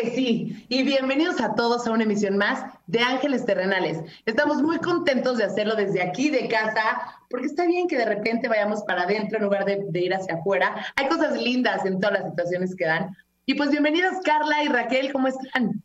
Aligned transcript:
que 0.00 0.10
sí. 0.10 0.66
Y 0.68 0.82
bienvenidos 0.82 1.40
a 1.40 1.54
todos 1.54 1.86
a 1.86 1.90
una 1.90 2.04
emisión 2.04 2.36
más 2.36 2.62
de 2.86 3.00
Ángeles 3.00 3.44
Terrenales. 3.44 4.00
Estamos 4.26 4.62
muy 4.62 4.78
contentos 4.78 5.38
de 5.38 5.44
hacerlo 5.44 5.74
desde 5.74 6.02
aquí 6.02 6.30
de 6.30 6.48
casa, 6.48 7.00
porque 7.28 7.46
está 7.46 7.66
bien 7.66 7.88
que 7.88 7.96
de 7.96 8.04
repente 8.04 8.48
vayamos 8.48 8.82
para 8.82 9.02
adentro 9.02 9.38
en 9.38 9.44
lugar 9.44 9.64
de, 9.64 10.00
ir 10.00 10.14
hacia 10.14 10.34
afuera. 10.34 10.86
Hay 10.96 11.08
cosas 11.08 11.40
lindas 11.40 11.84
en 11.84 11.98
todas 12.00 12.20
las 12.20 12.30
situaciones 12.30 12.76
que 12.76 12.86
dan. 12.86 13.16
Y 13.46 13.54
pues 13.54 13.70
bienvenidas 13.70 14.20
Carla 14.22 14.62
y 14.62 14.68
Raquel, 14.68 15.12
¿cómo 15.12 15.28
están? 15.28 15.82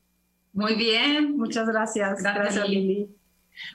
Muy 0.51 0.75
bien, 0.75 1.35
muchas 1.37 1.67
gracias. 1.67 2.21
Gracias, 2.21 2.69
Lili. 2.69 3.09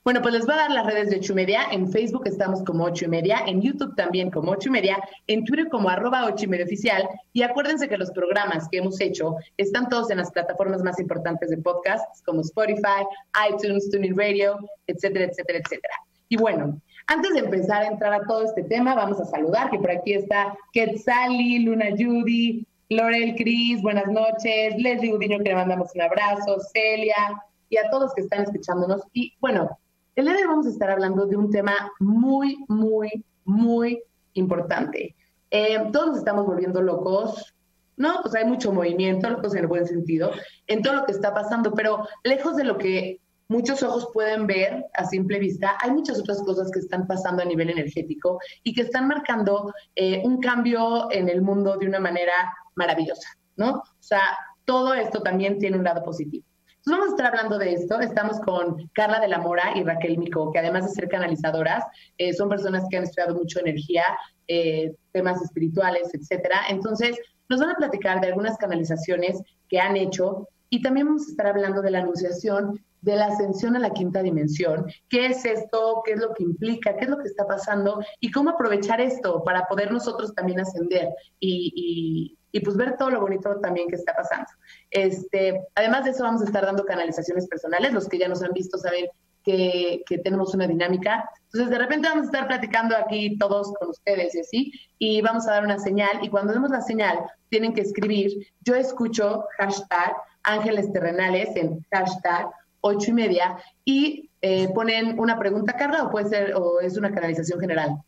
Bueno, 0.05 0.23
pues 0.23 0.35
les 0.35 0.47
voy 0.47 0.55
a 0.55 0.59
dar 0.59 0.71
las 0.71 0.87
redes 0.87 1.11
de 1.11 1.17
ocho 1.17 1.33
y 1.33 1.37
media. 1.37 1.67
En 1.71 1.91
Facebook 1.91 2.27
estamos 2.27 2.63
como 2.65 2.85
ocho 2.85 3.05
y 3.05 3.09
media, 3.09 3.43
en 3.47 3.61
YouTube 3.61 3.95
también 3.97 4.31
como 4.31 4.53
ocho 4.53 4.69
y 4.69 4.73
media, 4.73 4.99
en 5.27 5.45
Twitter 5.45 5.69
como 5.69 5.89
arroba 5.89 6.27
ocho 6.27 6.45
y 6.45 6.49
media 6.49 6.65
oficial. 6.65 7.09
Y 7.33 7.43
acuérdense 7.43 7.89
que 7.89 7.97
los 7.97 8.11
programas 8.11 8.69
que 8.71 8.79
hemos 8.79 9.01
hecho 9.01 9.37
están 9.57 9.89
todos 9.89 10.11
en 10.11 10.19
las 10.19 10.31
plataformas 10.31 10.83
más 10.83 10.99
importantes 10.99 11.51
de 11.51 11.59
podcasts 11.59 12.23
como 12.25 12.41
Spotify, 12.41 13.05
iTunes, 13.51 13.91
TuneIn 13.91 14.17
Radio, 14.17 14.59
etcétera, 14.87 15.27
etcétera, 15.27 15.59
etcétera. 15.59 15.95
Y 16.29 16.37
bueno, 16.37 16.81
antes 17.07 17.33
de 17.33 17.41
empezar 17.41 17.83
a 17.83 17.87
entrar 17.89 18.13
a 18.13 18.27
todo 18.27 18.45
este 18.45 18.63
tema, 18.65 18.95
vamos 18.95 19.19
a 19.21 19.25
saludar 19.25 19.71
que 19.71 19.79
por 19.79 19.91
aquí 19.91 20.13
está 20.13 20.55
Quetzali, 20.73 21.61
Luna 21.61 21.87
Judy, 21.97 22.67
Lorel 22.91 23.35
Cris, 23.35 23.81
buenas 23.83 24.07
noches, 24.09 24.75
Leslie 24.77 25.13
Gudiño 25.13 25.39
que 25.39 25.51
le 25.51 25.55
mandamos 25.55 25.91
un 25.95 26.03
abrazo, 26.03 26.59
Celia, 26.73 27.43
y 27.69 27.77
a 27.77 27.91
todos 27.91 28.15
que 28.15 28.23
están 28.23 28.43
escuchándonos. 28.43 29.03
Y 29.13 29.35
bueno, 29.41 29.79
el 30.17 30.25
día 30.25 30.35
de 30.35 30.43
hoy 30.43 30.49
vamos 30.49 30.67
a 30.67 30.71
estar 30.71 30.91
hablando 30.91 31.27
de 31.27 31.37
un 31.37 31.51
tema 31.51 31.75
muy, 32.01 32.65
muy, 32.69 33.25
muy 33.45 34.03
importante. 34.35 35.15
Eh, 35.51 35.89
todos 35.93 36.09
nos 36.09 36.19
estamos 36.19 36.47
volviendo 36.47 36.83
locos, 36.83 37.55
¿no? 37.97 38.21
Pues 38.23 38.35
hay 38.35 38.45
mucho 38.45 38.73
movimiento, 38.73 39.31
locos 39.31 39.55
en 39.55 39.61
el 39.61 39.67
buen 39.67 39.87
sentido, 39.87 40.31
en 40.67 40.83
todo 40.83 40.95
lo 40.95 41.05
que 41.05 41.13
está 41.13 41.33
pasando, 41.33 41.73
pero 41.73 42.07
lejos 42.25 42.57
de 42.57 42.65
lo 42.65 42.79
que 42.79 43.21
muchos 43.49 43.83
ojos 43.83 44.11
pueden 44.13 44.47
ver 44.47 44.85
a 44.95 45.05
simple 45.05 45.39
vista, 45.39 45.77
hay 45.81 45.91
muchas 45.91 46.19
otras 46.19 46.43
cosas 46.43 46.71
que 46.71 46.81
están 46.81 47.07
pasando 47.07 47.43
a 47.43 47.47
nivel 47.47 47.71
energético 47.71 48.41
y 48.63 48.75
que 48.75 48.83
están 48.83 49.09
marcando 49.09 49.73
eh, 49.95 50.21
un 50.25 50.39
cambio 50.41 51.11
en 51.11 51.29
el 51.29 51.41
mundo 51.43 51.77
de 51.79 51.87
una 51.87 51.99
manera 51.99 52.33
maravillosa, 52.75 53.29
¿no? 53.57 53.71
O 53.79 53.85
sea, 54.01 54.21
todo 54.65 54.93
esto 54.95 55.23
también 55.23 55.59
tiene 55.59 55.79
un 55.79 55.85
lado 55.85 56.03
positivo 56.03 56.48
vamos 56.91 57.09
a 57.09 57.11
estar 57.11 57.27
hablando 57.27 57.59
de 57.59 57.73
esto. 57.73 58.01
Estamos 58.01 58.41
con 58.41 58.89
Carla 58.93 59.21
de 59.21 59.29
la 59.29 59.39
Mora 59.39 59.73
y 59.77 59.83
Raquel 59.83 60.19
Mico, 60.19 60.53
que 60.53 60.59
además 60.59 60.85
de 60.85 60.93
ser 60.93 61.09
canalizadoras, 61.09 61.85
eh, 62.19 62.33
son 62.33 62.49
personas 62.49 62.85
que 62.91 62.97
han 62.97 63.05
estudiado 63.05 63.35
mucho 63.35 63.61
energía, 63.61 64.05
eh, 64.47 64.95
temas 65.13 65.43
espirituales, 65.43 66.13
etcétera. 66.15 66.63
Entonces, 66.69 67.19
nos 67.49 67.61
van 67.61 67.71
a 67.71 67.77
platicar 67.77 68.21
de 68.21 68.29
algunas 68.29 68.57
canalizaciones 68.59 69.43
que 69.69 69.81
han 69.81 69.97
hecho 69.97 70.49
y 70.71 70.83
también 70.83 71.07
vamos 71.07 71.27
a 71.27 71.31
estar 71.31 71.47
hablando 71.47 71.83
de 71.83 71.91
la 71.91 72.01
anunciación 72.01 72.81
de 73.01 73.17
la 73.17 73.27
ascensión 73.27 73.77
a 73.77 73.79
la 73.79 73.91
quinta 73.91 74.23
dimensión. 74.23 74.87
¿Qué 75.09 75.27
es 75.27 75.45
esto? 75.45 76.03
¿Qué 76.05 76.13
es 76.15 76.21
lo 76.21 76.35
que 76.35 76.43
implica? 76.43 76.97
¿Qué 76.97 77.05
es 77.05 77.11
lo 77.11 77.19
que 77.19 77.29
está 77.29 77.47
pasando? 77.47 78.03
Y 78.21 78.31
cómo 78.31 78.51
aprovechar 78.51 79.01
esto 79.01 79.45
para 79.45 79.67
poder 79.67 79.93
nosotros 79.93 80.35
también 80.35 80.61
ascender 80.61 81.09
y, 81.39 82.37
y 82.53 82.61
pues 82.61 82.77
ver 82.77 82.97
todo 82.97 83.11
lo 83.11 83.21
bonito 83.21 83.61
también 83.61 83.89
que 83.89 83.97
está 83.97 84.15
pasando. 84.15 84.49
Este, 84.91 85.67
además 85.75 86.05
de 86.05 86.11
eso 86.11 86.25
vamos 86.25 86.43
a 86.43 86.47
estar 86.47 86.65
dando 86.65 86.85
canalizaciones 86.85 87.47
personales, 87.47 87.93
los 87.93 88.09
que 88.09 88.19
ya 88.19 88.29
nos 88.29 88.43
han 88.43 88.53
visto 88.53 88.79
saben 88.79 89.07
que, 89.45 90.03
que, 90.07 90.19
tenemos 90.19 90.55
una 90.55 90.67
dinámica. 90.67 91.29
Entonces 91.45 91.71
de 91.71 91.79
repente 91.79 92.09
vamos 92.09 92.25
a 92.25 92.27
estar 92.27 92.47
platicando 92.49 92.97
aquí 92.97 93.39
todos 93.39 93.73
con 93.79 93.91
ustedes 93.91 94.35
y 94.35 94.41
así, 94.41 94.73
y 94.99 95.21
vamos 95.23 95.47
a 95.47 95.53
dar 95.53 95.65
una 95.65 95.79
señal, 95.79 96.19
y 96.23 96.29
cuando 96.29 96.53
demos 96.53 96.71
la 96.71 96.83
señal 96.83 97.19
tienen 97.49 97.73
que 97.73 97.83
escribir, 97.83 98.33
yo 98.61 98.75
escucho 98.75 99.45
hashtag 99.59 100.15
ángeles 100.43 100.93
terrenales 100.93 101.55
en 101.57 101.85
hashtag 101.93 102.51
ocho 102.81 103.11
y 103.11 103.15
media, 103.15 103.59
y 103.85 104.31
eh, 104.41 104.69
ponen 104.75 105.19
una 105.19 105.39
pregunta, 105.39 105.75
Carla, 105.75 106.05
o 106.05 106.11
puede 106.11 106.29
ser, 106.29 106.55
o 106.55 106.81
es 106.81 106.97
una 106.97 107.13
canalización 107.13 107.61
general. 107.61 108.03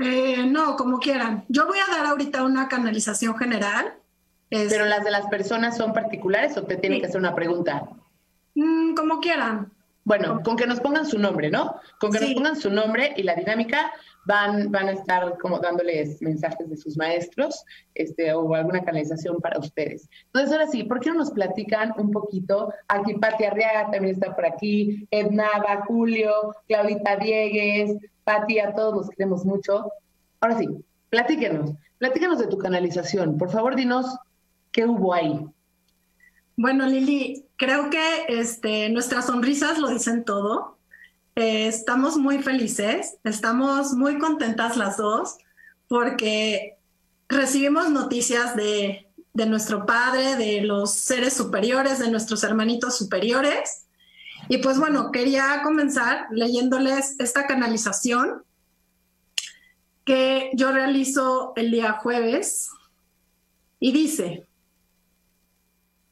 Eh, 0.00 0.46
no, 0.46 0.76
como 0.76 0.98
quieran. 0.98 1.44
Yo 1.48 1.66
voy 1.66 1.78
a 1.78 1.92
dar 1.92 2.06
ahorita 2.06 2.44
una 2.44 2.68
canalización 2.68 3.36
general. 3.36 3.94
¿Pero 4.48 4.84
las 4.84 5.04
de 5.04 5.10
las 5.12 5.26
personas 5.26 5.76
son 5.76 5.92
particulares 5.92 6.56
o 6.56 6.64
te 6.64 6.76
tienen 6.76 7.00
que 7.00 7.06
hacer 7.06 7.20
una 7.20 7.34
pregunta? 7.34 7.88
Mm, 8.54 8.94
como 8.94 9.20
quieran. 9.20 9.72
Bueno, 10.04 10.40
con 10.42 10.56
que 10.56 10.66
nos 10.66 10.80
pongan 10.80 11.06
su 11.06 11.18
nombre, 11.18 11.50
¿no? 11.50 11.76
Con 12.00 12.10
que 12.10 12.20
nos 12.20 12.34
pongan 12.34 12.56
su 12.56 12.70
nombre 12.70 13.12
y 13.16 13.22
la 13.22 13.34
dinámica 13.34 13.92
van, 14.24 14.70
van 14.70 14.88
a 14.88 14.92
estar 14.92 15.38
como 15.38 15.58
dándoles 15.58 16.20
mensajes 16.22 16.68
de 16.68 16.76
sus 16.76 16.96
maestros 16.96 17.64
este, 17.94 18.32
o 18.32 18.54
alguna 18.54 18.84
canalización 18.84 19.38
para 19.40 19.58
ustedes. 19.58 20.08
Entonces, 20.26 20.52
ahora 20.52 20.66
sí, 20.68 20.84
¿por 20.84 21.00
qué 21.00 21.10
no 21.10 21.16
nos 21.16 21.30
platican 21.30 21.92
un 21.96 22.10
poquito? 22.10 22.72
Aquí 22.88 23.14
Pati 23.14 23.44
Arriaga 23.44 23.90
también 23.90 24.14
está 24.14 24.34
por 24.34 24.46
aquí, 24.46 25.06
Ednava, 25.10 25.84
Julio, 25.86 26.54
Claudita 26.68 27.16
Diegues, 27.16 27.96
Pati, 28.24 28.58
a 28.58 28.74
todos 28.74 28.94
los 28.94 29.10
queremos 29.10 29.44
mucho. 29.44 29.90
Ahora 30.40 30.58
sí, 30.58 30.68
platíquenos, 31.08 31.72
platíquenos 31.98 32.38
de 32.38 32.46
tu 32.46 32.58
canalización. 32.58 33.38
Por 33.38 33.50
favor, 33.50 33.76
dinos 33.76 34.18
qué 34.72 34.86
hubo 34.86 35.14
ahí. 35.14 35.44
Bueno, 36.56 36.86
Lili, 36.86 37.46
creo 37.56 37.88
que 37.88 38.26
este, 38.28 38.90
nuestras 38.90 39.26
sonrisas 39.26 39.78
lo 39.78 39.88
dicen 39.88 40.24
todo. 40.24 40.76
Eh, 41.40 41.68
estamos 41.68 42.18
muy 42.18 42.42
felices, 42.42 43.16
estamos 43.24 43.94
muy 43.94 44.18
contentas 44.18 44.76
las 44.76 44.98
dos 44.98 45.38
porque 45.88 46.76
recibimos 47.30 47.88
noticias 47.88 48.54
de, 48.56 49.08
de 49.32 49.46
nuestro 49.46 49.86
padre, 49.86 50.36
de 50.36 50.60
los 50.60 50.92
seres 50.92 51.32
superiores, 51.32 51.98
de 51.98 52.10
nuestros 52.10 52.44
hermanitos 52.44 52.98
superiores 52.98 53.86
y 54.50 54.58
pues 54.58 54.78
bueno, 54.78 55.10
quería 55.12 55.62
comenzar 55.62 56.26
leyéndoles 56.30 57.16
esta 57.18 57.46
canalización 57.46 58.44
que 60.04 60.50
yo 60.52 60.72
realizo 60.72 61.54
el 61.56 61.70
día 61.70 61.92
jueves 61.92 62.68
y 63.78 63.92
dice, 63.92 64.46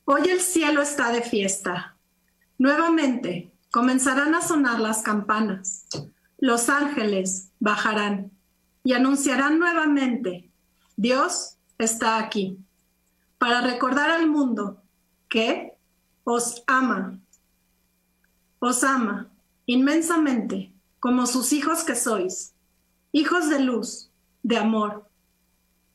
hoy 0.07 0.23
el 0.31 0.41
cielo 0.41 0.81
está 0.81 1.13
de 1.13 1.21
fiesta. 1.21 1.99
Nuevamente 2.57 3.53
comenzarán 3.71 4.35
a 4.35 4.43
sonar 4.43 4.81
las 4.81 5.03
campanas. 5.03 5.87
Los 6.39 6.69
ángeles 6.69 7.51
bajarán 7.61 8.31
y 8.85 8.93
anunciarán 8.93 9.59
nuevamente, 9.59 10.51
Dios 10.97 11.57
está 11.79 12.19
aquí, 12.19 12.59
para 13.39 13.61
recordar 13.61 14.11
al 14.11 14.29
mundo 14.29 14.83
que 15.29 15.75
os 16.25 16.63
ama 16.67 17.19
os 18.61 18.83
ama 18.83 19.31
inmensamente 19.67 20.73
como 20.99 21.27
sus 21.27 21.53
hijos 21.53 21.85
que 21.85 21.95
sois, 21.95 22.55
hijos 23.13 23.49
de 23.49 23.61
luz, 23.61 24.11
de 24.43 24.57
amor. 24.57 25.09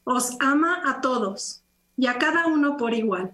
Os 0.05 0.37
ama 0.39 0.81
a 0.85 1.01
todos 1.01 1.61
y 1.97 2.07
a 2.07 2.17
cada 2.17 2.47
uno 2.47 2.77
por 2.77 2.93
igual. 2.93 3.33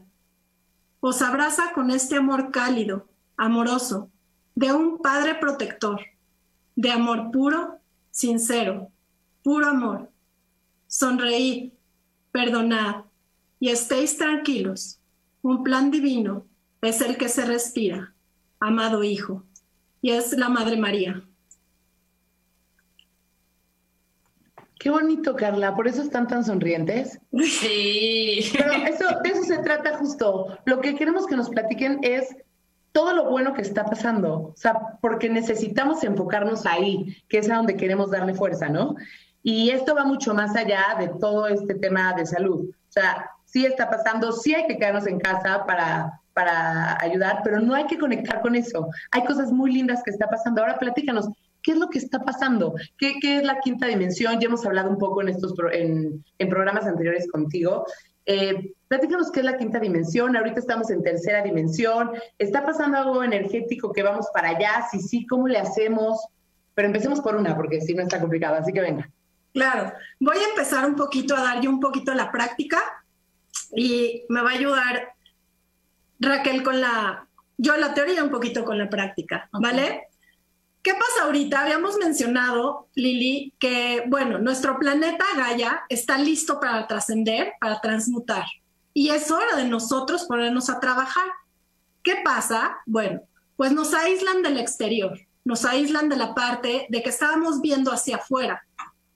Os 0.99 1.21
abraza 1.21 1.73
con 1.73 1.91
este 1.91 2.15
amor 2.15 2.51
cálido, 2.51 3.07
amoroso, 3.37 4.09
de 4.59 4.73
un 4.73 4.97
Padre 4.97 5.35
protector, 5.35 6.01
de 6.75 6.91
amor 6.91 7.31
puro, 7.31 7.79
sincero, 8.11 8.91
puro 9.41 9.67
amor. 9.67 10.11
Sonreíd, 10.85 11.71
perdonad 12.33 13.05
y 13.57 13.69
estéis 13.69 14.17
tranquilos. 14.17 14.99
Un 15.41 15.63
plan 15.63 15.91
divino 15.91 16.45
es 16.81 16.99
el 16.99 17.15
que 17.15 17.29
se 17.29 17.45
respira 17.45 18.13
amado 18.59 19.01
Hijo, 19.01 19.45
y 20.01 20.11
es 20.11 20.33
la 20.33 20.49
Madre 20.49 20.75
María. 20.75 21.23
Qué 24.77 24.89
bonito, 24.89 25.37
Carla. 25.37 25.73
Por 25.73 25.87
eso 25.87 26.01
están 26.01 26.27
tan 26.27 26.43
sonrientes. 26.43 27.17
Sí. 27.31 28.51
Pero 28.51 28.73
eso, 28.73 29.05
de 29.23 29.29
eso 29.29 29.43
se 29.43 29.59
trata 29.59 29.97
justo. 29.97 30.57
Lo 30.65 30.81
que 30.81 30.95
queremos 30.95 31.27
que 31.27 31.37
nos 31.37 31.49
platiquen 31.49 31.99
es 32.01 32.35
todo 32.91 33.13
lo 33.13 33.29
bueno 33.29 33.53
que 33.53 33.61
está 33.61 33.85
pasando. 33.85 34.33
O 34.33 34.53
sea, 34.55 34.97
porque 35.01 35.29
necesitamos 35.29 36.03
enfocarnos 36.03 36.65
ahí, 36.65 37.17
que 37.27 37.39
es 37.39 37.49
a 37.49 37.55
donde 37.55 37.77
queremos 37.77 38.11
darle 38.11 38.33
fuerza, 38.33 38.69
¿no? 38.69 38.95
Y 39.41 39.69
esto 39.69 39.95
va 39.95 40.03
mucho 40.03 40.33
más 40.33 40.55
allá 40.55 40.95
de 40.99 41.09
todo 41.19 41.47
este 41.47 41.75
tema 41.75 42.13
de 42.13 42.25
salud. 42.25 42.69
O 42.69 42.91
sea, 42.91 43.29
sí 43.45 43.65
está 43.65 43.89
pasando, 43.89 44.31
sí 44.31 44.53
hay 44.53 44.67
que 44.67 44.77
quedarnos 44.77 45.07
en 45.07 45.19
casa 45.19 45.65
para 45.65 46.19
para 46.39 46.97
ayudar, 47.03 47.41
pero 47.43 47.59
no 47.59 47.75
hay 47.75 47.85
que 47.85 47.97
conectar 47.97 48.39
con 48.41 48.55
eso. 48.55 48.87
Hay 49.11 49.25
cosas 49.25 49.51
muy 49.51 49.73
lindas 49.73 50.01
que 50.03 50.11
está 50.11 50.27
pasando. 50.27 50.61
Ahora 50.61 50.79
platícanos, 50.79 51.27
¿qué 51.61 51.73
es 51.73 51.77
lo 51.77 51.89
que 51.89 51.97
está 51.97 52.23
pasando? 52.23 52.75
¿Qué, 52.97 53.15
es 53.21 53.43
la 53.43 53.59
quinta 53.59 53.87
dimensión? 53.87 54.39
Ya 54.39 54.47
hemos 54.47 54.65
hablado 54.65 54.89
un 54.89 54.97
poco 54.97 55.21
en 55.21 55.27
estos 55.27 55.53
en, 55.73 56.23
programas 56.49 56.85
anteriores 56.85 57.29
contigo. 57.29 57.85
Eh, 58.31 58.73
platícanos 58.87 59.31
qué 59.31 59.39
es 59.39 59.45
la 59.47 59.57
quinta 59.57 59.79
dimensión. 59.79 60.37
Ahorita 60.37 60.59
estamos 60.59 60.91
en 60.91 61.01
tercera 61.01 61.41
dimensión. 61.41 62.11
¿Está 62.37 62.63
pasando 62.63 62.99
algo 62.99 63.23
energético 63.23 63.91
que 63.91 64.03
vamos 64.03 64.27
para 64.31 64.49
allá? 64.49 64.85
Si 64.91 64.99
sí, 64.99 65.25
¿cómo 65.25 65.47
le 65.47 65.57
hacemos? 65.57 66.23
Pero 66.75 66.85
empecemos 66.87 67.21
por 67.21 67.35
una, 67.35 67.55
porque 67.55 67.81
si 67.81 67.95
no 67.95 68.03
está 68.03 68.21
complicado. 68.21 68.57
Así 68.57 68.71
que 68.71 68.81
venga. 68.81 69.09
Claro, 69.51 69.91
voy 70.19 70.37
a 70.37 70.49
empezar 70.49 70.87
un 70.87 70.95
poquito 70.95 71.35
a 71.35 71.41
dar 71.41 71.59
yo 71.59 71.71
un 71.71 71.79
poquito 71.79 72.13
la 72.13 72.31
práctica 72.31 72.79
y 73.75 74.25
me 74.29 74.43
va 74.43 74.51
a 74.51 74.53
ayudar 74.53 75.13
Raquel 76.19 76.61
con 76.61 76.79
la, 76.79 77.27
yo 77.57 77.77
la 77.77 77.95
teoría 77.95 78.23
un 78.23 78.29
poquito 78.29 78.63
con 78.63 78.77
la 78.77 78.91
práctica, 78.91 79.49
¿vale? 79.53 80.08
¿Qué 80.81 80.93
pasa 80.93 81.25
ahorita? 81.25 81.61
Habíamos 81.61 81.97
mencionado, 81.97 82.87
Lili, 82.95 83.53
que, 83.59 84.03
bueno, 84.07 84.39
nuestro 84.39 84.79
planeta 84.79 85.25
Gaia 85.35 85.83
está 85.89 86.17
listo 86.17 86.59
para 86.59 86.87
trascender, 86.87 87.53
para 87.59 87.81
transmutar. 87.81 88.45
Y 88.93 89.09
es 89.09 89.29
hora 89.29 89.55
de 89.55 89.65
nosotros 89.65 90.25
ponernos 90.25 90.69
a 90.69 90.79
trabajar. 90.79 91.27
¿Qué 92.03 92.17
pasa? 92.23 92.77
Bueno, 92.85 93.21
pues 93.57 93.71
nos 93.71 93.93
aíslan 93.93 94.41
del 94.41 94.57
exterior, 94.57 95.19
nos 95.43 95.65
aíslan 95.65 96.09
de 96.09 96.15
la 96.15 96.33
parte 96.33 96.87
de 96.89 97.03
que 97.03 97.09
estábamos 97.09 97.61
viendo 97.61 97.91
hacia 97.91 98.17
afuera 98.17 98.63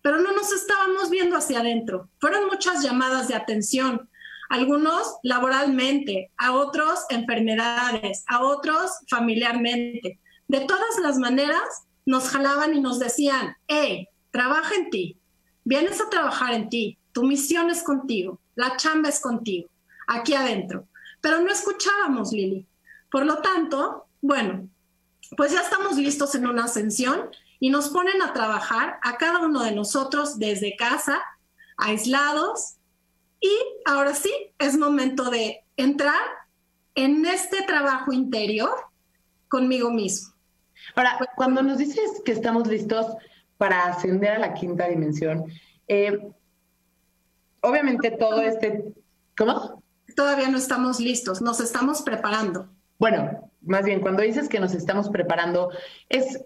pero 0.03 0.19
no 0.19 0.33
nos 0.33 0.51
estábamos 0.51 1.09
viendo 1.09 1.37
hacia 1.37 1.61
adentro. 1.61 2.09
Fueron 2.19 2.45
muchas 2.47 2.83
llamadas 2.83 3.29
de 3.29 3.35
atención, 3.35 4.09
algunos 4.49 5.15
laboralmente, 5.23 6.29
a 6.37 6.51
otros 6.51 7.05
enfermedades, 7.09 8.23
a 8.27 8.43
otros 8.43 8.91
familiarmente. 9.09 10.19
De 10.47 10.61
todas 10.61 10.99
las 11.01 11.17
maneras, 11.17 11.85
nos 12.05 12.29
jalaban 12.29 12.75
y 12.75 12.81
nos 12.81 12.99
decían, 12.99 13.55
hey, 13.67 14.09
trabaja 14.31 14.75
en 14.75 14.89
ti, 14.89 15.17
vienes 15.63 16.01
a 16.01 16.09
trabajar 16.09 16.53
en 16.53 16.69
ti, 16.69 16.97
tu 17.11 17.23
misión 17.23 17.69
es 17.69 17.83
contigo, 17.83 18.39
la 18.55 18.75
chamba 18.77 19.09
es 19.09 19.19
contigo, 19.19 19.69
aquí 20.07 20.33
adentro. 20.33 20.87
Pero 21.21 21.39
no 21.39 21.51
escuchábamos, 21.51 22.33
Lili. 22.33 22.67
Por 23.09 23.25
lo 23.25 23.37
tanto, 23.41 24.07
bueno, 24.21 24.67
pues 25.37 25.53
ya 25.53 25.61
estamos 25.61 25.95
listos 25.97 26.35
en 26.35 26.47
una 26.47 26.65
ascensión 26.65 27.29
y 27.59 27.69
nos 27.69 27.89
ponen 27.89 28.21
a 28.21 28.33
trabajar 28.33 28.99
a 29.03 29.17
cada 29.17 29.39
uno 29.39 29.63
de 29.63 29.71
nosotros 29.71 30.37
desde 30.39 30.75
casa, 30.75 31.21
aislados. 31.77 32.75
Y 33.39 33.51
ahora 33.85 34.13
sí, 34.13 34.31
es 34.59 34.77
momento 34.77 35.29
de 35.29 35.63
entrar 35.77 36.21
en 36.95 37.25
este 37.25 37.61
trabajo 37.61 38.11
interior 38.11 38.75
conmigo 39.47 39.91
mismo. 39.91 40.32
Ahora, 40.95 41.17
cuando 41.35 41.63
nos 41.63 41.77
dices 41.77 42.21
que 42.23 42.31
estamos 42.31 42.67
listos 42.67 43.07
para 43.57 43.85
ascender 43.87 44.31
a 44.31 44.39
la 44.39 44.53
quinta 44.53 44.87
dimensión, 44.87 45.45
eh, 45.87 46.31
obviamente 47.61 48.11
todo 48.11 48.41
este... 48.41 48.93
¿Cómo? 49.37 49.83
Todavía 50.15 50.49
no 50.49 50.57
estamos 50.57 50.99
listos, 50.99 51.41
nos 51.41 51.59
estamos 51.59 52.03
preparando. 52.03 52.69
Bueno, 52.99 53.49
más 53.61 53.85
bien, 53.85 54.01
cuando 54.01 54.21
dices 54.21 54.47
que 54.47 54.59
nos 54.59 54.73
estamos 54.73 55.09
preparando, 55.09 55.71
es 56.09 56.43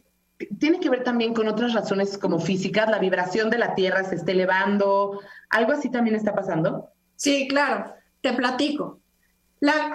tiene 0.59 0.79
que 0.79 0.89
ver 0.89 1.03
también 1.03 1.33
con 1.33 1.47
otras 1.47 1.73
razones 1.73 2.17
como 2.17 2.39
físicas, 2.39 2.89
la 2.89 2.99
vibración 2.99 3.49
de 3.49 3.57
la 3.57 3.75
Tierra 3.75 4.03
se 4.03 4.15
está 4.15 4.31
elevando, 4.31 5.19
¿algo 5.49 5.71
así 5.71 5.89
también 5.89 6.15
está 6.15 6.35
pasando? 6.35 6.89
Sí, 7.15 7.47
claro, 7.47 7.94
te 8.21 8.33
platico. 8.33 8.99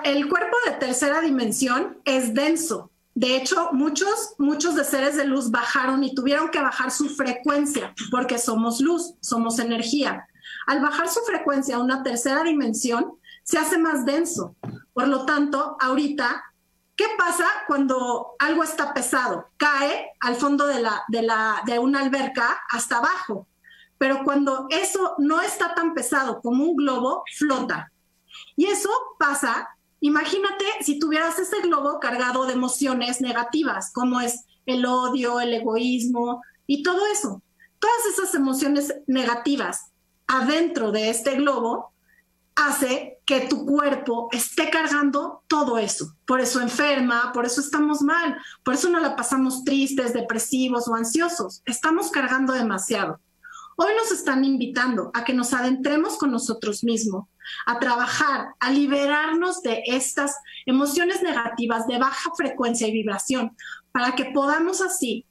el 0.05 0.29
cuerpo 0.29 0.57
de 0.67 0.73
tercera 0.73 1.21
dimensión 1.21 1.99
es 2.05 2.35
denso. 2.35 2.91
De 3.15 3.37
hecho, 3.37 3.71
muchos, 3.73 4.35
muchos 4.39 4.75
de 4.75 4.85
seres 4.85 5.17
de 5.17 5.25
luz 5.25 5.51
bajaron 5.51 6.03
y 6.03 6.15
tuvieron 6.15 6.51
que 6.51 6.61
bajar 6.61 6.91
su 6.91 7.09
frecuencia 7.11 7.95
porque 8.11 8.39
somos 8.39 8.81
luz, 8.81 9.15
somos 9.21 9.59
energía. 9.59 10.27
Al 10.67 10.81
bajar 10.81 11.09
su 11.09 11.21
frecuencia 11.21 11.77
a 11.77 11.81
una 11.81 12.03
tercera 12.03 12.43
dimensión, 12.43 13.13
se 13.43 13.59
hace 13.59 13.79
más 13.79 14.05
denso. 14.05 14.57
Por 14.95 15.09
lo 15.09 15.27
tanto, 15.27 15.77
ahorita 15.81 16.43
¿Qué 16.95 17.07
pasa 17.17 17.47
cuando 17.67 18.35
algo 18.39 18.63
está 18.63 18.93
pesado? 18.93 19.49
Cae 19.57 20.13
al 20.21 20.37
fondo 20.37 20.67
de, 20.67 20.81
la, 20.81 21.03
de, 21.09 21.23
la, 21.23 21.63
de 21.65 21.79
una 21.79 22.01
alberca 22.01 22.63
hasta 22.71 22.99
abajo. 22.99 23.49
Pero 23.99 24.23
cuando 24.25 24.67
eso 24.69 25.15
no 25.19 25.41
está 25.41 25.75
tan 25.75 25.95
pesado 25.95 26.41
como 26.41 26.65
un 26.65 26.77
globo, 26.77 27.25
flota. 27.37 27.91
Y 28.57 28.67
eso 28.67 28.91
pasa, 29.19 29.69
imagínate 30.03 30.65
si 30.83 30.99
tuvieras 30.99 31.39
ese 31.39 31.63
globo 31.63 31.99
cargado 31.99 32.45
de 32.45 32.53
emociones 32.53 33.23
negativas, 33.23 33.91
como 33.93 34.21
es 34.21 34.45
el 34.67 34.85
odio, 34.85 35.41
el 35.41 35.55
egoísmo 35.55 36.43
y 36.67 36.83
todo 36.83 37.07
eso. 37.07 37.43
Todas 37.79 38.07
esas 38.13 38.35
emociones 38.35 38.95
negativas 39.07 39.93
adentro 40.27 40.93
de 40.93 41.11
este 41.11 41.37
globo 41.37 41.93
hace 42.55 43.19
que 43.25 43.47
tu 43.47 43.65
cuerpo 43.65 44.29
esté 44.33 44.71
cargando 44.71 45.43
todo 45.47 45.79
eso. 45.79 46.15
Por 46.27 46.41
eso 46.41 46.61
enferma, 46.61 47.33
por 47.33 47.47
eso 47.47 47.61
estamos 47.61 48.03
mal, 48.03 48.37
por 48.63 48.75
eso 48.75 48.89
no 48.89 49.01
la 49.01 49.17
pasamos 49.17 49.65
tristes, 49.65 50.13
depresivos 50.13 50.87
o 50.89 50.95
ansiosos. 50.95 51.63
Estamos 51.65 52.11
cargando 52.11 52.53
demasiado. 52.53 53.21
Hoy 53.77 53.93
nos 53.97 54.13
están 54.13 54.45
invitando 54.45 55.11
a 55.15 55.25
que 55.25 55.33
nos 55.33 55.55
adentremos 55.55 56.19
con 56.19 56.31
nosotros 56.31 56.85
mismos, 56.85 57.27
a 57.67 57.79
trabajar, 57.79 58.55
a 58.61 58.71
liberarnos 58.71 59.63
de 59.63 59.83
estas 59.87 60.37
emociones 60.67 61.23
negativas 61.23 61.87
de 61.87 61.99
baja 61.99 62.31
frecuencia 62.37 62.89
y 62.89 62.93
vibración, 62.93 63.57
para 63.93 64.13
que 64.15 64.27
podamos 64.27 64.81
así 64.81 65.27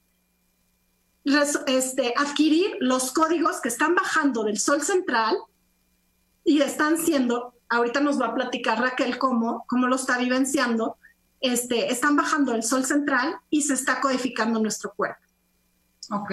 este, 1.24 2.14
adquirir 2.16 2.76
los 2.80 3.12
códigos 3.12 3.60
que 3.60 3.68
están 3.68 3.94
bajando 3.94 4.44
del 4.44 4.58
sol 4.58 4.82
central 4.82 5.36
y 6.44 6.60
están 6.60 6.98
siendo, 6.98 7.54
ahorita 7.68 8.00
nos 8.00 8.20
va 8.20 8.26
a 8.26 8.34
platicar 8.34 8.80
Raquel 8.80 9.18
cómo, 9.18 9.64
cómo 9.68 9.86
lo 9.86 9.96
está 9.96 10.18
vivenciando, 10.18 10.96
este, 11.40 11.92
están 11.92 12.16
bajando 12.16 12.54
el 12.54 12.62
sol 12.62 12.84
central 12.84 13.36
y 13.50 13.62
se 13.62 13.74
está 13.74 14.00
codificando 14.00 14.60
nuestro 14.60 14.92
cuerpo. 14.94 15.20
Ok, 16.10 16.32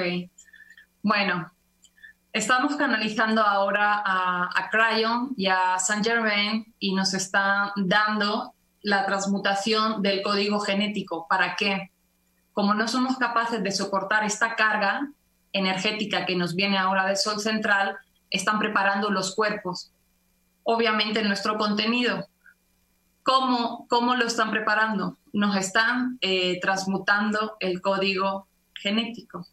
bueno, 1.02 1.52
estamos 2.34 2.76
canalizando 2.76 3.42
ahora 3.42 4.02
a, 4.06 4.50
a 4.54 4.70
Crayon 4.70 5.34
y 5.38 5.48
a 5.48 5.80
Saint 5.80 6.06
Germain 6.06 6.74
y 6.80 6.94
nos 6.94 7.14
están 7.14 7.72
dando 7.76 8.54
la 8.82 9.06
transmutación 9.06 10.02
del 10.02 10.22
código 10.22 10.60
genético. 10.60 11.28
¿Para 11.28 11.56
qué? 11.56 11.92
Como 12.54 12.74
no 12.74 12.88
somos 12.88 13.18
capaces 13.18 13.64
de 13.64 13.72
soportar 13.72 14.24
esta 14.24 14.56
carga 14.56 15.10
energética 15.54 16.26
que 16.26 16.36
nos 16.36 16.56
viene 16.56 16.78
ahora 16.78 17.06
del 17.06 17.18
Sol 17.18 17.40
central, 17.40 17.98
están 18.30 18.60
preparando 18.60 19.10
los 19.10 19.36
cuerpos 19.36 19.92
obviamente 20.72 21.24
nuestro 21.24 21.58
contenido. 21.58 22.28
¿Cómo, 23.24 23.88
cómo 23.90 24.16
lo 24.16 24.28
están 24.28 24.52
preparando? 24.52 25.18
Nos 25.34 25.56
están 25.56 26.20
eh, 26.22 26.60
transmutando 26.62 27.58
el 27.60 27.82
código 27.82 28.48
genético. 28.76 29.48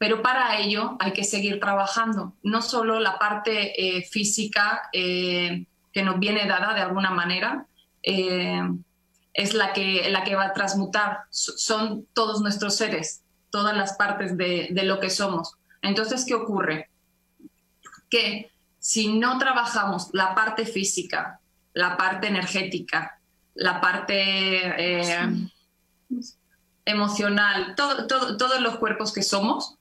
Pero 0.00 0.22
para 0.22 0.58
ello 0.58 0.96
hay 0.98 1.12
que 1.12 1.24
seguir 1.24 1.60
trabajando, 1.60 2.32
no 2.42 2.62
solo 2.62 3.00
la 3.00 3.18
parte 3.18 3.98
eh, 3.98 4.02
física 4.02 4.88
eh, 4.94 5.66
que 5.92 6.02
nos 6.02 6.18
viene 6.18 6.46
dada 6.46 6.72
de 6.72 6.80
alguna 6.80 7.10
manera, 7.10 7.66
es 8.02 9.52
la 9.52 9.74
que, 9.74 10.08
la 10.08 10.24
que 10.24 10.34
va 10.34 10.46
a 10.46 10.52
transmutar, 10.54 11.24
son 11.28 12.06
todos 12.14 12.40
nuestros 12.40 12.76
seres, 12.76 13.20
todas 13.50 13.76
las 13.76 13.92
partes 13.98 14.38
de, 14.38 14.68
de 14.70 14.82
lo 14.84 15.00
que 15.00 15.10
somos. 15.10 15.56
Entonces, 15.82 16.24
¿qué 16.24 16.34
ocurre? 16.34 16.88
Que 18.08 18.50
si 18.78 19.18
no 19.18 19.36
trabajamos 19.36 20.08
la 20.14 20.34
parte 20.34 20.64
física, 20.64 21.40
la 21.74 21.98
parte 21.98 22.28
energética, 22.28 23.20
la 23.54 23.80
parte 23.80 24.14
eh, 24.16 25.48
emocional, 26.86 27.74
todos 27.76 28.60
los 28.60 28.78
cuerpos 28.78 29.12
que 29.12 29.22
somos, 29.22 29.76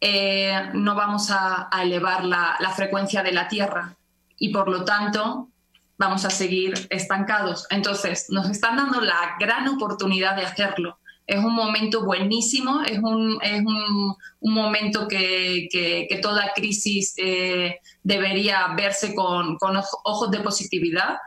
eh, 0.00 0.70
no 0.74 0.94
vamos 0.94 1.30
a, 1.30 1.68
elevar 1.82 2.24
la, 2.24 2.72
frecuencia 2.74 3.22
de 3.22 3.32
la 3.32 3.48
Tierra 3.48 3.96
y 4.38 4.50
por 4.50 4.68
lo 4.68 4.84
tanto 4.84 5.48
vamos 5.96 6.24
a 6.24 6.30
seguir 6.30 6.86
estancados. 6.90 7.66
Entonces, 7.70 8.26
nos 8.28 8.48
están 8.48 8.76
dando 8.76 9.00
la 9.00 9.36
gran 9.40 9.66
oportunidad 9.68 10.36
de 10.36 10.46
hacerlo 10.46 10.98
es 11.28 11.44
un 11.44 11.54
momento 11.54 12.04
buenísimo, 12.06 12.80
es 12.82 12.98
un, 13.00 13.38
es 13.42 13.60
un, 13.60 14.16
momento 14.40 15.06
que, 15.06 15.68
que, 15.70 16.18
toda 16.22 16.52
crisis 16.54 17.12
eh, 17.18 17.80
debería 18.02 18.68
verse 18.74 19.14
con, 19.14 19.58
con, 19.58 19.76
ojos 19.76 20.30
de 20.30 20.40
positividad. 20.40 21.18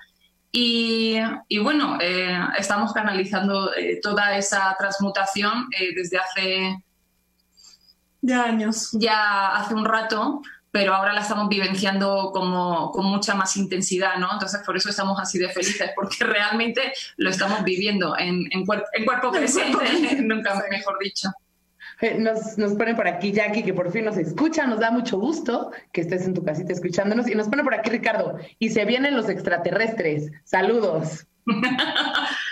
Y, 0.51 1.17
y 1.47 1.59
bueno, 1.59 1.99
eh, 2.01 2.35
estamos 2.57 2.93
canalizando 2.93 3.69
toda 4.01 4.35
esa 4.37 4.75
transmutación 4.77 5.69
desde 5.95 6.17
hace... 6.17 6.83
De 8.21 8.33
años. 8.33 8.89
Ya 8.93 9.55
hace 9.55 9.73
un 9.73 9.85
rato, 9.85 10.41
pero 10.71 10.93
ahora 10.93 11.13
la 11.13 11.21
estamos 11.21 11.49
vivenciando 11.49 12.31
como, 12.33 12.91
con 12.91 13.05
mucha 13.05 13.35
más 13.35 13.57
intensidad, 13.57 14.17
¿no? 14.17 14.29
Entonces, 14.31 14.61
por 14.65 14.77
eso 14.77 14.89
estamos 14.89 15.19
así 15.19 15.37
de 15.37 15.49
felices, 15.49 15.91
porque 15.95 16.23
realmente 16.23 16.93
lo 17.17 17.29
estamos 17.29 17.63
viviendo 17.63 18.17
en, 18.17 18.47
en, 18.51 18.61
en 18.61 19.05
cuerpo 19.05 19.31
presente, 19.31 20.21
nunca 20.21 20.63
mejor 20.69 20.97
dicho. 20.99 21.29
Eh, 22.01 22.17
nos, 22.17 22.57
nos 22.57 22.73
pone 22.73 22.95
por 22.95 23.07
aquí 23.07 23.31
Jackie 23.31 23.61
que 23.61 23.75
por 23.75 23.91
fin 23.91 24.05
nos 24.05 24.17
escucha, 24.17 24.65
nos 24.65 24.79
da 24.79 24.89
mucho 24.89 25.19
gusto 25.19 25.71
que 25.91 26.01
estés 26.01 26.25
en 26.25 26.33
tu 26.33 26.43
casita 26.43 26.73
escuchándonos. 26.73 27.27
Y 27.27 27.35
nos 27.35 27.47
pone 27.47 27.63
por 27.63 27.75
aquí 27.75 27.89
Ricardo, 27.89 28.39
y 28.57 28.69
se 28.69 28.85
vienen 28.85 29.15
los 29.15 29.29
extraterrestres. 29.29 30.31
Saludos. 30.43 31.27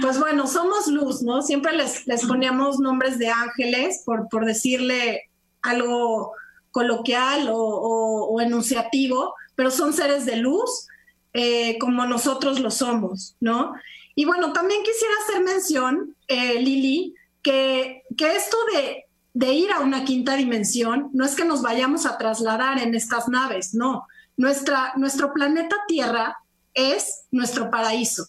Pues 0.00 0.18
bueno, 0.18 0.46
somos 0.46 0.86
luz, 0.88 1.22
¿no? 1.22 1.42
Siempre 1.42 1.76
les, 1.76 2.06
les 2.06 2.24
poníamos 2.24 2.78
nombres 2.78 3.18
de 3.18 3.28
ángeles 3.28 4.02
por, 4.04 4.28
por 4.28 4.44
decirle 4.44 5.30
algo 5.62 6.32
coloquial 6.70 7.48
o, 7.52 8.40
enunciativo, 8.40 9.34
pero 9.54 9.70
son 9.70 9.92
seres 9.92 10.24
de 10.24 10.36
luz 10.36 10.86
eh, 11.32 11.78
como 11.78 12.06
nosotros 12.06 12.60
lo 12.60 12.70
somos, 12.70 13.36
¿no? 13.40 13.74
Y 14.14 14.24
bueno, 14.24 14.52
también 14.52 14.82
quisiera 14.82 15.14
hacer 15.22 15.42
mención, 15.42 16.16
eh, 16.28 16.60
Lili, 16.60 17.14
que, 17.42 18.02
que 18.16 18.36
esto 18.36 18.56
de, 18.72 19.04
de 19.34 19.52
ir 19.52 19.72
a 19.72 19.80
una 19.80 20.04
quinta 20.04 20.36
dimensión 20.36 21.10
no 21.12 21.24
es 21.24 21.34
que 21.34 21.44
nos 21.44 21.62
vayamos 21.62 22.06
a 22.06 22.18
trasladar 22.18 22.78
en 22.78 22.94
estas 22.94 23.28
naves, 23.28 23.74
no. 23.74 24.06
Nuestra, 24.36 24.92
nuestro 24.96 25.32
planeta 25.32 25.76
Tierra 25.86 26.38
es 26.74 27.24
nuestro 27.30 27.70
paraíso, 27.70 28.26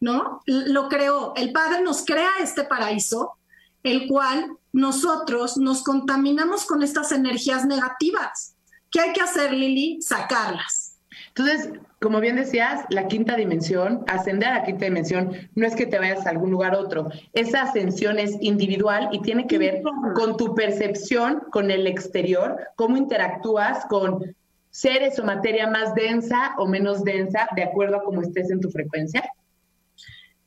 ¿no? 0.00 0.40
Lo 0.46 0.88
creó, 0.88 1.34
el 1.36 1.52
Padre 1.52 1.82
nos 1.82 2.04
crea 2.04 2.30
este 2.40 2.64
paraíso, 2.64 3.34
el 3.82 4.08
cual 4.08 4.56
nosotros 4.72 5.56
nos 5.56 5.82
contaminamos 5.82 6.64
con 6.66 6.82
estas 6.82 7.12
energías 7.12 7.66
negativas. 7.66 8.56
¿Qué 8.90 9.00
hay 9.00 9.12
que 9.12 9.20
hacer, 9.20 9.52
Lili? 9.52 10.02
Sacarlas. 10.02 10.98
Entonces, 11.28 11.70
como 12.00 12.20
bien 12.20 12.36
decías, 12.36 12.84
la 12.88 13.06
quinta 13.06 13.36
dimensión, 13.36 14.04
ascender 14.08 14.48
a 14.48 14.58
la 14.58 14.64
quinta 14.64 14.86
dimensión, 14.86 15.32
no 15.54 15.66
es 15.66 15.76
que 15.76 15.86
te 15.86 15.98
vayas 15.98 16.26
a 16.26 16.30
algún 16.30 16.50
lugar 16.50 16.74
otro. 16.74 17.08
Esa 17.34 17.62
ascensión 17.62 18.18
es 18.18 18.36
individual 18.40 19.10
y 19.12 19.20
tiene 19.20 19.46
que 19.46 19.58
ver 19.58 19.82
con 20.14 20.36
tu 20.36 20.54
percepción, 20.54 21.42
con 21.52 21.70
el 21.70 21.86
exterior, 21.86 22.58
cómo 22.74 22.96
interactúas 22.96 23.84
con 23.86 24.34
seres 24.70 25.18
o 25.18 25.24
materia 25.24 25.68
más 25.68 25.94
densa 25.94 26.54
o 26.58 26.66
menos 26.66 27.04
densa, 27.04 27.48
de 27.54 27.64
acuerdo 27.64 27.96
a 27.96 28.02
cómo 28.02 28.22
estés 28.22 28.50
en 28.50 28.60
tu 28.60 28.70
frecuencia. 28.70 29.22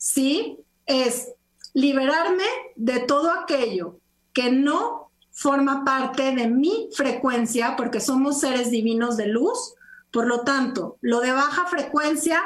Sí, 0.03 0.57
es 0.85 1.29
liberarme 1.73 2.43
de 2.75 2.99
todo 2.99 3.31
aquello 3.31 4.01
que 4.33 4.51
no 4.51 5.09
forma 5.31 5.85
parte 5.85 6.35
de 6.35 6.49
mi 6.49 6.89
frecuencia, 6.93 7.77
porque 7.77 8.01
somos 8.01 8.41
seres 8.41 8.69
divinos 8.69 9.15
de 9.15 9.27
luz. 9.27 9.75
Por 10.11 10.27
lo 10.27 10.41
tanto, 10.41 10.97
lo 10.99 11.21
de 11.21 11.31
baja 11.31 11.67
frecuencia, 11.67 12.43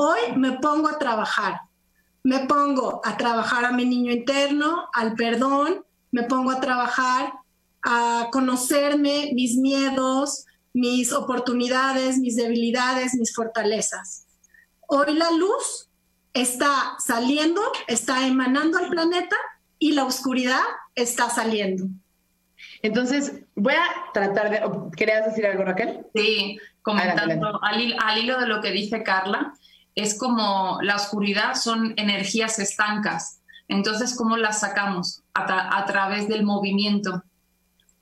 hoy 0.00 0.18
me 0.36 0.58
pongo 0.58 0.88
a 0.88 0.98
trabajar. 0.98 1.60
Me 2.24 2.40
pongo 2.40 3.00
a 3.04 3.16
trabajar 3.16 3.64
a 3.64 3.70
mi 3.70 3.84
niño 3.84 4.10
interno, 4.10 4.88
al 4.92 5.14
perdón, 5.14 5.84
me 6.10 6.24
pongo 6.24 6.50
a 6.50 6.60
trabajar 6.60 7.34
a 7.82 8.30
conocerme, 8.32 9.30
mis 9.32 9.56
miedos, 9.58 10.44
mis 10.72 11.12
oportunidades, 11.12 12.18
mis 12.18 12.34
debilidades, 12.34 13.14
mis 13.14 13.32
fortalezas. 13.32 14.26
Hoy 14.88 15.14
la 15.14 15.30
luz 15.30 15.86
está 16.36 16.96
saliendo, 16.98 17.62
está 17.88 18.26
emanando 18.26 18.78
al 18.78 18.88
planeta 18.88 19.36
y 19.78 19.92
la 19.92 20.04
oscuridad 20.04 20.62
está 20.94 21.30
saliendo. 21.30 21.86
Entonces, 22.82 23.40
voy 23.54 23.74
a 23.74 24.12
tratar 24.12 24.50
de... 24.50 24.62
¿Querías 24.96 25.26
decir 25.26 25.46
algo, 25.46 25.64
Raquel? 25.64 26.06
Sí, 26.14 26.58
comentando 26.82 27.60
al, 27.62 28.18
hilo 28.18 28.38
de 28.38 28.46
lo 28.46 28.60
que 28.60 28.70
dice 28.70 29.02
Carla, 29.02 29.54
es 29.94 30.18
como 30.18 30.78
la 30.82 30.96
oscuridad 30.96 31.54
son 31.54 31.94
energías 31.96 32.58
estancas. 32.58 33.40
Entonces, 33.68 34.14
¿cómo 34.14 34.36
las 34.36 34.60
sacamos? 34.60 35.22
A, 35.34 35.84
través 35.86 36.28
del 36.28 36.44
movimiento. 36.44 37.24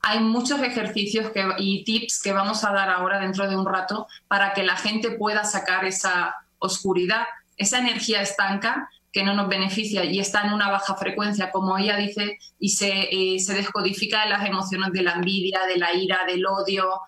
Hay 0.02 0.20
muchos 0.20 0.60
ejercicios 0.60 1.30
y 1.56 1.84
tips 1.84 2.20
que 2.20 2.32
vamos 2.32 2.64
a 2.64 2.72
dar 2.72 2.90
ahora 2.90 3.20
dentro 3.20 3.48
de 3.48 3.56
un 3.56 3.64
rato 3.64 4.06
para 4.28 4.52
que 4.52 4.64
la 4.64 4.76
gente 4.76 5.12
pueda 5.12 5.44
sacar 5.44 5.84
esa 5.86 6.34
oscuridad, 6.58 7.24
esa 7.56 7.78
energía 7.78 8.22
estanca 8.22 8.88
que 9.12 9.22
no 9.22 9.34
nos 9.34 9.48
beneficia 9.48 10.04
y 10.04 10.18
está 10.18 10.44
en 10.44 10.52
una 10.52 10.70
baja 10.70 10.96
frecuencia, 10.96 11.52
como 11.52 11.78
ella 11.78 11.96
dice, 11.96 12.38
y 12.58 12.70
se, 12.70 13.08
eh, 13.12 13.38
se 13.38 13.54
descodifica 13.54 14.24
en 14.24 14.30
las 14.30 14.44
emociones 14.44 14.92
de 14.92 15.02
la 15.02 15.12
envidia, 15.12 15.60
de 15.68 15.76
la 15.76 15.94
ira, 15.94 16.20
del 16.26 16.44
odio, 16.46 17.00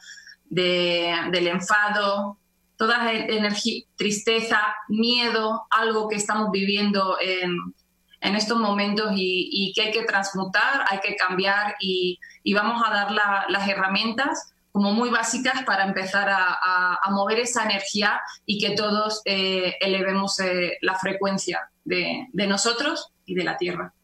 del 0.49 1.49
enfado, 1.49 2.39
toda 2.77 3.13
energía, 3.13 3.83
tristeza, 3.97 4.61
miedo, 4.89 5.67
algo 5.71 6.09
que 6.09 6.15
estamos 6.15 6.53
viviendo 6.53 7.19
en, 7.21 7.57
en 8.21 8.37
estos 8.37 8.59
momentos 8.59 9.13
y, 9.17 9.73
que 9.75 9.83
hay 9.83 9.91
que 9.91 10.05
transmutar, 10.05 10.85
hay 10.89 11.01
que 11.01 11.17
cambiar 11.17 11.75
y, 11.81 12.21
y 12.45 12.55
vamos 12.55 12.83
a 12.87 12.91
dar 12.91 13.11
las 13.49 13.69
herramientas 13.69 14.53
como 14.77 14.93
muy 14.93 15.09
básicas 15.09 15.65
para 15.65 15.87
empezar 15.87 16.29
a, 16.29 17.01
mover 17.11 17.39
esa 17.39 17.65
energía 17.65 18.21
y 18.45 18.59
que 18.59 18.75
todos 18.75 19.23
eh, 19.25 19.73
elevemos 19.81 20.39
eh, 20.39 20.77
la 20.83 20.97
frecuencia 20.97 21.71
de 21.83 22.47
nosotros 22.47 23.11
y 23.25 23.35
de 23.35 23.45
la 23.45 23.57
Tierra. 23.57 23.95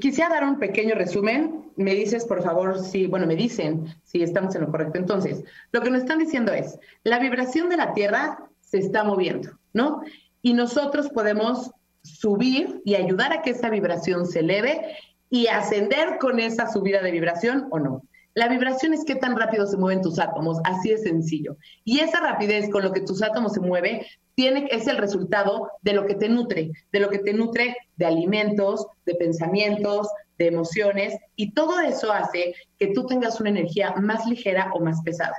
Quisiera 0.00 0.30
dar 0.30 0.44
un 0.44 0.58
pequeño 0.58 0.94
resumen. 0.94 1.66
Me 1.76 1.94
dices, 1.94 2.24
por 2.24 2.42
favor, 2.42 2.82
si, 2.82 3.06
bueno, 3.06 3.26
me 3.26 3.36
dicen 3.36 3.94
si 4.04 4.22
estamos 4.22 4.54
en 4.54 4.62
lo 4.62 4.70
correcto. 4.70 4.98
Entonces, 4.98 5.44
lo 5.70 5.82
que 5.82 5.90
nos 5.90 6.00
están 6.00 6.18
diciendo 6.18 6.50
es, 6.50 6.78
la 7.02 7.18
vibración 7.18 7.68
de 7.68 7.76
la 7.76 7.92
Tierra 7.92 8.38
se 8.60 8.78
está 8.78 9.04
moviendo, 9.04 9.50
¿no? 9.74 10.02
Y 10.40 10.54
nosotros 10.54 11.10
podemos 11.10 11.72
subir 12.00 12.80
y 12.86 12.94
ayudar 12.94 13.34
a 13.34 13.42
que 13.42 13.50
esa 13.50 13.68
vibración 13.68 14.24
se 14.24 14.38
eleve 14.38 14.96
y 15.28 15.48
ascender 15.48 16.16
con 16.18 16.40
esa 16.40 16.72
subida 16.72 17.02
de 17.02 17.10
vibración 17.10 17.68
o 17.70 17.78
no. 17.78 18.02
La 18.34 18.48
vibración 18.48 18.92
es 18.92 19.04
qué 19.04 19.14
tan 19.14 19.36
rápido 19.36 19.64
se 19.66 19.76
mueven 19.76 20.02
tus 20.02 20.18
átomos, 20.18 20.58
así 20.64 20.90
de 20.90 20.98
sencillo. 20.98 21.56
Y 21.84 22.00
esa 22.00 22.18
rapidez 22.18 22.68
con 22.68 22.82
lo 22.82 22.92
que 22.92 23.00
tus 23.00 23.22
átomos 23.22 23.52
se 23.52 23.60
mueven 23.60 24.02
tiene, 24.34 24.66
es 24.72 24.88
el 24.88 24.98
resultado 24.98 25.70
de 25.82 25.92
lo 25.92 26.04
que 26.06 26.16
te 26.16 26.28
nutre, 26.28 26.72
de 26.92 27.00
lo 27.00 27.08
que 27.10 27.20
te 27.20 27.32
nutre 27.32 27.76
de 27.96 28.06
alimentos, 28.06 28.88
de 29.06 29.14
pensamientos, 29.14 30.08
de 30.36 30.48
emociones, 30.48 31.16
y 31.36 31.52
todo 31.52 31.78
eso 31.78 32.12
hace 32.12 32.54
que 32.76 32.88
tú 32.88 33.06
tengas 33.06 33.40
una 33.40 33.50
energía 33.50 33.92
más 33.92 34.26
ligera 34.26 34.72
o 34.74 34.80
más 34.80 35.00
pesada. 35.02 35.36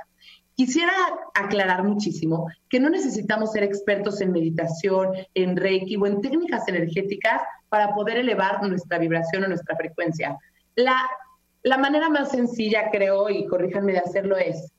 Quisiera 0.54 0.92
aclarar 1.34 1.84
muchísimo 1.84 2.48
que 2.70 2.80
no 2.80 2.88
necesitamos 2.88 3.52
ser 3.52 3.62
expertos 3.62 4.22
en 4.22 4.32
meditación, 4.32 5.12
en 5.34 5.54
reiki 5.54 5.96
o 5.96 6.06
en 6.06 6.22
técnicas 6.22 6.66
energéticas 6.66 7.42
para 7.68 7.94
poder 7.94 8.16
elevar 8.16 8.66
nuestra 8.66 8.96
vibración 8.98 9.44
o 9.44 9.48
nuestra 9.48 9.76
frecuencia. 9.76 10.38
La 10.74 11.06
la 11.66 11.78
manera 11.78 12.08
más 12.08 12.30
sencilla, 12.30 12.90
creo, 12.92 13.28
y 13.28 13.44
corríjanme 13.46 13.90
de 13.90 13.98
hacerlo, 13.98 14.36
es, 14.36 14.70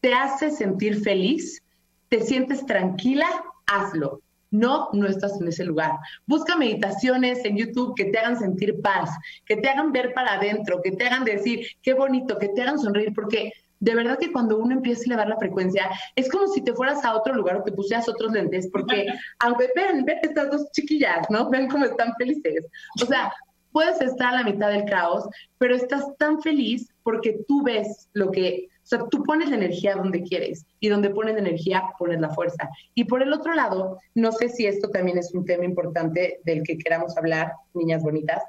te 0.00 0.14
hace 0.14 0.50
sentir 0.50 1.02
feliz, 1.02 1.62
te 2.08 2.22
sientes 2.22 2.64
tranquila, 2.64 3.26
hazlo. 3.66 4.22
No, 4.50 4.88
no 4.94 5.06
estás 5.06 5.38
en 5.38 5.48
ese 5.48 5.64
lugar. 5.64 5.92
Busca 6.26 6.56
meditaciones 6.56 7.44
en 7.44 7.58
YouTube 7.58 7.94
que 7.94 8.06
te 8.06 8.18
hagan 8.18 8.38
sentir 8.38 8.80
paz, 8.80 9.10
que 9.44 9.56
te 9.56 9.68
hagan 9.68 9.92
ver 9.92 10.14
para 10.14 10.34
adentro, 10.34 10.80
que 10.82 10.92
te 10.92 11.04
hagan 11.04 11.24
decir, 11.24 11.66
qué 11.82 11.92
bonito, 11.92 12.38
que 12.38 12.48
te 12.48 12.62
hagan 12.62 12.78
sonreír, 12.78 13.12
porque 13.14 13.52
de 13.80 13.94
verdad 13.94 14.18
que 14.18 14.32
cuando 14.32 14.56
uno 14.56 14.74
empieza 14.74 15.02
a 15.02 15.06
elevar 15.06 15.28
la 15.28 15.36
frecuencia, 15.36 15.90
es 16.16 16.30
como 16.30 16.46
si 16.46 16.62
te 16.62 16.72
fueras 16.72 17.04
a 17.04 17.14
otro 17.14 17.34
lugar 17.34 17.56
o 17.56 17.62
te 17.62 17.72
pusieras 17.72 18.08
otros 18.08 18.32
lentes, 18.32 18.70
porque 18.72 19.04
aunque 19.40 19.68
ven, 19.76 20.06
ven 20.06 20.18
estas 20.22 20.50
dos 20.50 20.70
chiquillas, 20.72 21.28
¿no? 21.28 21.50
Ven 21.50 21.68
cómo 21.68 21.84
están 21.84 22.14
felices. 22.18 22.64
O 23.02 23.06
sea, 23.06 23.30
puedes 23.72 24.00
estar 24.00 24.34
a 24.34 24.42
la 24.42 24.44
mitad 24.44 24.70
del 24.70 24.84
caos, 24.84 25.28
pero 25.58 25.74
estás 25.74 26.04
tan 26.18 26.40
feliz 26.42 26.88
porque 27.02 27.40
tú 27.48 27.62
ves 27.62 28.08
lo 28.12 28.30
que, 28.30 28.68
o 28.70 28.86
sea, 28.86 29.00
tú 29.10 29.22
pones 29.22 29.50
la 29.50 29.56
energía 29.56 29.96
donde 29.96 30.22
quieres 30.22 30.66
y 30.80 30.88
donde 30.88 31.10
pones 31.10 31.34
la 31.34 31.40
energía 31.40 31.84
pones 31.98 32.20
la 32.20 32.30
fuerza. 32.30 32.68
Y 32.94 33.04
por 33.04 33.22
el 33.22 33.32
otro 33.32 33.54
lado, 33.54 33.98
no 34.14 34.32
sé 34.32 34.48
si 34.48 34.66
esto 34.66 34.88
también 34.90 35.18
es 35.18 35.34
un 35.34 35.44
tema 35.44 35.64
importante 35.64 36.40
del 36.44 36.62
que 36.62 36.78
queramos 36.78 37.16
hablar, 37.16 37.52
niñas 37.74 38.02
bonitas. 38.02 38.42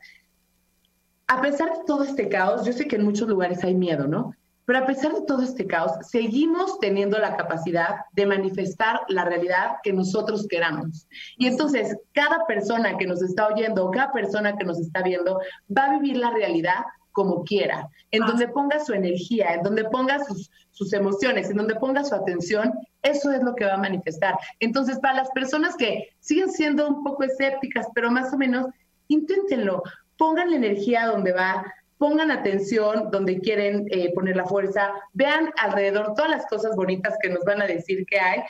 A 1.28 1.42
pesar 1.42 1.72
de 1.72 1.86
todo 1.88 2.04
este 2.04 2.30
caos, 2.30 2.66
yo 2.66 2.74
sé 2.74 2.88
que 2.88 2.98
en 2.98 3.06
muchos 3.06 3.28
lugares 3.28 3.64
hay 3.64 3.74
miedo, 3.74 4.08
¿no? 4.08 4.34
Pero 4.66 4.80
a 4.80 4.86
pesar 4.86 5.14
de 5.14 5.26
todo 5.26 5.42
este 5.42 5.68
caos, 5.68 5.92
seguimos 6.10 6.80
teniendo 6.80 7.18
la 7.18 7.36
capacidad 7.36 7.96
de 8.14 8.26
manifestar 8.26 9.02
la 9.10 9.26
realidad 9.26 9.76
que 9.84 9.94
nosotros 9.94 10.48
queramos. 10.48 11.08
Y 11.38 11.48
entonces, 11.48 11.98
cada 12.14 12.46
persona 12.48 12.98
que 12.98 13.06
nos 13.06 13.22
está 13.22 13.48
oyendo, 13.48 13.92
cada 13.92 14.12
persona 14.12 14.56
que 14.58 14.66
nos 14.66 14.80
está 14.80 15.02
viendo, 15.02 15.40
va 15.76 15.86
a 15.86 16.00
vivir 16.00 16.18
la 16.18 16.32
realidad 16.32 16.86
como 17.12 17.44
quiera, 17.44 17.88
en 18.10 18.26
donde 18.26 18.48
ponga 18.48 18.80
su 18.80 18.92
energía, 18.94 19.54
en 19.54 19.62
donde 19.62 19.86
ponga 19.86 20.24
sus, 20.24 20.50
sus 20.72 20.94
emociones, 20.94 21.50
en 21.50 21.58
donde 21.58 21.76
ponga 21.76 22.04
su 22.04 22.16
atención, 22.16 22.74
eso 23.04 23.32
es 23.32 23.44
lo 23.44 23.54
que 23.54 23.66
va 23.66 23.76
a 23.76 23.78
manifestar. 23.78 24.36
Entonces, 24.60 25.00
para 25.00 25.18
las 25.18 25.30
personas 25.30 25.76
que 25.76 26.10
siguen 26.20 26.52
siendo 26.52 26.88
un 26.88 27.04
poco 27.04 27.24
escépticas, 27.24 27.88
pero 27.94 28.10
más 28.10 28.34
o 28.34 28.38
menos, 28.38 28.66
inténtenlo, 29.08 29.84
pongan 30.18 30.50
la 30.50 30.58
energía 30.58 31.06
donde 31.06 31.34
va, 31.34 31.64
pongan 32.04 32.32
atención 32.32 33.12
donde 33.12 33.40
quieren 33.40 33.86
eh, 33.90 34.12
poner 34.14 34.36
la 34.36 34.44
fuerza, 34.44 34.92
vean 35.14 35.52
alrededor 35.58 36.14
todas 36.14 36.30
las 36.30 36.46
cosas 36.48 36.76
bonitas 36.76 37.16
que 37.22 37.30
nos 37.30 37.46
van 37.46 37.62
a 37.62 37.66
decir 37.66 38.06
que 38.06 38.20
hay 38.20 38.42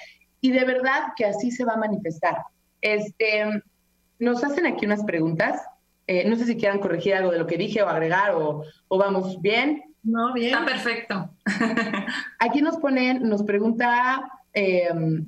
y 0.41 0.49
de 0.49 0.65
verdad 0.65 1.09
que 1.15 1.25
así 1.25 1.51
se 1.51 1.63
va 1.63 1.73
a 1.73 1.77
manifestar. 1.77 2.35
Este, 2.81 3.61
nos 4.17 4.43
hacen 4.43 4.65
aquí 4.65 4.87
unas 4.87 5.03
preguntas. 5.03 5.61
Eh, 6.07 6.27
no 6.27 6.35
sé 6.35 6.45
si 6.45 6.57
quieran 6.57 6.79
corregir 6.79 7.13
algo 7.13 7.29
de 7.31 7.37
lo 7.37 7.45
que 7.45 7.59
dije 7.59 7.83
o 7.83 7.87
agregar 7.87 8.33
o, 8.33 8.63
o 8.87 8.97
vamos 8.97 9.39
bien. 9.39 9.83
No, 10.01 10.33
bien. 10.33 10.55
Está 10.55 10.65
perfecto. 10.65 11.29
aquí 12.39 12.59
nos 12.63 12.77
ponen, 12.77 13.21
nos 13.29 13.43
pregunta 13.43 14.31
em, 14.53 15.27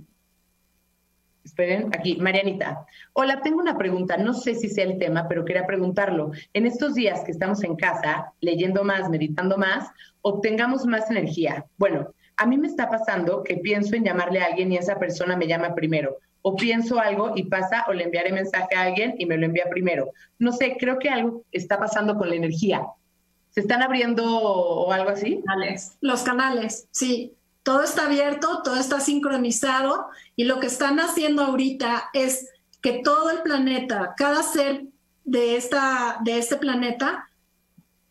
Esperen, 1.55 1.89
aquí, 1.97 2.17
Marianita. 2.17 2.85
Hola, 3.13 3.39
tengo 3.41 3.61
una 3.61 3.77
pregunta. 3.77 4.17
No 4.17 4.33
sé 4.33 4.55
si 4.55 4.67
sea 4.67 4.83
el 4.83 4.99
tema, 4.99 5.29
pero 5.29 5.45
quería 5.45 5.65
preguntarlo. 5.65 6.31
En 6.51 6.65
estos 6.65 6.95
días 6.95 7.23
que 7.23 7.31
estamos 7.31 7.63
en 7.63 7.77
casa, 7.77 8.33
leyendo 8.41 8.83
más, 8.83 9.09
meditando 9.09 9.57
más, 9.57 9.89
obtengamos 10.21 10.85
más 10.85 11.09
energía. 11.09 11.65
Bueno, 11.77 12.13
a 12.35 12.45
mí 12.45 12.57
me 12.57 12.67
está 12.67 12.89
pasando 12.89 13.41
que 13.41 13.55
pienso 13.55 13.95
en 13.95 14.03
llamarle 14.03 14.41
a 14.41 14.47
alguien 14.47 14.73
y 14.73 14.75
esa 14.75 14.99
persona 14.99 15.37
me 15.37 15.47
llama 15.47 15.73
primero. 15.75 16.17
O 16.41 16.57
pienso 16.57 16.99
algo 16.99 17.31
y 17.37 17.43
pasa 17.43 17.85
o 17.87 17.93
le 17.93 18.03
enviaré 18.03 18.33
mensaje 18.33 18.75
a 18.75 18.81
alguien 18.81 19.15
y 19.17 19.25
me 19.25 19.37
lo 19.37 19.45
envía 19.45 19.69
primero. 19.69 20.09
No 20.37 20.51
sé, 20.51 20.75
creo 20.77 20.99
que 20.99 21.07
algo 21.07 21.43
está 21.53 21.79
pasando 21.79 22.17
con 22.17 22.27
la 22.27 22.35
energía. 22.35 22.85
¿Se 23.51 23.61
están 23.61 23.81
abriendo 23.81 24.25
o 24.25 24.91
algo 24.91 25.09
así? 25.09 25.41
Los 26.01 26.23
canales, 26.23 26.89
sí 26.91 27.33
todo 27.65 27.81
está 27.81 28.05
abierto, 28.05 28.61
todo 28.63 28.75
está 28.75 28.99
sincronizado 28.99 30.05
y 30.35 30.43
lo 30.43 30.59
que 30.59 30.67
están 30.67 30.99
haciendo 30.99 31.41
ahorita 31.41 32.11
es 32.13 32.51
que 32.79 33.01
todo 33.03 33.31
el 33.31 33.41
planeta, 33.41 34.13
cada 34.15 34.43
ser 34.43 34.85
de, 35.23 35.57
esta, 35.57 36.19
de 36.23 36.37
este 36.37 36.57
planeta, 36.57 37.27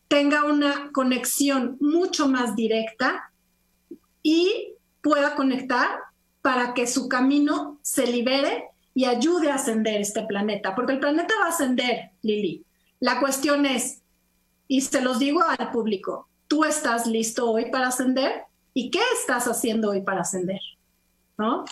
tenga 0.09 0.43
una 0.43 0.91
conexión 0.91 1.77
mucho 1.79 2.27
más 2.27 2.57
directa 2.57 3.31
y 4.21 4.73
pueda 5.01 5.35
conectar 5.35 5.99
para 6.41 6.73
que 6.73 6.85
su 6.85 7.07
camino 7.07 7.79
se 7.81 8.07
libere 8.07 8.65
y 8.93 9.05
ayude 9.05 9.51
a 9.51 9.55
ascender 9.55 10.01
este 10.01 10.23
planeta, 10.23 10.75
porque 10.75 10.91
el 10.91 10.99
planeta 10.99 11.33
va 11.39 11.45
a 11.45 11.49
ascender, 11.49 12.11
Lili. 12.21 12.65
La 12.99 13.21
cuestión 13.21 13.65
es, 13.65 14.01
y 14.67 14.81
se 14.81 14.99
los 14.99 15.17
digo 15.17 15.41
al 15.47 15.71
público, 15.71 16.27
¿tú 16.49 16.65
estás 16.65 17.07
listo 17.07 17.49
hoy 17.49 17.71
para 17.71 17.87
ascender? 17.87 18.43
¿Y 18.77 18.91
qué 18.91 18.99
estás 19.17 19.47
haciendo 19.47 19.91
hoy 19.91 20.01
para 20.01 20.21
ascender? 20.21 20.59
¿No? 21.37 21.63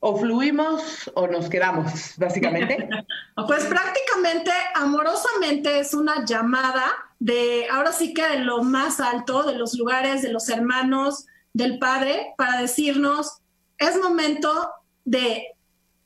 O 0.00 0.18
fluimos 0.18 1.10
o 1.14 1.26
nos 1.28 1.48
quedamos, 1.48 2.12
básicamente. 2.18 2.86
pues 3.46 3.64
prácticamente, 3.64 4.50
amorosamente, 4.74 5.80
es 5.80 5.94
una 5.94 6.26
llamada 6.26 6.84
de, 7.18 7.66
ahora 7.70 7.92
sí 7.92 8.12
que 8.12 8.28
de 8.28 8.40
lo 8.40 8.62
más 8.62 9.00
alto, 9.00 9.44
de 9.44 9.54
los 9.54 9.74
lugares, 9.78 10.20
de 10.20 10.30
los 10.30 10.50
hermanos, 10.50 11.24
del 11.54 11.78
Padre, 11.78 12.34
para 12.36 12.60
decirnos, 12.60 13.38
es 13.78 13.98
momento 13.98 14.70
de 15.06 15.54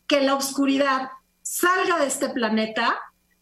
que 0.06 0.20
la 0.20 0.36
oscuridad 0.36 1.10
salga 1.42 1.98
de 1.98 2.06
este 2.06 2.28
planeta 2.28 3.00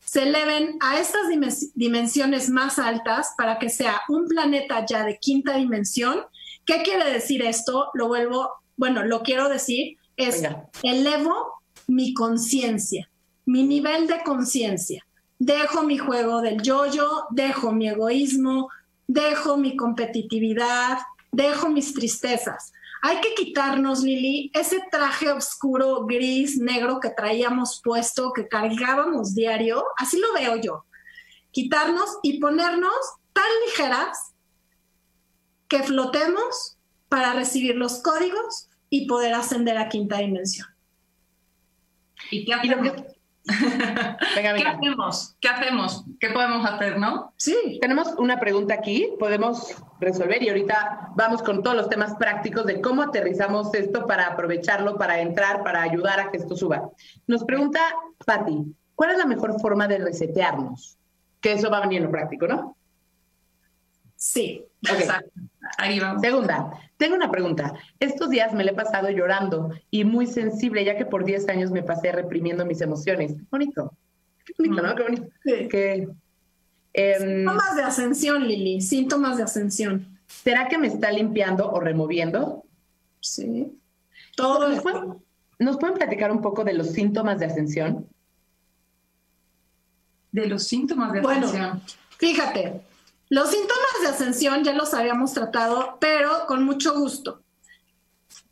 se 0.08 0.22
eleven 0.22 0.78
a 0.80 0.98
estas 0.98 1.28
dimensiones 1.74 2.48
más 2.48 2.78
altas 2.78 3.34
para 3.36 3.58
que 3.58 3.68
sea 3.68 4.00
un 4.08 4.26
planeta 4.26 4.86
ya 4.86 5.04
de 5.04 5.18
quinta 5.18 5.58
dimensión. 5.58 6.20
¿Qué 6.64 6.82
quiere 6.82 7.12
decir 7.12 7.42
esto? 7.42 7.90
Lo 7.92 8.08
vuelvo, 8.08 8.48
bueno, 8.78 9.04
lo 9.04 9.22
quiero 9.22 9.50
decir, 9.50 9.98
es 10.16 10.42
elevo 10.82 11.60
mi 11.88 12.14
conciencia, 12.14 13.10
mi 13.44 13.64
nivel 13.64 14.06
de 14.06 14.22
conciencia. 14.22 15.04
Dejo 15.38 15.82
mi 15.82 15.98
juego 15.98 16.40
del 16.40 16.62
yo-yo, 16.62 17.24
dejo 17.28 17.72
mi 17.72 17.90
egoísmo, 17.90 18.70
dejo 19.06 19.58
mi 19.58 19.76
competitividad, 19.76 21.00
dejo 21.32 21.68
mis 21.68 21.92
tristezas. 21.92 22.72
Hay 23.02 23.21
que 23.21 23.35
quitarnos, 23.35 24.02
Lili, 24.02 24.50
ese 24.55 24.81
traje 24.90 25.31
oscuro, 25.31 26.05
gris, 26.07 26.59
negro 26.59 26.99
que 27.00 27.11
traíamos 27.11 27.81
puesto, 27.83 28.33
que 28.33 28.49
cargábamos 28.49 29.35
diario, 29.35 29.85
así 29.97 30.19
lo 30.19 30.33
veo 30.33 30.57
yo. 30.57 30.85
Quitarnos 31.50 32.19
y 32.23 32.40
ponernos 32.40 32.95
tan 33.33 33.45
ligeras 33.67 34.34
que 35.69 35.82
flotemos 35.82 36.78
para 37.08 37.34
recibir 37.34 37.76
los 37.76 38.02
códigos 38.02 38.69
y 38.91 39.06
poder 39.06 39.34
ascender 39.34 39.76
a 39.78 39.89
quinta 39.89 40.19
dimensión. 40.19 40.67
¿Y 42.30 42.45
qué 42.45 43.18
¿Qué 43.49 44.47
hacemos? 44.47 45.37
¿Qué 45.41 45.49
hacemos? 45.49 46.04
¿Qué 46.21 46.30
podemos 46.30 46.65
hacer, 46.67 46.99
no? 46.99 47.32
Sí. 47.37 47.78
Tenemos 47.80 48.08
una 48.19 48.39
pregunta 48.39 48.75
aquí, 48.75 49.13
podemos 49.19 49.75
resolver 50.00 50.43
y 50.43 50.49
ahorita 50.49 51.11
vamos 51.15 51.43
con 51.43 51.63
todos 51.63 51.76
los 51.76 51.89
temas 51.89 52.15
prácticos 52.17 52.67
de 52.67 52.80
cómo 52.80 53.02
aterrizamos 53.02 53.73
esto 53.75 54.06
para 54.06 54.26
aprovecharlo, 54.26 54.97
para 54.97 55.21
entrar, 55.21 55.63
para 55.63 55.82
ayudar 55.82 56.21
a 56.21 56.30
que 56.30 56.37
esto 56.37 56.56
suba. 56.56 56.91
Nos 57.26 57.45
pregunta 57.45 57.80
Patti, 58.25 58.75
¿cuál 58.95 59.13
es 59.13 59.19
la 59.19 59.26
mejor 59.26 59.58
forma 59.61 59.89
de 59.89 59.99
resetearnos? 59.99 60.99
Que 61.41 61.52
eso 61.52 61.71
va 61.71 61.78
a 61.78 61.82
venir 61.82 61.99
en 61.99 62.04
lo 62.04 62.11
práctico, 62.11 62.47
¿no? 62.47 62.76
Sí, 64.17 64.65
exacto. 64.82 65.30
Ahí 65.76 66.00
vamos. 66.00 66.23
Segunda, 66.23 66.71
tengo 66.97 67.15
una 67.15 67.31
pregunta. 67.31 67.75
Estos 68.00 68.31
días 68.31 68.52
me 68.54 68.65
le 68.65 68.73
he 68.73 68.75
pasado 68.75 69.11
llorando 69.11 69.71
y 69.91 70.04
muy 70.04 70.26
sensible, 70.26 70.85
ya 70.85 70.97
que 70.97 71.04
por 71.04 71.25
10 71.25 71.49
años 71.49 71.71
me 71.71 71.83
pasé 71.83 72.13
reprimiendo 72.13 72.65
mis 72.65 72.81
emociones. 72.81 73.35
Qué 73.35 73.47
bonito. 73.50 73.93
Qué 74.45 74.54
bonito, 74.59 74.83
¿no? 74.83 74.95
Qué 74.95 75.02
bonito. 75.02 75.26
Sí. 75.45 75.69
Em, 76.95 77.19
síntomas 77.19 77.76
de 77.76 77.83
ascensión, 77.83 78.49
Lili. 78.49 78.81
Síntomas 78.81 79.37
de 79.37 79.43
ascensión. 79.45 80.19
¿Será 80.26 80.69
que 80.69 80.78
me 80.78 80.89
está 80.89 81.11
limpiando 81.13 81.71
o 81.71 81.81
removiendo? 81.81 82.65
Sí. 83.21 83.78
Todo 84.37 84.69
¿Nos, 84.69 84.83
pueden, 84.83 85.15
¿Nos 85.59 85.76
pueden 85.78 85.97
platicar 85.97 86.31
un 86.33 86.41
poco 86.41 86.65
de 86.65 86.75
los 86.75 86.89
síntomas 86.89 87.39
de 87.39 87.47
ascensión? 87.47 88.09
De 90.33 90.47
los 90.47 90.65
síntomas 90.65 91.13
de 91.13 91.21
ascensión. 91.21 91.50
Bueno, 91.50 91.81
fíjate, 92.19 92.83
los 93.30 93.50
síntomas 93.50 94.00
de 94.00 94.08
ascensión 94.08 94.64
ya 94.64 94.73
los 94.73 94.95
habíamos 94.95 95.34
tratado, 95.34 95.99
pero 96.00 96.47
con 96.47 96.64
mucho 96.64 96.95
gusto. 96.95 97.43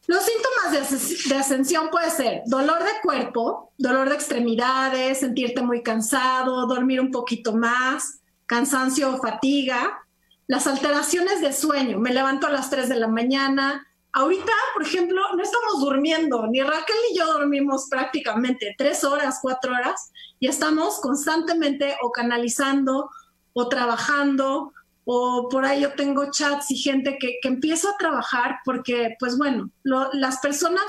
Los 0.07 0.23
síntomas 0.23 1.29
de, 1.29 1.37
ascensión 1.37 1.89
puede 1.91 2.11
ser 2.11 2.43
dolor 2.47 2.79
de 2.79 3.01
cuerpo, 3.03 3.73
dolor 3.77 4.09
de 4.09 4.15
extremidades, 4.15 5.19
sentirte 5.19 5.63
muy 5.63 5.83
cansado, 5.83 6.67
dormir 6.67 7.01
un 7.01 7.11
poquito 7.11 7.55
más, 7.55 8.21
cansancio 8.47 9.15
o 9.15 9.19
fatiga, 9.19 10.07
las 10.47 10.69
alteraciones 10.69 11.41
de 11.41 11.53
sueño, 11.53 11.99
me 11.99 12.15
levanto 12.15 12.47
a 12.47 12.51
las 12.51 12.71
3 12.71 12.89
de 12.89 12.97
la 12.97 13.09
mañana. 13.09 13.85
Ahorita, 14.13 14.53
por 14.75 14.85
ejemplo, 14.85 15.21
no 15.37 15.43
estamos 15.43 15.81
durmiendo, 15.81 16.47
ni 16.47 16.63
Raquel 16.63 16.97
ni 17.11 17.19
yo 17.19 17.27
dormimos 17.27 17.89
prácticamente 17.91 18.77
tres 18.79 19.03
horas, 19.03 19.41
cuatro 19.43 19.73
horas, 19.73 20.13
y 20.39 20.47
estamos 20.47 21.01
constantemente 21.01 21.97
o 22.01 22.13
canalizando 22.13 23.11
o 23.59 23.71
trabajando, 23.71 24.75
o 25.07 25.49
por 25.49 25.65
ahí 25.65 25.81
yo 25.81 25.95
tengo 25.95 26.31
chats 26.31 26.71
y 26.71 26.77
gente 26.77 27.17
que, 27.19 27.39
que 27.41 27.49
a 27.49 27.97
trabajar 27.99 28.59
porque, 28.67 29.17
pues 29.19 29.39
bueno, 29.39 29.71
las 29.83 30.41
personas, 30.41 30.85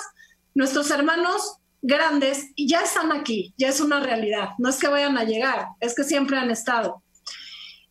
nuestros 0.54 0.92
hermanos 0.92 1.60
grandes, 1.82 2.48
ya 2.58 2.82
están 2.82 3.14
aquí, 3.14 3.54
ya 3.58 3.70
es 3.70 3.80
una 3.80 4.02
realidad, 4.02 4.50
no 4.58 4.68
es 4.68 4.78
que 4.80 4.90
vayan 4.90 5.18
a 5.18 5.24
llegar, 5.24 5.68
es 5.80 5.96
que 5.96 6.04
siempre 6.04 6.38
han 6.38 6.52
estado. 6.52 7.02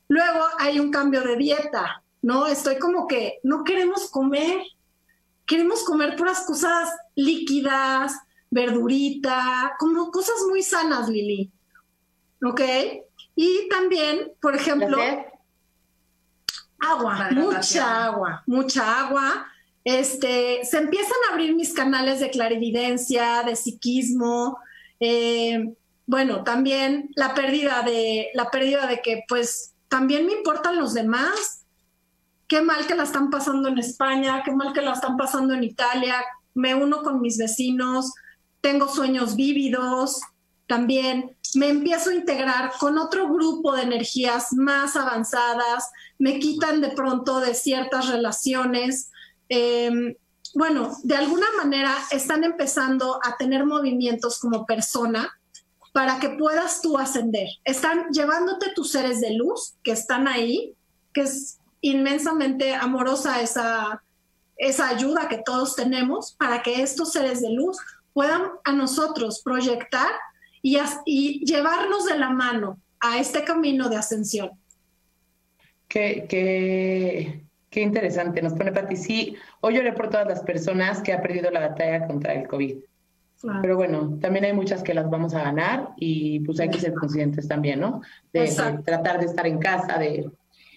Luego 0.08 0.44
hay 0.58 0.78
un 0.78 0.90
cambio 0.90 1.22
de 1.22 1.36
dieta, 1.36 2.02
¿no? 2.20 2.46
Estoy 2.46 2.78
como 2.78 3.06
que 3.06 3.38
no 3.42 3.64
queremos 3.64 4.10
comer, 4.10 4.60
queremos 5.46 5.84
comer 5.84 6.16
puras 6.16 6.42
cosas 6.42 6.90
líquidas, 7.14 8.14
verdurita, 8.50 9.74
como 9.78 10.10
cosas 10.10 10.36
muy 10.46 10.62
sanas, 10.62 11.08
Lili. 11.08 11.50
¿Ok? 12.44 12.60
Y 13.36 13.68
también, 13.68 14.32
por 14.40 14.56
ejemplo, 14.56 14.98
agua, 16.80 17.28
mucha 17.32 18.06
agua, 18.06 18.42
mucha 18.46 19.00
agua. 19.06 19.46
Este, 19.84 20.64
se 20.64 20.78
empiezan 20.78 21.18
a 21.28 21.34
abrir 21.34 21.54
mis 21.54 21.72
canales 21.74 22.18
de 22.18 22.30
clarividencia, 22.30 23.42
de 23.44 23.54
psiquismo. 23.54 24.58
Eh, 24.98 25.74
bueno, 26.06 26.44
también 26.44 27.10
la 27.14 27.34
pérdida 27.34 27.82
de 27.82 28.30
la 28.34 28.50
pérdida 28.50 28.86
de 28.86 29.02
que, 29.02 29.24
pues, 29.28 29.74
también 29.88 30.24
me 30.26 30.32
importan 30.32 30.76
los 30.76 30.94
demás. 30.94 31.64
Qué 32.48 32.62
mal 32.62 32.86
que 32.86 32.94
la 32.94 33.02
están 33.02 33.28
pasando 33.28 33.68
en 33.68 33.78
España, 33.78 34.42
qué 34.44 34.52
mal 34.52 34.72
que 34.72 34.80
la 34.80 34.92
están 34.92 35.16
pasando 35.16 35.52
en 35.52 35.62
Italia. 35.62 36.24
Me 36.54 36.74
uno 36.74 37.02
con 37.02 37.20
mis 37.20 37.36
vecinos, 37.36 38.12
tengo 38.60 38.88
sueños 38.88 39.36
vívidos, 39.36 40.20
también 40.66 41.35
me 41.54 41.68
empiezo 41.68 42.10
a 42.10 42.14
integrar 42.14 42.72
con 42.78 42.98
otro 42.98 43.28
grupo 43.28 43.74
de 43.74 43.82
energías 43.82 44.52
más 44.52 44.96
avanzadas, 44.96 45.90
me 46.18 46.38
quitan 46.38 46.80
de 46.80 46.90
pronto 46.90 47.40
de 47.40 47.54
ciertas 47.54 48.08
relaciones. 48.08 49.10
Em, 49.48 50.14
bueno, 50.54 50.96
de 51.02 51.16
alguna 51.16 51.46
manera 51.56 51.94
están 52.10 52.44
empezando 52.44 53.20
a 53.22 53.36
tener 53.36 53.64
movimientos 53.64 54.38
como 54.38 54.66
persona 54.66 55.38
para 55.92 56.18
que 56.18 56.30
puedas 56.30 56.82
tú 56.82 56.98
ascender. 56.98 57.48
Están 57.64 58.08
llevándote 58.10 58.72
tus 58.74 58.92
seres 58.92 59.20
de 59.20 59.34
luz 59.34 59.74
que 59.82 59.92
están 59.92 60.28
ahí, 60.28 60.74
que 61.12 61.22
es 61.22 61.58
inmensamente 61.80 62.74
amorosa 62.74 63.40
esa, 63.40 64.02
esa 64.56 64.88
ayuda 64.88 65.28
que 65.28 65.38
todos 65.38 65.76
tenemos 65.76 66.32
para 66.38 66.62
que 66.62 66.82
estos 66.82 67.12
seres 67.12 67.40
de 67.40 67.50
luz 67.50 67.78
puedan 68.12 68.42
a 68.64 68.72
nosotros 68.72 69.40
proyectar 69.42 70.10
y, 70.66 70.80
y 71.04 71.44
llevarnos 71.44 72.06
de 72.06 72.18
la 72.18 72.30
mano 72.30 72.80
a 72.98 73.20
este 73.20 73.44
camino 73.44 73.88
de 73.88 73.96
ascensión. 73.96 74.50
Qué, 75.86 76.26
qué, 76.28 77.44
qué 77.70 77.80
interesante. 77.82 78.42
Nos 78.42 78.54
pone 78.54 78.72
Pati. 78.72 78.96
Sí, 78.96 79.36
hoy 79.60 79.76
lloré 79.76 79.92
por 79.92 80.10
todas 80.10 80.26
las 80.26 80.40
personas 80.40 81.02
que 81.02 81.12
han 81.12 81.22
perdido 81.22 81.52
la 81.52 81.68
batalla 81.68 82.08
contra 82.08 82.34
el 82.34 82.48
COVID. 82.48 82.78
Pero 83.62 83.76
bueno, 83.76 84.18
también 84.20 84.46
hay 84.46 84.54
muchas 84.54 84.82
que 84.82 84.92
las 84.92 85.08
vamos 85.08 85.34
a 85.34 85.42
ganar 85.44 85.90
y 85.98 86.40
pues 86.40 86.58
hay 86.58 86.68
que 86.68 86.80
ser 86.80 86.94
conscientes 86.94 87.46
también, 87.46 87.78
¿no? 87.78 88.00
De, 88.32 88.50
tratar 88.84 89.20
de 89.20 89.26
estar 89.26 89.46
en 89.46 89.58
casa, 89.58 89.98
de... 89.98 90.28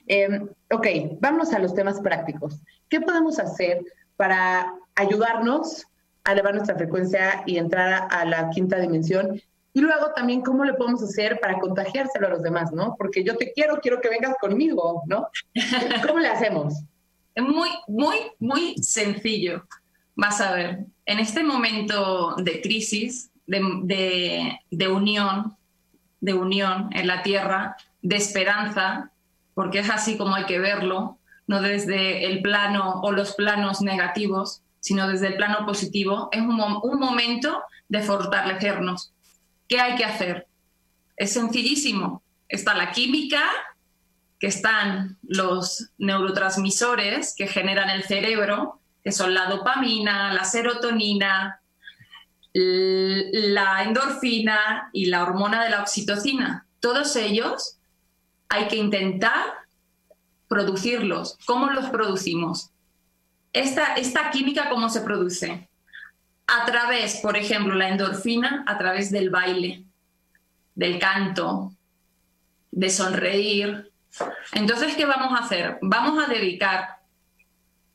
Eh, 0.07 0.45
ok, 0.71 0.87
vamos 1.19 1.51
a 1.51 1.57
los 1.57 1.73
temas 1.73 1.99
prácticos. 2.01 2.61
¿Qué 2.89 3.01
podemos 3.01 3.39
hacer 3.39 3.83
para 4.17 4.71
ayudarnos 4.93 5.87
a 6.25 6.33
elevar 6.33 6.53
nuestra 6.53 6.75
frecuencia 6.75 7.41
y 7.47 7.57
entrar 7.57 8.07
a 8.11 8.25
la 8.25 8.51
quinta 8.51 8.77
dimensión? 8.77 9.41
Y 9.79 9.81
luego 9.81 10.11
también, 10.13 10.41
¿cómo 10.41 10.65
le 10.65 10.73
podemos 10.73 11.01
hacer 11.01 11.39
para 11.39 11.57
contagiárselo 11.57 12.27
a 12.27 12.31
los 12.31 12.43
demás, 12.43 12.73
no? 12.73 12.95
Porque 12.97 13.23
yo 13.23 13.37
te 13.37 13.53
quiero, 13.53 13.79
quiero 13.79 14.01
que 14.01 14.09
vengas 14.09 14.35
conmigo, 14.41 15.03
¿no? 15.07 15.29
¿Cómo 16.05 16.19
le 16.19 16.27
hacemos? 16.27 16.73
Es 17.33 17.43
muy, 17.45 17.69
muy, 17.87 18.17
muy 18.39 18.75
sencillo. 18.83 19.63
Vas 20.15 20.41
a 20.41 20.51
ver, 20.51 20.79
en 21.05 21.19
este 21.19 21.43
momento 21.43 22.35
de 22.35 22.59
crisis, 22.59 23.31
de, 23.47 24.59
unión, 24.91 25.55
de 26.19 26.33
unión 26.33 26.89
en 26.91 27.07
la 27.07 27.23
tierra, 27.23 27.77
de 28.01 28.17
esperanza, 28.17 29.13
porque 29.53 29.79
es 29.79 29.89
así 29.89 30.17
como 30.17 30.35
hay 30.35 30.43
que 30.43 30.59
verlo, 30.59 31.19
no 31.47 31.61
desde 31.61 32.25
el 32.25 32.41
plano 32.41 32.99
o 33.01 33.13
los 33.13 33.33
planos 33.33 33.79
negativos, 33.81 34.61
sino 34.81 35.07
desde 35.07 35.27
el 35.27 35.37
plano 35.37 35.65
positivo, 35.65 36.27
es 36.33 36.41
un, 36.41 36.59
un 36.59 36.99
momento 36.99 37.63
de 37.87 38.01
fortalecernos. 38.01 39.13
¿Qué 39.69 39.79
hay 39.79 39.95
que 39.95 40.03
hacer? 40.03 40.47
Es 41.15 41.31
sencillísimo. 41.33 42.23
Está 42.49 42.73
la 42.73 42.91
química, 42.91 43.43
que 44.39 44.47
están 44.47 45.17
los 45.21 45.91
neurotransmisores 45.97 47.35
que 47.35 47.47
generan 47.47 47.89
el 47.91 48.03
cerebro, 48.03 48.79
que 49.03 49.11
son 49.11 49.33
la 49.33 49.45
dopamina, 49.45 50.33
la 50.33 50.43
serotonina, 50.43 51.61
la 52.53 53.83
endorfina 53.83 54.89
y 54.91 55.05
la 55.05 55.23
hormona 55.23 55.63
de 55.63 55.69
la 55.69 55.81
oxitocina. 55.81 56.65
Todos 56.79 57.15
ellos 57.15 57.77
hay 58.47 58.67
que 58.67 58.77
intentar 58.77 59.45
producirlos. 60.47 61.37
¿Cómo 61.45 61.67
los 61.67 61.89
producimos? 61.91 62.71
Esta, 63.53 63.93
esta 63.95 64.31
química, 64.31 64.69
¿cómo 64.69 64.89
se 64.89 65.01
produce? 65.01 65.68
A 66.51 66.65
través, 66.65 67.17
por 67.17 67.37
ejemplo, 67.37 67.75
la 67.75 67.89
endorfina, 67.89 68.63
a 68.67 68.77
través 68.77 69.11
del 69.11 69.29
baile, 69.29 69.83
del 70.75 70.97
canto, 70.97 71.73
de 72.71 72.89
sonreír. 72.89 73.91
Entonces, 74.53 74.95
¿qué 74.95 75.05
vamos 75.05 75.37
a 75.39 75.43
hacer? 75.43 75.77
Vamos 75.81 76.23
a 76.23 76.27
dedicar 76.27 76.99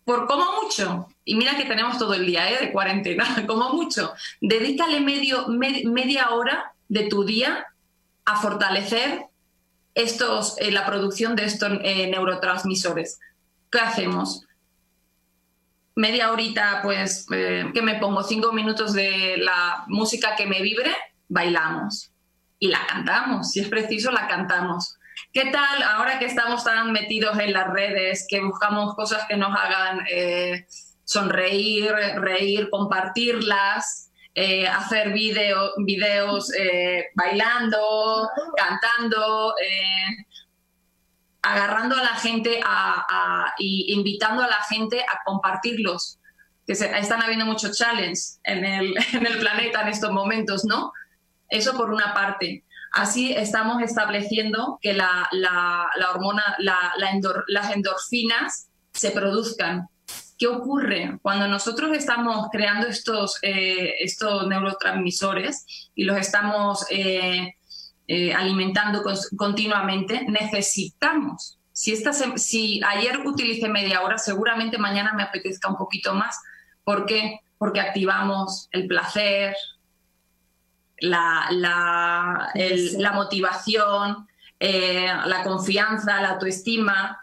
por 0.04 0.26
como 0.26 0.62
mucho, 0.62 1.08
y 1.24 1.34
mira 1.34 1.56
que 1.56 1.64
tenemos 1.64 1.98
todo 1.98 2.14
el 2.14 2.26
día 2.26 2.50
¿eh? 2.50 2.58
de 2.60 2.72
cuarentena, 2.72 3.24
como 3.46 3.70
mucho, 3.72 4.12
dedícale 4.40 5.00
medio, 5.00 5.48
media 5.48 6.30
hora 6.30 6.74
de 6.88 7.04
tu 7.04 7.24
día 7.24 7.66
a 8.26 8.36
fortalecer 8.36 9.26
estos, 9.94 10.56
eh, 10.58 10.70
la 10.70 10.84
producción 10.84 11.36
de 11.36 11.44
estos 11.44 11.72
eh, 11.82 12.08
neurotransmisores. 12.10 13.18
¿Qué 13.70 13.78
hacemos? 13.78 14.44
Media 15.96 16.33
horita, 16.33 16.80
pues, 16.83 17.26
que 17.28 17.83
me 17.83 17.96
pongo 17.96 18.22
cinco 18.22 18.52
minutos 18.52 18.92
de 18.92 19.37
la 19.38 19.85
música 19.87 20.35
que 20.37 20.46
me 20.46 20.61
vibre, 20.61 20.90
bailamos 21.28 22.11
y 22.59 22.68
la 22.68 22.87
cantamos. 22.87 23.52
Si 23.52 23.61
es 23.61 23.68
preciso, 23.68 24.11
la 24.11 24.26
cantamos. 24.26 24.96
¿Qué 25.33 25.46
tal 25.46 25.83
ahora 25.83 26.18
que 26.18 26.24
estamos 26.24 26.64
tan 26.64 26.92
metidos 26.92 27.38
en 27.38 27.52
las 27.52 27.68
redes, 27.68 28.26
que 28.28 28.40
buscamos 28.40 28.94
cosas 28.94 29.24
que 29.28 29.37
nos 29.37 29.57
hagan 29.57 30.00
eh, 30.11 30.66
sonreír, 31.04 31.92
reír, 32.16 32.70
compartirlas, 32.70 34.11
eh, 34.35 34.66
hacer 34.66 35.12
videos 35.12 36.52
eh, 36.59 37.07
bailando, 37.14 38.28
cantando, 38.57 39.54
agarrando 41.44 41.96
a 41.96 42.02
la 42.02 42.16
gente 42.16 42.61
y 43.59 43.92
invitando 43.92 44.42
a 44.42 44.48
la 44.48 44.62
gente 44.68 45.02
a 45.02 45.20
compartirlos? 45.24 46.18
Que 46.66 46.72
están 46.72 47.22
habiendo 47.22 47.44
muchos 47.44 47.76
challenges 47.76 48.40
en 48.44 48.64
el, 48.64 48.94
en 49.12 49.26
el 49.26 49.38
planeta 49.38 49.83
en 49.83 49.88
estos 49.88 50.11
momentos, 50.11 50.64
¿no? 50.64 50.92
Eso 51.48 51.76
por 51.76 51.92
una 51.92 52.14
parte. 52.14 52.64
Así 52.94 53.33
estamos 53.33 53.83
estableciendo 53.83 54.78
que 54.80 54.94
la, 54.94 55.28
hormona, 56.12 56.57
las 56.59 57.70
endorfinas 57.74 58.68
se 58.92 59.11
produzcan. 59.11 59.88
¿Qué 60.38 60.46
ocurre 60.46 61.18
cuando 61.22 61.48
nosotros 61.48 61.96
estamos 61.96 62.48
creando 62.50 62.87
estos, 62.87 63.38
eh, 63.42 63.94
estos 64.00 64.46
neurotransmisores 64.46 65.90
y 65.94 66.04
los 66.04 66.16
estamos 66.18 66.87
eh, 66.90 67.54
eh, 68.06 68.32
alimentando 68.32 69.02
continuamente? 69.36 70.24
Necesitamos. 70.28 71.58
Si, 71.72 71.92
esta 71.92 72.12
si 72.12 72.80
ayer 72.86 73.26
utilicé 73.26 73.68
media 73.68 74.02
hora, 74.02 74.18
seguramente 74.18 74.78
mañana 74.78 75.12
me 75.12 75.24
apetezca 75.24 75.68
un 75.68 75.76
poquito 75.76 76.14
más. 76.14 76.38
¿Por 76.84 77.06
qué? 77.06 77.40
Porque 77.58 77.80
activamos 77.80 78.68
el 78.72 78.86
placer, 78.86 79.56
la, 80.98 81.46
la, 81.50 83.12
motivación, 83.12 84.28
eh, 84.60 85.08
la 85.26 85.42
confianza, 85.42 86.20
la 86.20 86.30
autoestima, 86.30 87.20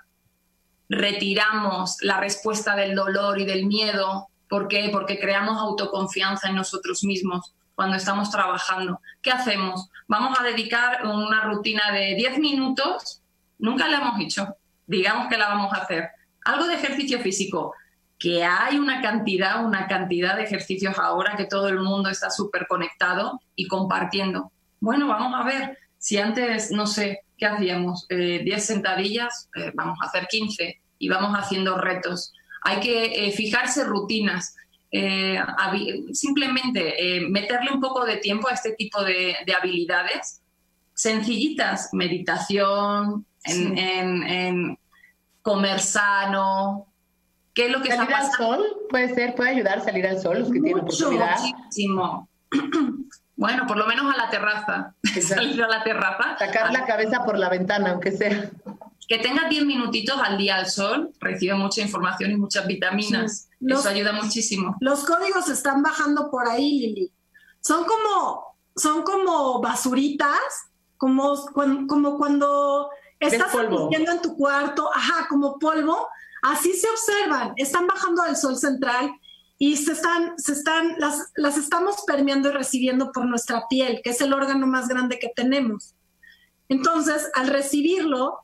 retiramos 0.89 1.97
la 2.01 2.19
respuesta 2.19 2.75
del 2.75 2.95
dolor 2.95 3.39
y 3.39 3.45
del 3.45 3.65
miedo. 3.65 4.27
¿Por 4.49 4.67
qué? 4.67 4.89
Porque 4.91 5.19
creamos 5.19 5.57
autoconfianza 5.57 6.49
en 6.49 6.55
nosotros 6.55 7.03
mismos 7.03 7.53
cuando 7.81 7.97
estamos 7.97 8.29
trabajando. 8.29 9.01
¿Qué 9.23 9.31
hacemos? 9.31 9.89
Vamos 10.07 10.39
a 10.39 10.43
dedicar 10.43 11.03
una 11.03 11.41
rutina 11.45 11.91
de 11.91 12.13
10 12.13 12.37
minutos. 12.37 13.23
Nunca 13.57 13.87
la 13.87 13.97
hemos 13.97 14.19
hecho. 14.19 14.55
Digamos 14.85 15.29
que 15.29 15.37
la 15.39 15.47
vamos 15.47 15.73
a 15.73 15.77
hacer. 15.77 16.11
Algo 16.45 16.67
de 16.67 16.75
ejercicio 16.75 17.19
físico 17.21 17.73
que 18.19 18.43
hay 18.43 18.77
una 18.77 19.01
cantidad, 19.01 19.65
una 19.65 19.87
cantidad 19.87 20.35
de 20.35 20.43
ejercicios 20.43 20.99
ahora 20.99 21.35
que 21.35 21.45
todo 21.45 21.69
el 21.69 21.79
mundo 21.79 22.11
está 22.11 22.29
súper 22.29 22.67
conectado 22.67 23.41
y 23.55 23.67
compartiendo. 23.67 24.51
Bueno, 24.79 25.07
vamos 25.07 25.33
a 25.33 25.43
ver, 25.43 25.79
si 25.97 26.19
antes, 26.19 26.69
no 26.69 26.85
sé, 26.85 27.21
¿qué 27.35 27.47
hacíamos? 27.47 28.05
10 28.09 28.45
eh, 28.45 28.59
sentadillas, 28.59 29.49
eh, 29.55 29.71
vamos 29.73 29.97
a 30.03 30.05
hacer 30.05 30.27
15 30.27 30.79
y 30.99 31.09
vamos 31.09 31.35
haciendo 31.35 31.79
retos. 31.79 32.31
Hay 32.61 32.79
que 32.79 33.25
eh, 33.25 33.31
fijarse 33.31 33.85
rutinas, 33.85 34.55
simplemente 36.11 37.25
meterle 37.29 37.71
un 37.71 37.79
poco 37.79 38.05
de 38.05 38.17
tiempo 38.17 38.49
a 38.49 38.53
este 38.53 38.73
tipo 38.73 39.03
de, 39.03 39.35
habilidades 39.57 40.41
sencillitas, 40.93 41.89
meditación, 41.93 43.25
en 43.45 44.77
comer 45.41 45.79
sano, 45.79 46.91
¿Qué 47.53 47.65
es 47.65 47.71
lo 47.71 47.81
que 47.81 47.89
¿Salir 47.89 48.09
está 48.09 48.25
al 48.25 48.31
sol? 48.31 48.65
Puede 48.89 49.13
ser, 49.13 49.35
puede 49.35 49.49
ayudar 49.49 49.79
a 49.79 49.81
salir 49.81 50.07
al 50.07 50.21
sol 50.21 50.39
los 50.39 50.51
que 50.51 50.61
tienen 50.61 50.83
oportunidad. 50.83 51.39
Muchísimo. 51.39 52.29
Bueno, 53.33 53.65
por 53.65 53.75
lo 53.75 53.87
menos 53.87 54.13
a 54.13 54.15
la 54.15 54.29
terraza. 54.29 54.93
Salir 55.19 55.63
a 55.63 55.67
la 55.67 55.83
terraza. 55.83 56.37
Sacar 56.37 56.71
la 56.71 56.85
cabeza 56.85 57.23
por 57.25 57.39
la 57.39 57.49
ventana, 57.49 57.89
aunque 57.89 58.11
sea. 58.11 58.51
Que 59.07 59.17
tenga 59.17 59.49
10 59.49 59.65
minutitos 59.65 60.15
al 60.23 60.37
día 60.37 60.57
al 60.57 60.67
sol, 60.67 61.11
recibe 61.19 61.55
mucha 61.55 61.81
información 61.81 62.29
y 62.29 62.37
muchas 62.37 62.67
vitaminas. 62.67 63.49
Eso 63.67 63.89
ayuda 63.89 64.13
muchísimo. 64.13 64.75
Los 64.79 65.05
códigos 65.05 65.49
están 65.49 65.81
bajando 65.83 66.29
por 66.31 66.47
ahí, 66.47 66.79
Lili. 66.79 67.13
Son 67.59 67.85
como, 67.85 68.57
son 68.75 69.03
como 69.03 69.61
basuritas, 69.61 70.39
como, 70.97 71.45
como 71.87 72.17
cuando 72.17 72.89
estás 73.19 73.53
viviendo 73.53 74.11
en 74.11 74.21
tu 74.21 74.35
cuarto, 74.35 74.89
ajá, 74.93 75.27
como 75.29 75.59
polvo, 75.59 76.07
Así 76.41 76.73
se 76.73 76.89
observan, 76.89 77.53
están 77.55 77.85
bajando 77.85 78.23
al 78.23 78.35
sol 78.35 78.57
central 78.57 79.13
y 79.59 79.77
se 79.77 79.91
están, 79.91 80.33
se 80.37 80.53
están, 80.53 80.95
las, 80.97 81.31
las 81.35 81.55
estamos 81.55 81.97
permeando 82.07 82.49
y 82.49 82.53
recibiendo 82.53 83.11
por 83.11 83.25
nuestra 83.25 83.67
piel, 83.69 84.01
que 84.03 84.09
es 84.09 84.21
el 84.21 84.33
órgano 84.33 84.65
más 84.65 84.87
grande 84.87 85.19
que 85.19 85.31
tenemos. 85.35 85.93
Entonces, 86.67 87.29
al 87.35 87.47
recibirlo, 87.47 88.39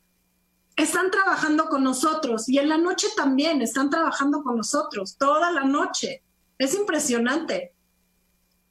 están 0.78 1.12
trabajando 1.12 1.68
con 1.68 1.84
nosotros 1.84 2.48
y 2.48 2.60
en 2.60 2.70
la 2.70 2.78
noche 2.78 3.08
también 3.18 3.62
están 3.62 3.90
trabajando 3.90 4.42
con 4.44 4.56
nosotros, 4.56 5.18
toda 5.18 5.52
la 5.52 5.66
noche. 5.66 6.24
Es 6.58 6.74
impresionante. 6.74 7.74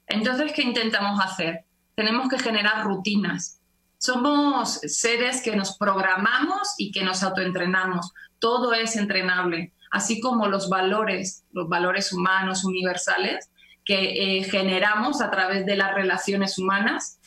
Entonces, 0.06 0.52
¿qué 0.54 0.62
intentamos 0.62 1.20
hacer? 1.22 1.66
tenemos 1.96 2.28
que 2.28 2.38
generar 2.38 2.84
rutinas. 2.84 3.60
Somos 3.98 4.80
seres 4.86 5.42
que 5.42 5.56
nos 5.56 5.76
programamos 5.78 6.74
y 6.76 6.92
que 6.92 7.02
nos 7.02 7.22
autoentrenamos. 7.22 8.12
Todo 8.38 8.74
es 8.74 8.96
entrenable, 8.96 9.72
así 9.90 10.20
como 10.20 10.46
los 10.46 10.68
valores, 10.68 11.44
los 11.52 11.68
valores 11.68 12.12
humanos 12.12 12.64
universales 12.64 13.50
que 13.84 14.38
eh, 14.38 14.44
generamos 14.44 15.22
a 15.22 15.30
través 15.30 15.64
de 15.64 15.76
las 15.76 15.94
relaciones 15.94 16.58
humanas, 16.58 17.18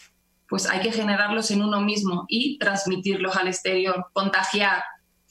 pues 0.49 0.67
hay 0.67 0.81
que 0.81 0.91
generarlos 0.91 1.51
en 1.51 1.61
uno 1.61 1.79
mismo 1.79 2.25
y 2.27 2.57
transmitirlos 2.57 3.37
al 3.37 3.47
exterior, 3.47 4.07
contagiar, 4.13 4.83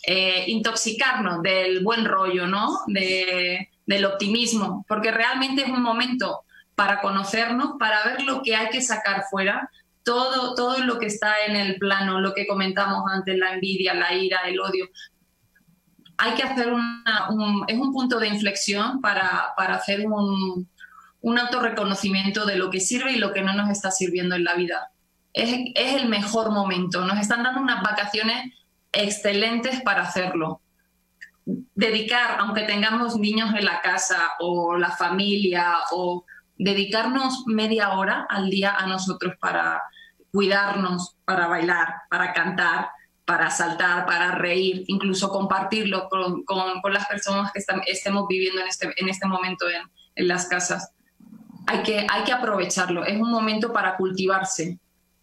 eh, 0.06 0.44
intoxicarnos 0.46 1.42
del 1.42 1.82
buen 1.82 2.04
rollo, 2.04 2.46
¿no? 2.46 2.78
del 2.86 4.04
optimismo, 4.04 4.84
porque 4.86 5.10
realmente 5.10 5.62
es 5.62 5.70
un 5.70 5.82
momento 5.82 6.44
para 6.74 7.00
conocernos, 7.00 7.72
para 7.78 8.04
ver 8.04 8.22
lo 8.22 8.42
que 8.42 8.54
hay 8.54 8.68
que 8.68 8.80
sacar 8.80 9.24
fuera, 9.28 9.68
todo, 10.04 10.54
todo 10.54 10.78
lo 10.78 10.98
que 10.98 11.06
está 11.06 11.34
en 11.46 11.56
el 11.56 11.76
plano, 11.76 12.20
lo 12.20 12.32
que 12.32 12.46
comentamos 12.46 13.02
antes, 13.10 13.36
la 13.36 13.54
envidia, 13.54 13.94
la 13.94 14.14
ira, 14.14 14.40
el 14.46 14.60
odio. 14.60 14.88
Hay 16.18 16.34
que 16.34 16.44
hacer 16.44 16.72
una, 16.72 17.28
un, 17.30 17.64
es 17.66 17.78
un 17.78 17.92
punto 17.92 18.20
de 18.20 18.28
inflexión 18.28 19.00
para, 19.00 19.52
para 19.56 19.74
hacer 19.74 20.06
un, 20.06 20.68
un 21.20 21.38
autorreconocimiento 21.38 22.46
de 22.46 22.56
lo 22.56 22.70
que 22.70 22.80
sirve 22.80 23.12
y 23.12 23.18
lo 23.18 23.32
que 23.32 23.42
no 23.42 23.52
nos 23.54 23.70
está 23.70 23.90
sirviendo 23.90 24.36
en 24.36 24.44
la 24.44 24.54
vida. 24.54 24.90
Es, 25.38 25.94
el 25.94 26.08
mejor 26.08 26.50
momento. 26.50 27.04
Nos 27.04 27.18
están 27.20 27.44
dando 27.44 27.60
unas 27.60 27.80
vacaciones 27.82 28.52
excelentes 28.90 29.80
para 29.82 30.02
hacerlo. 30.02 30.60
Dedicar, 31.44 32.40
aunque 32.40 32.62
tengamos 32.62 33.16
niños 33.16 33.54
en 33.54 33.64
la 33.64 33.80
casa 33.80 34.32
o 34.40 34.76
la 34.76 34.90
familia, 34.90 35.74
o 35.92 36.24
dedicarnos 36.56 37.44
media 37.46 37.90
hora 37.90 38.26
al 38.28 38.50
día 38.50 38.74
a 38.76 38.86
nosotros 38.88 39.34
para 39.40 39.80
cuidarnos, 40.32 41.16
para 41.24 41.46
bailar, 41.46 41.94
para 42.10 42.32
cantar, 42.32 42.88
para 43.24 43.48
saltar, 43.50 44.06
para 44.06 44.32
reír, 44.32 44.84
incluso 44.88 45.28
compartirlo 45.28 46.08
con, 46.08 46.92
las 46.92 47.06
personas 47.06 47.52
que 47.52 47.62
estemos 47.86 48.26
viviendo 48.26 48.60
en 48.60 48.66
este, 48.66 48.92
este 48.96 49.28
momento 49.28 49.66
en, 49.70 50.26
las 50.26 50.46
casas. 50.46 50.90
Hay 51.68 51.84
que 51.84 52.32
aprovecharlo, 52.32 53.04
es 53.04 53.20
un 53.20 53.30
momento 53.30 53.72
para 53.72 53.96
cultivarse. 53.96 54.80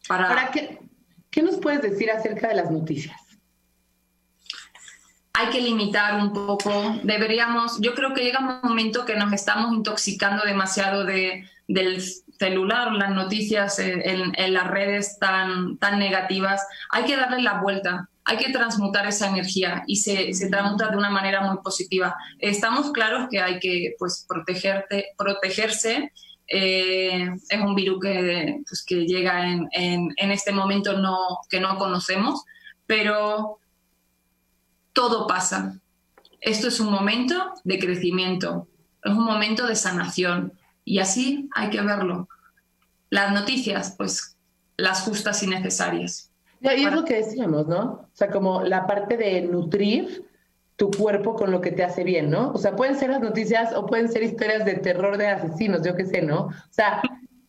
Para... 0.08 0.28
¿Para 0.28 0.52
qué, 0.52 0.80
¿Qué 1.30 1.42
nos 1.42 1.58
puedes 1.58 1.82
decir 1.82 2.10
acerca 2.12 2.48
de 2.48 2.56
las 2.56 2.72
noticias? 2.72 3.26
hay 5.38 5.50
que 5.50 5.60
limitar 5.60 6.16
un 6.22 6.32
poco, 6.32 6.72
deberíamos, 7.04 7.80
yo 7.82 7.94
creo 7.94 8.14
que 8.14 8.24
llega 8.24 8.40
un 8.40 8.70
momento 8.70 9.04
que 9.04 9.18
nos 9.18 9.34
estamos 9.34 9.74
intoxicando 9.74 10.46
demasiado 10.46 11.04
de, 11.04 11.44
del 11.68 12.02
celular, 12.40 12.94
las 12.94 13.12
noticias 13.12 13.80
en, 13.80 14.54
las 14.54 14.68
redes 14.68 15.20
tan, 15.20 15.78
tan 15.78 16.00
negativas, 16.00 16.66
hay 16.90 17.04
que 17.04 17.18
darle 17.18 17.42
la 17.42 17.62
vuelta, 17.62 18.10
hay 18.24 18.38
que 18.38 18.52
transmutar 18.52 19.08
esa 19.08 19.28
energía 19.28 19.84
y 19.88 19.98
se, 19.98 20.34
se 20.34 20.50
transmuta 20.50 20.90
de 20.90 20.98
una 20.98 21.10
manera 21.10 21.42
muy 21.42 21.58
positiva. 21.62 22.16
Estamos 22.40 22.92
claros 22.92 23.28
que 23.30 23.42
hay 23.42 23.60
que 23.60 23.96
pues, 24.00 24.26
protegerte, 24.28 25.10
protegerse. 25.18 26.12
Eh, 26.48 27.28
es 27.50 27.60
un 27.60 27.76
virus 27.76 28.00
que, 28.02 28.62
pues, 28.68 28.84
que 28.84 29.06
llega 29.06 29.52
en, 29.52 29.68
en, 29.72 30.14
en 30.18 30.32
este 30.32 30.52
momento 30.52 30.98
no, 30.98 31.40
que 31.50 31.60
no 31.60 31.78
conocemos, 31.78 32.44
pero 32.86 33.60
todo 34.94 35.28
pasa. 35.28 35.80
Esto 36.40 36.68
es 36.68 36.80
un 36.80 36.92
momento 36.92 37.54
de 37.64 37.80
crecimiento, 37.80 38.68
es 39.04 39.12
un 39.12 39.26
momento 39.26 39.66
de 39.68 39.76
sanación 39.76 40.54
y 40.84 41.00
así 41.00 41.50
hay 41.56 41.70
que 41.70 41.82
verlo. 41.82 42.30
Las 43.10 43.34
noticias, 43.34 43.96
pues 43.98 44.38
las 44.78 45.02
justas 45.02 45.42
y 45.44 45.48
necesarias. 45.48 46.32
Y 46.62 46.68
es 46.68 46.94
lo 46.94 47.06
que 47.06 47.16
decíamos, 47.16 47.68
¿no? 47.68 47.82
O 47.84 48.10
sea, 48.14 48.30
como 48.30 48.64
la 48.64 48.88
parte 48.88 49.18
de 49.18 49.42
nutrir 49.42 50.26
tu 50.76 50.92
cuerpo 50.92 51.36
con 51.36 51.52
lo 51.52 51.62
que 51.62 51.72
te 51.72 51.84
hace 51.84 52.04
bien, 52.04 52.30
¿no? 52.30 52.52
O 52.52 52.58
sea, 52.58 52.76
pueden 52.76 52.96
ser 52.96 53.10
las 53.10 53.22
noticias 53.22 53.74
o 53.74 53.86
pueden 53.86 54.10
ser 54.10 54.24
historias 54.24 54.66
de 54.66 54.76
terror 54.76 55.18
de 55.18 55.28
asesinos, 55.28 55.82
yo 55.86 55.96
qué 55.96 56.06
sé, 56.06 56.22
¿no? 56.22 56.48
O 56.48 56.54
sea, 56.70 57.02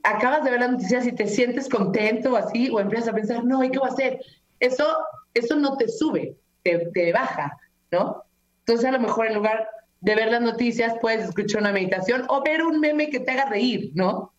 acabas 0.05 0.45
de 0.45 0.51
ver 0.51 0.61
las 0.61 0.71
noticias 0.71 1.07
y 1.07 1.13
te 1.13 1.27
sientes 1.27 1.69
contento 1.69 2.33
o 2.33 2.37
así, 2.37 2.71
o 2.71 2.79
empiezas 2.79 3.09
a 3.09 3.15
pensar, 3.15 3.45
no, 3.45 3.65
¿y 3.65 3.71
qué 3.71 3.79
va 3.79 3.89
a 3.89 3.93
hacer? 3.93 4.21
Eso, 4.61 4.87
eso 5.35 5.57
no 5.57 5.77
te 5.77 5.89
sube, 5.89 6.37
te, 6.63 7.13
baja, 7.13 7.59
¿no? 7.91 8.23
Entonces 8.61 8.87
a 8.87 8.93
lo 8.93 9.01
mejor 9.01 9.27
en 9.27 9.35
lugar 9.35 9.69
de 10.01 10.15
ver 10.15 10.31
las 10.31 10.43
noticias 10.43 10.95
puedes 11.01 11.25
escuchar 11.25 11.63
una 11.63 11.73
meditación 11.73 12.25
o 12.29 12.43
ver 12.43 12.63
un 12.63 12.79
meme 12.79 13.11
que 13.11 13.21
te 13.21 13.33
haga 13.33 13.47
reír, 13.47 13.91
¿no? 13.95 14.33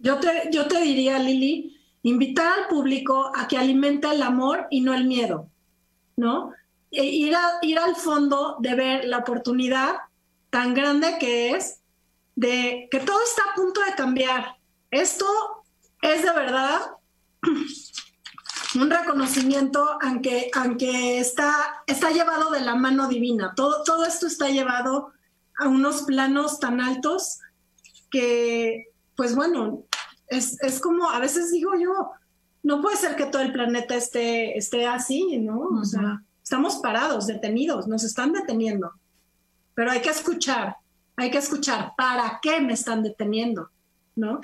Yo 0.00 0.18
te, 0.18 0.28
yo 0.50 0.66
te 0.66 0.80
diría, 0.80 1.18
Lili, 1.18 1.80
invitar 2.02 2.52
al 2.58 2.68
público 2.68 3.30
a 3.34 3.46
que 3.46 3.56
alimente 3.56 4.08
el 4.10 4.22
amor 4.22 4.66
y 4.70 4.80
no 4.80 4.94
el 4.94 5.06
miedo, 5.06 5.48
¿no? 6.16 6.52
E 6.94 7.04
ir, 7.04 7.34
a, 7.34 7.58
ir 7.62 7.78
al 7.78 7.96
fondo 7.96 8.56
de 8.60 8.74
ver 8.74 9.04
la 9.04 9.18
oportunidad 9.18 9.96
tan 10.50 10.74
grande 10.74 11.16
que 11.18 11.50
es 11.50 11.80
de 12.36 12.88
que 12.90 13.00
todo 13.00 13.20
está 13.22 13.42
a 13.50 13.54
punto 13.54 13.80
de 13.80 13.94
cambiar. 13.94 14.56
Esto 14.90 15.26
es 16.02 16.22
de 16.22 16.32
verdad 16.32 16.80
un 18.74 18.90
reconocimiento, 18.90 19.98
aunque, 20.00 20.50
aunque 20.54 21.18
está, 21.18 21.82
está 21.86 22.10
llevado 22.10 22.50
de 22.50 22.60
la 22.60 22.74
mano 22.74 23.08
divina. 23.08 23.54
Todo, 23.54 23.82
todo 23.84 24.04
esto 24.04 24.26
está 24.26 24.48
llevado 24.48 25.12
a 25.58 25.68
unos 25.68 26.02
planos 26.02 26.60
tan 26.60 26.80
altos 26.80 27.38
que, 28.10 28.92
pues 29.16 29.34
bueno, 29.34 29.84
es, 30.28 30.60
es, 30.62 30.80
como, 30.80 31.10
a 31.10 31.18
veces 31.20 31.50
digo 31.50 31.72
yo, 31.78 32.10
no 32.62 32.80
puede 32.80 32.96
ser 32.96 33.16
que 33.16 33.26
todo 33.26 33.42
el 33.42 33.52
planeta 33.52 33.94
esté, 33.94 34.56
esté 34.56 34.86
así, 34.86 35.38
¿no? 35.38 35.60
O 35.60 35.84
sea, 35.84 36.22
estamos 36.44 36.76
parados, 36.76 37.26
detenidos, 37.26 37.88
nos 37.88 38.04
están 38.04 38.32
deteniendo. 38.32 38.92
Pero 39.74 39.90
hay 39.90 40.00
que 40.00 40.10
escuchar, 40.10 40.76
hay 41.16 41.30
que 41.30 41.38
escuchar, 41.38 41.94
¿para 41.96 42.38
qué 42.42 42.60
me 42.60 42.74
están 42.74 43.02
deteniendo? 43.02 43.70
¿No? 44.14 44.40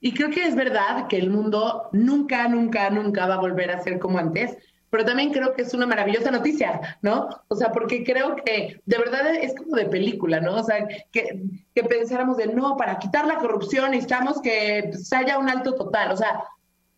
Y 0.00 0.12
creo 0.12 0.30
que 0.30 0.44
es 0.44 0.54
verdad 0.54 1.06
que 1.06 1.16
el 1.16 1.30
mundo 1.30 1.88
nunca, 1.92 2.46
nunca, 2.48 2.90
nunca 2.90 3.26
va 3.26 3.34
a 3.34 3.40
volver 3.40 3.70
a 3.70 3.82
ser 3.82 3.98
como 3.98 4.18
antes, 4.18 4.58
pero 4.90 5.04
también 5.04 5.32
creo 5.32 5.54
que 5.54 5.62
es 5.62 5.72
una 5.72 5.86
maravillosa 5.86 6.30
noticia, 6.30 6.98
¿no? 7.02 7.28
O 7.48 7.56
sea, 7.56 7.72
porque 7.72 8.04
creo 8.04 8.36
que 8.36 8.80
de 8.84 8.98
verdad 8.98 9.34
es 9.34 9.54
como 9.54 9.76
de 9.76 9.86
película, 9.86 10.40
¿no? 10.40 10.56
O 10.56 10.62
sea, 10.62 10.86
que, 11.10 11.40
pensáramos 11.88 12.36
de 12.36 12.48
no, 12.48 12.76
para 12.76 12.98
quitar 12.98 13.26
la 13.26 13.38
corrupción 13.38 13.92
necesitamos 13.92 14.40
que 14.42 14.92
se 14.92 15.16
haya 15.16 15.38
un 15.38 15.48
alto 15.48 15.74
total, 15.74 16.12
o 16.12 16.16
sea, 16.16 16.44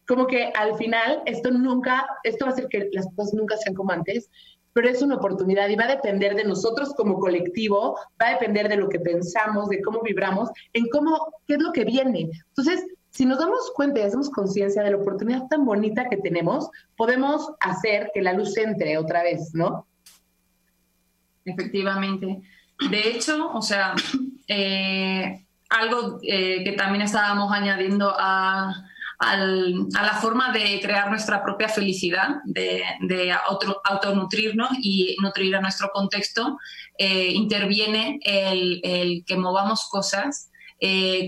como 0.07 0.27
que 0.27 0.53
al 0.55 0.77
final 0.77 1.23
esto 1.27 1.51
nunca, 1.51 2.07
esto 2.23 2.45
va 2.45 2.51
a 2.51 2.55
hacer 2.55 2.69
que 2.69 2.89
las 2.93 3.07
cosas 3.15 3.35
nunca 3.35 3.57
sean 3.57 3.75
como 3.75 3.93
antes, 3.93 4.31
pero 4.73 4.89
es 4.89 5.01
una 5.01 5.17
oportunidad 5.17 5.69
y 5.69 5.77
va 5.77 5.85
a 5.85 5.97
depender 5.97 6.35
de 6.35 6.45
nosotros 6.45 6.93
como 6.95 7.19
colectivo, 7.19 7.99
va 8.21 8.29
a 8.29 8.33
depender 8.33 8.69
de 8.69 8.77
lo 8.77 8.89
que 8.89 9.01
pensamos, 9.01 9.69
de 9.69 9.81
cómo 9.81 10.03
vibramos, 10.03 10.51
en 10.75 10.87
cómo, 10.89 11.33
qué 11.47 11.55
es 11.55 11.63
lo 11.63 11.73
que 11.73 11.85
viene. 11.85 12.31
Entonces, 12.49 12.85
si 13.11 13.25
nos 13.25 13.39
damos 13.39 13.73
cuenta 13.75 14.01
y 14.01 14.03
hacemos 14.03 14.29
conciencia 14.29 14.83
de 14.83 14.91
la 14.91 14.99
oportunidad 14.99 15.47
tan 15.49 15.65
bonita 15.65 16.11
que 16.11 16.19
tenemos, 16.19 16.69
podemos 16.97 17.51
hacer 17.61 18.11
que 18.13 18.21
la 18.21 18.35
luz 18.35 18.55
entre 18.59 18.99
otra 18.99 19.23
vez, 19.23 19.55
¿no? 19.55 19.87
Efectivamente. 21.47 22.43
De 22.91 23.09
hecho, 23.09 23.51
o 23.55 23.63
sea, 23.63 23.95
eh, 24.49 25.47
algo 25.71 26.19
eh, 26.23 26.63
que 26.65 26.73
también 26.73 27.01
estábamos 27.01 27.51
añadiendo 27.51 28.13
a, 28.15 28.75
la 29.21 30.19
forma 30.21 30.53
de 30.53 30.81
crear 30.81 31.09
nuestra 31.11 31.43
propia 31.43 31.69
felicidad, 31.69 32.37
de, 32.45 32.83
autonutrirnos 33.85 34.71
y 34.81 35.17
nutrir 35.23 35.57
a 35.57 35.61
nuestro 35.61 35.91
contexto, 35.93 36.59
eh, 36.99 37.31
interviene 37.33 38.19
el, 38.23 38.81
el, 38.83 39.25
que 39.25 39.37
movamos 39.37 39.89
cosas 39.91 40.51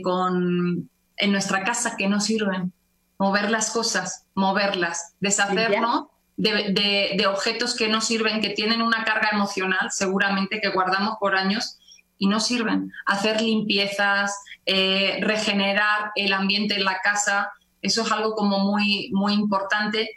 con 0.03 0.89
en 1.19 1.33
nuestra 1.33 1.65
casa 1.65 1.97
que 1.97 2.09
no 2.09 2.21
sirven. 2.21 2.73
Mover 3.19 3.51
las 3.51 3.71
cosas, 3.71 4.27
moverlas, 4.35 5.15
deshacernos 5.21 6.07
de, 6.37 7.17
de, 7.17 7.27
objetos 7.27 7.75
que 7.75 7.89
no 7.89 8.01
sirven, 8.01 8.41
que 8.41 8.51
tienen 8.51 8.81
una 8.81 9.05
carga 9.05 9.31
emocional, 9.33 9.89
seguramente 9.91 10.61
que 10.61 10.69
guardamos 10.69 11.17
por 11.19 11.37
años 11.37 11.79
y 12.17 12.29
no 12.29 12.39
sirven. 12.39 12.93
Hacer 13.07 13.41
limpiezas, 13.41 14.39
eh, 14.65 15.19
regenerar 15.21 16.13
el 16.15 16.33
ambiente 16.33 16.77
en 16.77 16.85
la 16.85 17.01
casa, 17.03 17.51
eso 17.83 18.03
es 18.03 18.13
algo 18.13 18.35
como 18.35 18.61
muy, 18.61 19.11
muy 19.13 19.35
importante 19.35 20.09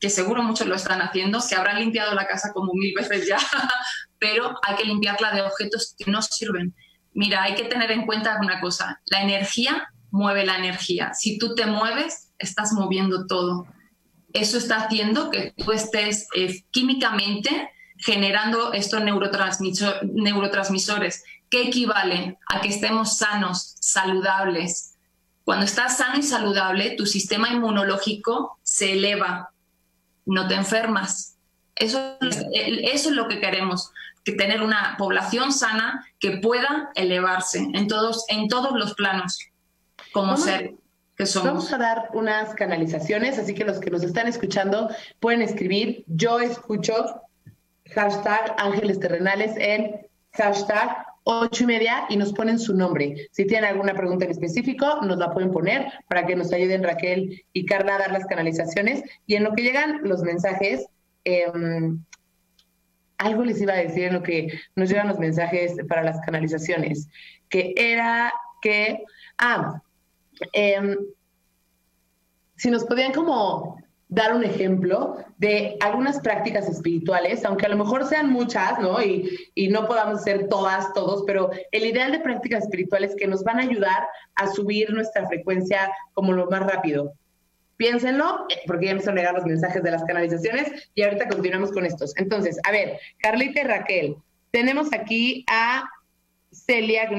que 0.00 0.10
seguro 0.10 0.42
muchos 0.42 0.66
lo 0.66 0.74
están 0.74 1.00
haciendo, 1.00 1.40
se 1.40 1.56
habrán 1.56 1.80
limpiado 1.80 2.14
la 2.14 2.26
casa 2.26 2.52
como 2.52 2.72
mil 2.74 2.94
veces 2.94 3.26
ya, 3.26 3.38
pero 4.18 4.58
hay 4.62 4.76
que 4.76 4.84
limpiarla 4.84 5.32
de 5.32 5.42
objetos 5.42 5.94
que 5.96 6.10
no 6.10 6.20
sirven. 6.20 6.74
Mira, 7.12 7.42
hay 7.42 7.54
que 7.54 7.64
tener 7.64 7.90
en 7.90 8.04
cuenta 8.04 8.38
una 8.40 8.60
cosa, 8.60 9.00
la 9.06 9.22
energía 9.22 9.88
mueve 10.10 10.44
la 10.44 10.58
energía. 10.58 11.14
Si 11.14 11.38
tú 11.38 11.54
te 11.54 11.66
mueves, 11.66 12.32
estás 12.38 12.72
moviendo 12.72 13.26
todo. 13.26 13.66
Eso 14.32 14.58
está 14.58 14.76
haciendo 14.76 15.30
que 15.30 15.54
tú 15.56 15.72
estés 15.72 16.26
eh, 16.34 16.64
químicamente 16.70 17.70
generando 17.96 18.72
estos 18.72 19.02
neurotransmisores, 19.02 21.24
que 21.48 21.62
equivale 21.62 22.38
a 22.48 22.60
que 22.60 22.68
estemos 22.68 23.16
sanos, 23.16 23.76
saludables, 23.80 24.93
Cuando 25.44 25.66
estás 25.66 25.98
sano 25.98 26.18
y 26.18 26.22
saludable, 26.22 26.92
tu 26.92 27.06
sistema 27.06 27.50
inmunológico 27.50 28.58
se 28.62 28.94
eleva, 28.94 29.50
no 30.24 30.48
te 30.48 30.54
enfermas. 30.54 31.36
Eso, 31.76 32.16
eso 32.52 33.10
es 33.10 33.16
lo 33.16 33.28
que 33.28 33.40
queremos, 33.40 33.90
que 34.24 34.32
tener 34.32 34.62
una 34.62 34.96
población 34.96 35.52
sana 35.52 36.06
que 36.18 36.38
pueda 36.38 36.90
elevarse 36.94 37.58
en 37.74 37.88
todos, 37.88 38.24
en 38.28 38.48
todos 38.48 38.72
los 38.72 38.94
planos 38.94 39.38
como 40.12 40.36
ser 40.36 40.74
que 41.16 41.26
somos. 41.26 41.48
Vamos 41.48 41.72
a 41.72 41.78
dar 41.78 42.08
unas 42.14 42.54
canalizaciones, 42.54 43.38
así 43.38 43.54
que 43.54 43.64
los 43.64 43.80
que 43.80 43.90
nos 43.90 44.02
están 44.02 44.26
escuchando 44.28 44.88
pueden 45.20 45.42
escribir 45.42 46.04
yo 46.06 46.40
escucho 46.40 47.20
hashtag 47.94 48.54
ángeles 48.58 48.98
terrenales 48.98 49.56
en 49.56 50.06
hashtag 50.32 51.06
ocho 51.24 51.64
y 51.64 51.66
media 51.66 52.04
y 52.08 52.16
nos 52.16 52.32
ponen 52.32 52.58
su 52.58 52.74
nombre. 52.74 53.28
Si 53.32 53.46
tienen 53.46 53.70
alguna 53.70 53.94
pregunta 53.94 54.26
en 54.26 54.30
específico, 54.30 55.00
nos 55.02 55.18
la 55.18 55.32
pueden 55.32 55.50
poner 55.50 55.90
para 56.08 56.26
que 56.26 56.36
nos 56.36 56.52
ayuden 56.52 56.84
Raquel 56.84 57.42
y 57.52 57.64
Carla 57.64 57.96
a 57.96 57.98
dar 57.98 58.12
las 58.12 58.26
canalizaciones. 58.26 59.02
Y 59.26 59.34
en 59.34 59.44
lo 59.44 59.54
que 59.54 59.62
llegan 59.62 60.00
los 60.04 60.22
mensajes, 60.22 60.86
em, 61.24 62.04
algo 63.18 63.44
les 63.44 63.60
iba 63.60 63.72
a 63.72 63.76
decir 63.76 64.04
en 64.04 64.14
lo 64.14 64.22
que 64.22 64.48
nos 64.76 64.88
llegan 64.88 65.08
los 65.08 65.18
mensajes 65.18 65.76
para 65.88 66.02
las 66.02 66.20
canalizaciones, 66.20 67.08
que 67.48 67.72
era 67.76 68.32
que, 68.60 69.02
ah, 69.38 69.80
em, 70.52 70.96
si 72.56 72.70
nos 72.70 72.84
podían 72.84 73.12
como 73.12 73.78
dar 74.14 74.32
un 74.32 74.44
ejemplo 74.44 75.16
de 75.38 75.76
algunas 75.80 76.20
prácticas 76.20 76.68
espirituales, 76.68 77.44
aunque 77.44 77.66
a 77.66 77.68
lo 77.68 77.76
mejor 77.76 78.06
sean 78.06 78.30
muchas, 78.30 78.78
¿no? 78.78 79.02
Y, 79.02 79.50
y, 79.54 79.68
no 79.68 79.86
podamos 79.88 80.22
ser 80.22 80.48
todas, 80.48 80.92
todos, 80.94 81.24
pero 81.26 81.50
el 81.72 81.84
ideal 81.84 82.12
de 82.12 82.20
prácticas 82.20 82.64
espirituales 82.64 83.16
que 83.16 83.26
nos 83.26 83.42
van 83.42 83.58
a 83.58 83.62
ayudar 83.62 84.06
a 84.36 84.46
subir 84.46 84.92
nuestra 84.92 85.26
frecuencia 85.26 85.90
como 86.12 86.32
lo 86.32 86.48
más 86.48 86.60
rápido. 86.60 87.12
Piénsenlo, 87.76 88.46
eh, 88.50 88.60
porque 88.68 88.86
ya 88.86 88.92
a 88.92 89.14
llegar 89.14 89.34
los 89.34 89.46
mensajes 89.46 89.82
de 89.82 89.90
las 89.90 90.04
canalizaciones 90.04 90.88
y 90.94 91.02
ahorita 91.02 91.28
continuamos 91.28 91.72
con 91.72 91.84
estos. 91.84 92.16
Entonces, 92.16 92.58
a 92.62 92.70
ver, 92.70 93.00
Carlita 93.18 93.62
y 93.62 93.64
Raquel, 93.64 94.16
tenemos 94.52 94.92
aquí 94.92 95.44
a 95.50 95.82
Celia, 96.52 97.08
que 97.08 97.16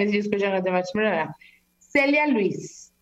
Celia 1.78 2.26
Luis, 2.28 2.94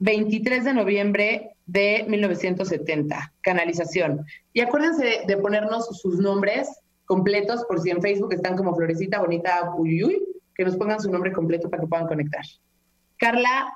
23 0.00 0.64
de 0.64 0.74
noviembre 0.74 1.50
de 1.70 2.04
1970, 2.08 3.32
canalización. 3.42 4.24
Y 4.52 4.60
acuérdense 4.60 5.22
de, 5.26 5.36
ponernos 5.36 5.86
sus 6.00 6.18
nombres 6.18 6.68
completos, 7.06 7.64
por 7.68 7.80
si 7.80 7.90
en 7.90 8.02
Facebook 8.02 8.32
están 8.32 8.56
como 8.56 8.74
Florecita 8.74 9.20
Bonita 9.20 9.72
Uyuy, 9.76 10.20
que 10.54 10.64
nos 10.64 10.76
pongan 10.76 11.00
su 11.00 11.10
nombre 11.10 11.32
completo 11.32 11.70
para 11.70 11.82
que 11.82 11.88
puedan 11.88 12.08
conectar. 12.08 12.42
Carla 13.18 13.72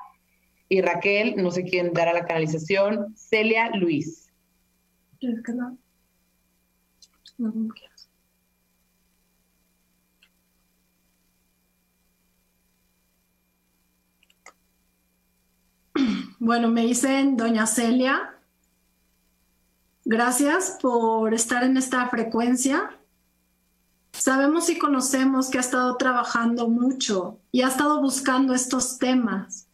y 0.68 0.80
Raquel, 0.80 1.36
no 1.36 1.52
sé 1.52 1.62
quién 1.62 1.92
dará 1.92 2.12
la 2.12 2.24
canalización, 2.24 3.14
Celia 3.16 3.70
Luis. 3.76 4.28
Bueno, 16.38 16.68
me 16.68 16.82
dicen 16.82 17.36
doña 17.36 17.66
Celia, 17.66 18.34
gracias 20.04 20.78
por 20.80 21.34
estar 21.34 21.64
en 21.64 21.76
esta 21.76 22.08
frecuencia. 22.08 22.98
Sabemos 24.12 24.70
y 24.70 24.78
conocemos 24.78 25.50
que 25.50 25.58
ha 25.58 25.60
estado 25.60 25.96
trabajando 25.96 26.68
mucho 26.68 27.40
y 27.50 27.62
ha 27.62 27.68
estado 27.68 28.00
buscando 28.00 28.54
estos 28.54 28.98
temas. 28.98 29.68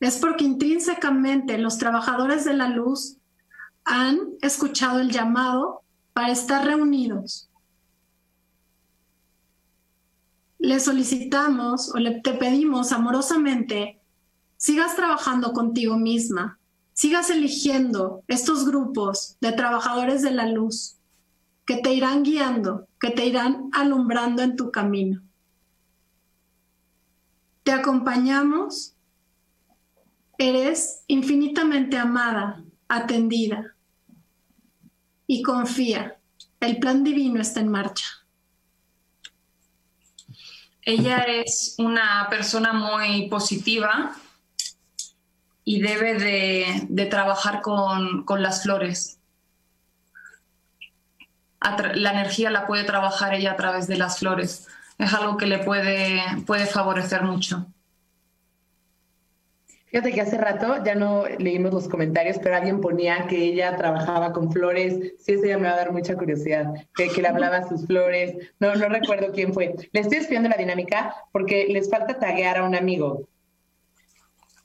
Es 0.00 0.18
porque 0.18 0.44
intrínsecamente 0.44 1.58
los 1.58 1.78
trabajadores 1.78 2.44
de 2.44 2.54
la 2.54 2.68
luz 2.68 3.16
han 3.84 4.18
escuchado 4.42 5.00
el 5.00 5.10
llamado 5.10 5.82
para 6.12 6.32
estar 6.32 6.64
reunidos. 6.64 7.48
Le 10.58 10.80
solicitamos 10.80 11.94
o 11.94 11.98
le 11.98 12.20
te 12.20 12.32
pedimos 12.32 12.92
amorosamente 12.92 14.00
sigas 14.56 14.96
trabajando 14.96 15.52
contigo 15.52 15.96
misma, 15.96 16.58
sigas 16.92 17.30
eligiendo 17.30 18.22
estos 18.28 18.64
grupos 18.64 19.36
de 19.40 19.52
trabajadores 19.52 20.22
de 20.22 20.30
la 20.30 20.46
luz 20.46 20.96
que 21.66 21.76
te 21.76 21.92
irán 21.92 22.22
guiando, 22.22 22.88
que 23.00 23.10
te 23.10 23.26
irán 23.26 23.68
alumbrando 23.72 24.42
en 24.42 24.56
tu 24.56 24.70
camino. 24.70 25.20
Te 27.64 27.72
acompañamos, 27.72 28.94
eres 30.38 31.02
infinitamente 31.08 31.98
amada, 31.98 32.62
atendida 32.88 33.74
y 35.26 35.42
confía, 35.42 36.18
el 36.60 36.78
plan 36.78 37.02
divino 37.02 37.40
está 37.40 37.60
en 37.60 37.68
marcha. 37.68 38.06
Ella 40.82 41.18
es 41.18 41.74
una 41.78 42.28
persona 42.30 42.72
muy 42.72 43.28
positiva, 43.28 44.16
y 45.68 45.82
debe 45.82 46.14
de, 46.14 47.06
trabajar 47.06 47.60
con, 47.60 48.24
las 48.40 48.62
flores. 48.62 49.18
la 51.94 52.12
energía 52.12 52.50
la 52.50 52.68
puede 52.68 52.84
trabajar 52.84 53.34
ella 53.34 53.50
a 53.50 53.56
través 53.56 53.88
de 53.88 53.96
las 53.96 54.20
flores. 54.20 54.68
Es 54.96 55.12
algo 55.12 55.36
que 55.36 55.46
le 55.46 55.58
puede, 55.58 56.20
puede 56.46 56.66
favorecer 56.66 57.24
mucho. 57.24 57.66
Fíjate 59.86 60.12
que 60.12 60.20
hace 60.20 60.38
rato 60.38 60.84
ya 60.84 60.94
no 60.94 61.24
leímos 61.38 61.74
los 61.74 61.88
comentarios, 61.88 62.38
pero 62.40 62.54
alguien 62.54 62.80
ponía 62.80 63.26
que 63.26 63.36
ella 63.36 63.76
trabajaba 63.76 64.32
con 64.32 64.52
flores. 64.52 65.14
Sí, 65.18 65.32
eso 65.32 65.46
ya 65.46 65.58
me 65.58 65.66
va 65.66 65.74
a 65.74 65.78
dar 65.78 65.92
mucha 65.92 66.14
curiosidad, 66.14 66.74
que, 66.94 67.08
que 67.08 67.22
le 67.22 67.28
hablaba 67.28 67.68
sus 67.68 67.86
flores. 67.86 68.36
No, 68.60 68.72
no 68.76 68.88
recuerdo 68.88 69.32
quién 69.32 69.52
fue. 69.52 69.74
Le 69.90 70.00
estoy 70.00 70.18
espiando 70.18 70.48
la 70.48 70.56
dinámica 70.56 71.12
porque 71.32 71.66
les 71.68 71.90
falta 71.90 72.20
taguear 72.20 72.58
a 72.58 72.64
un 72.64 72.76
amigo. 72.76 73.26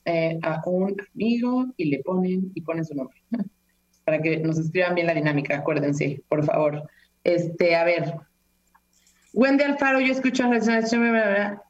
Eh, 0.04 0.38
a 0.42 0.60
un 0.66 0.96
amigo 1.14 1.66
y 1.76 1.84
le 1.84 2.00
ponen 2.00 2.50
y 2.54 2.60
ponen 2.62 2.84
su 2.84 2.94
nombre. 2.94 3.22
Para 4.04 4.20
que 4.20 4.38
nos 4.38 4.58
escriban 4.58 4.96
bien 4.96 5.06
la 5.06 5.14
dinámica, 5.14 5.56
acuérdense, 5.56 6.22
por 6.28 6.44
favor. 6.44 6.88
Este, 7.22 7.76
a 7.76 7.84
ver. 7.84 8.14
Wendy 9.32 9.62
Alfaro, 9.62 10.00
yo 10.00 10.12
escucho 10.12 10.44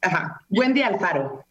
Ajá. 0.01 0.41
Wendy 0.49 0.83
Alfaro. 0.83 1.45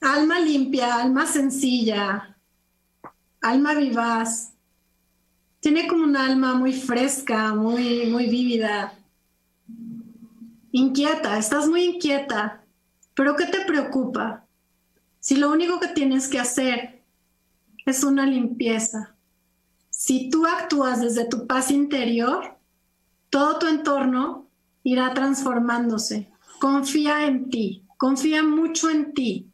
Alma 0.00 0.40
limpia, 0.40 0.96
alma 0.96 1.26
sencilla, 1.26 2.36
alma 3.42 3.74
vivaz, 3.74 4.49
tiene 5.60 5.86
como 5.86 6.04
un 6.04 6.16
alma 6.16 6.54
muy 6.54 6.72
fresca, 6.72 7.54
muy, 7.54 8.06
muy 8.06 8.26
vívida. 8.26 8.94
Inquieta, 10.72 11.38
estás 11.38 11.68
muy 11.68 11.84
inquieta. 11.84 12.62
Pero 13.14 13.36
¿qué 13.36 13.46
te 13.46 13.60
preocupa? 13.66 14.46
Si 15.18 15.36
lo 15.36 15.52
único 15.52 15.78
que 15.78 15.88
tienes 15.88 16.28
que 16.28 16.38
hacer 16.38 17.02
es 17.84 18.04
una 18.04 18.24
limpieza. 18.24 19.14
Si 19.90 20.30
tú 20.30 20.46
actúas 20.46 21.02
desde 21.02 21.26
tu 21.26 21.46
paz 21.46 21.70
interior, 21.70 22.56
todo 23.28 23.58
tu 23.58 23.66
entorno 23.66 24.46
irá 24.82 25.12
transformándose. 25.12 26.30
Confía 26.58 27.26
en 27.26 27.50
ti, 27.50 27.84
confía 27.98 28.42
mucho 28.42 28.88
en 28.88 29.12
ti. 29.12 29.50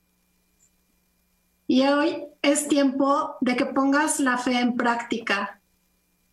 Y 1.66 1.82
hoy 1.82 2.22
es 2.42 2.68
tiempo 2.68 3.34
de 3.40 3.56
que 3.56 3.66
pongas 3.66 4.20
la 4.20 4.38
fe 4.38 4.60
en 4.60 4.76
práctica, 4.76 5.55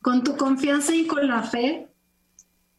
con 0.04 0.24
tu 0.24 0.36
confianza 0.36 0.94
y 0.94 1.08
con 1.08 1.28
la 1.28 1.44
fe, 1.44 1.88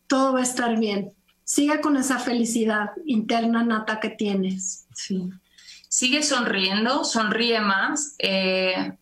todo 0.07 0.35
va 0.35 0.41
a 0.41 0.43
estar 0.43 0.79
bien. 0.79 1.11
Sigue 1.43 1.81
con 1.81 1.97
esa 1.97 2.19
felicidad 2.19 2.91
interna 3.07 3.65
nata 3.65 3.99
que 3.99 4.11
tienes. 4.11 4.87
Sigue 5.89 6.23
sonriendo, 6.23 7.03
sonríe 7.03 7.61
más. 7.61 8.15
Eh, 8.19 8.93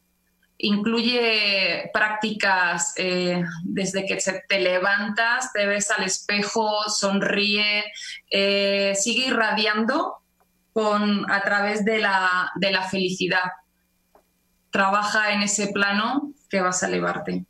incluye 0.58 1.90
prácticas 1.92 2.94
eh, 2.96 3.42
desde 3.64 4.06
que 4.06 4.16
te 4.48 4.60
levantas, 4.60 5.52
te 5.52 5.66
ves 5.66 5.90
al 5.90 6.04
espejo, 6.04 6.88
sonríe, 6.88 7.82
eh, 8.30 8.94
sigue 8.94 9.26
irradiando 9.26 10.18
con, 10.72 11.28
a 11.28 11.42
través 11.42 11.84
de 11.84 11.98
la, 11.98 12.52
de 12.54 12.70
la 12.70 12.82
felicidad. 12.88 13.50
Trabaja 14.70 15.32
en 15.32 15.42
ese 15.42 15.72
plano 15.72 16.32
que 16.48 16.60
vas 16.60 16.84
a 16.84 16.86
elevarte. 16.86 17.46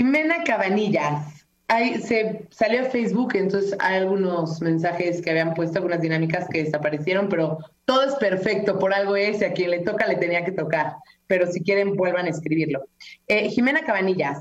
Jimena 0.00 0.44
Cabanillas. 0.44 1.44
Ahí 1.68 2.00
se 2.00 2.46
salió 2.48 2.80
a 2.80 2.84
Facebook, 2.86 3.32
entonces 3.34 3.76
hay 3.80 3.98
algunos 3.98 4.62
mensajes 4.62 5.20
que 5.20 5.28
habían 5.28 5.52
puesto, 5.52 5.76
algunas 5.76 6.00
dinámicas 6.00 6.48
que 6.48 6.64
desaparecieron, 6.64 7.28
pero 7.28 7.58
todo 7.84 8.04
es 8.04 8.14
perfecto, 8.14 8.78
por 8.78 8.94
algo 8.94 9.14
es, 9.14 9.42
y 9.42 9.44
a 9.44 9.52
quien 9.52 9.72
le 9.72 9.80
toca 9.80 10.06
le 10.06 10.16
tenía 10.16 10.42
que 10.42 10.52
tocar. 10.52 10.94
pero 11.26 11.46
si 11.52 11.60
quieren 11.62 11.96
vuelvan 11.96 12.24
a 12.24 12.30
escribirlo. 12.30 12.80
Eh, 13.28 13.50
Jimena 13.50 13.82
Cabanillas. 13.82 14.38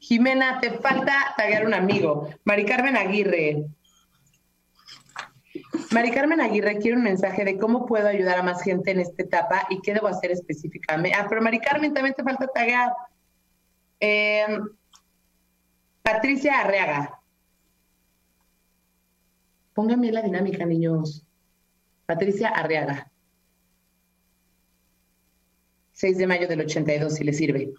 Jimena, 0.00 0.58
te 0.60 0.72
falta 0.72 1.32
tagar 1.36 1.64
un 1.64 1.74
amigo. 1.74 2.28
Mari 2.42 2.64
Carmen 2.64 2.96
Aguirre. 2.96 3.66
Mari 5.90 6.10
Carmen 6.10 6.40
Aguirre 6.40 6.78
quiere 6.78 6.96
un 6.96 7.02
mensaje 7.02 7.44
de 7.44 7.58
cómo 7.58 7.86
puedo 7.86 8.08
ayudar 8.08 8.38
a 8.38 8.42
más 8.42 8.62
gente 8.62 8.90
en 8.90 9.00
esta 9.00 9.22
etapa 9.22 9.66
y 9.70 9.80
qué 9.80 9.94
debo 9.94 10.08
hacer 10.08 10.30
específicamente. 10.30 11.16
Ah, 11.16 11.26
pero 11.28 11.42
Mari 11.42 11.60
Carmen 11.60 11.92
también 11.92 12.14
te 12.14 12.22
falta 12.22 12.46
tagar. 12.46 12.92
Em, 14.00 14.68
Patricia 16.02 16.60
Arreaga. 16.60 17.20
Pónganme 19.72 20.12
la 20.12 20.22
dinámica, 20.22 20.64
niños. 20.64 21.24
Patricia 22.06 22.48
Arreaga. 22.48 23.10
6 25.92 26.18
de 26.18 26.26
mayo 26.26 26.48
del 26.48 26.60
82, 26.60 27.14
si 27.14 27.24
le 27.24 27.32
sirve. 27.32 27.74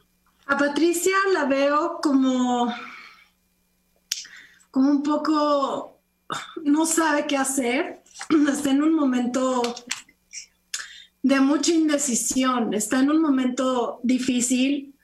A 0.48 0.58
Patricia 0.58 1.16
la 1.34 1.46
veo 1.46 2.00
como, 2.02 2.74
como 4.72 4.90
un 4.90 5.04
poco, 5.04 5.95
no 6.64 6.86
sabe 6.86 7.28
qué 7.28 7.38
hacer, 7.38 8.04
está 8.50 8.72
en 8.72 8.84
un 8.84 8.94
momento 8.94 9.62
de 11.24 11.40
mucha 11.40 11.72
indecisión, 11.72 12.74
está 12.74 13.00
en 13.00 13.10
un 13.10 13.22
momento 13.22 14.00
difícil 14.04 14.96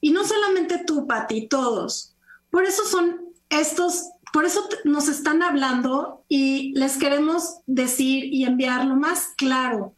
y 0.00 0.10
no 0.10 0.24
solamente 0.24 0.82
tú, 0.84 1.06
Pati, 1.06 1.48
todos. 1.48 2.14
Por 2.50 2.64
eso 2.64 2.84
son 2.84 3.20
estos, 3.48 4.10
por 4.32 4.44
eso 4.44 4.68
nos 4.84 5.08
están 5.08 5.42
hablando 5.42 6.24
y 6.28 6.72
les 6.74 6.98
queremos 6.98 7.60
decir 7.66 8.24
y 8.24 8.44
enviar 8.44 8.84
lo 8.84 8.96
más 8.96 9.28
claro, 9.36 9.94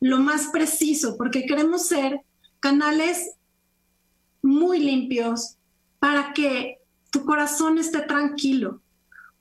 lo 0.00 0.18
más 0.18 0.48
preciso, 0.48 1.16
porque 1.16 1.46
queremos 1.46 1.86
ser 1.86 2.20
canales 2.60 3.36
muy 4.42 4.78
limpios 4.78 5.56
para 5.98 6.34
que 6.34 6.80
tu 7.10 7.24
corazón 7.24 7.78
esté 7.78 8.00
tranquilo. 8.00 8.82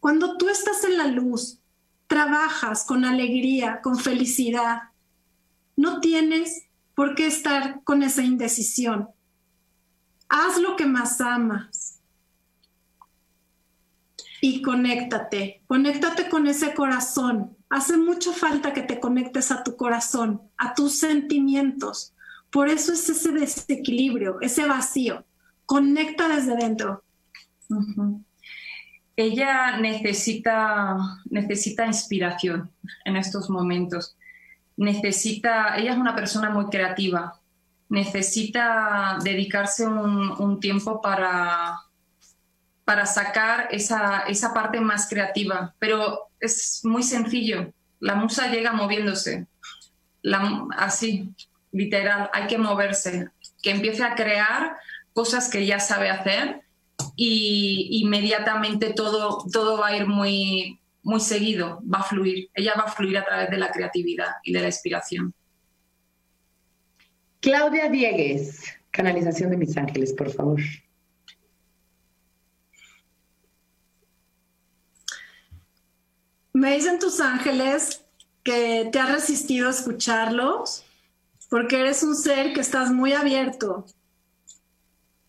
Cuando 0.03 0.35
tú 0.35 0.49
estás 0.49 0.83
en 0.83 0.97
la 0.97 1.07
luz, 1.07 1.59
trabajas 2.07 2.83
con 2.83 3.05
alegría, 3.05 3.79
con 3.81 3.97
felicidad, 3.97 4.89
no 5.77 6.01
tienes 6.01 6.63
por 6.93 7.15
qué 7.15 7.25
estar 7.25 7.81
con 7.85 8.03
esa 8.03 8.21
indecisión. 8.21 9.07
Haz 10.27 10.57
lo 10.57 10.75
que 10.75 10.85
más 10.85 11.21
amas 11.21 12.01
y 14.41 14.61
conéctate, 14.61 15.63
conéctate 15.67 16.27
con 16.27 16.47
ese 16.47 16.73
corazón. 16.73 17.55
Hace 17.69 17.95
mucho 17.95 18.33
falta 18.33 18.73
que 18.73 18.81
te 18.81 18.99
conectes 18.99 19.51
a 19.51 19.63
tu 19.63 19.77
corazón, 19.77 20.41
a 20.57 20.73
tus 20.73 20.99
sentimientos, 20.99 22.13
por 22.51 22.67
eso 22.67 22.91
es 22.91 23.07
ese 23.07 23.31
desequilibrio, 23.31 24.41
ese 24.41 24.67
vacío. 24.67 25.23
Conecta 25.65 26.27
desde 26.27 26.57
dentro. 26.57 27.05
Ella 29.15 29.77
necesita, 29.77 30.97
necesita 31.29 31.85
inspiración 31.85 32.71
en 33.05 33.15
estos 33.15 33.49
momentos. 33.49 34.15
Necesita, 34.75 35.77
ella 35.77 35.91
es 35.91 35.97
una 35.97 36.15
persona 36.15 36.49
muy 36.49 36.65
creativa. 36.65 37.39
Necesita 37.89 39.17
dedicarse 39.23 39.85
un, 39.85 40.59
tiempo 40.59 40.99
para, 40.99 41.79
para 42.83 43.05
sacar 43.05 43.67
esa, 43.69 44.21
esa 44.21 44.53
parte 44.53 44.79
más 44.79 45.07
creativa. 45.07 45.75
Pero 45.77 46.29
es 46.39 46.81
muy 46.83 47.03
sencillo. 47.03 47.71
La 47.99 48.15
musa 48.15 48.47
llega 48.47 48.73
moviéndose. 48.73 49.45
La, 50.23 50.65
así, 50.75 51.35
literal, 51.71 52.31
hay 52.33 52.47
que 52.47 52.57
moverse, 52.57 53.29
que 53.61 53.71
empiece 53.71 54.03
a 54.03 54.15
crear 54.15 54.77
cosas 55.13 55.49
que 55.49 55.65
ya 55.65 55.79
sabe 55.79 56.09
hacer 56.09 56.63
y 57.15 58.01
inmediatamente 58.03 58.93
todo, 58.93 59.45
todo 59.51 59.77
va 59.77 59.87
a 59.87 59.97
ir 59.97 60.07
muy, 60.07 60.79
muy 61.03 61.19
seguido, 61.19 61.81
va 61.83 61.99
a 61.99 62.03
fluir. 62.03 62.49
Ella 62.53 62.73
va 62.77 62.83
a 62.83 62.91
fluir 62.91 63.17
a 63.17 63.25
través 63.25 63.49
de 63.49 63.57
la 63.57 63.71
creatividad 63.71 64.31
y 64.43 64.53
de 64.53 64.61
la 64.61 64.67
inspiración. 64.67 65.33
Claudia 67.39 67.89
Diegues, 67.89 68.63
canalización 68.89 69.51
de 69.51 69.57
mis 69.57 69.75
ángeles, 69.75 70.13
por 70.13 70.31
favor. 70.31 70.61
Me 76.53 76.75
dicen 76.75 76.99
tus 76.99 77.19
ángeles 77.19 78.05
que 78.43 78.87
te 78.91 78.99
has 78.99 79.11
resistido 79.11 79.67
a 79.67 79.71
escucharlos 79.71 80.85
porque 81.49 81.79
eres 81.79 82.03
un 82.03 82.15
ser 82.15 82.53
que 82.53 82.61
estás 82.61 82.91
muy 82.91 83.13
abierto 83.13 83.85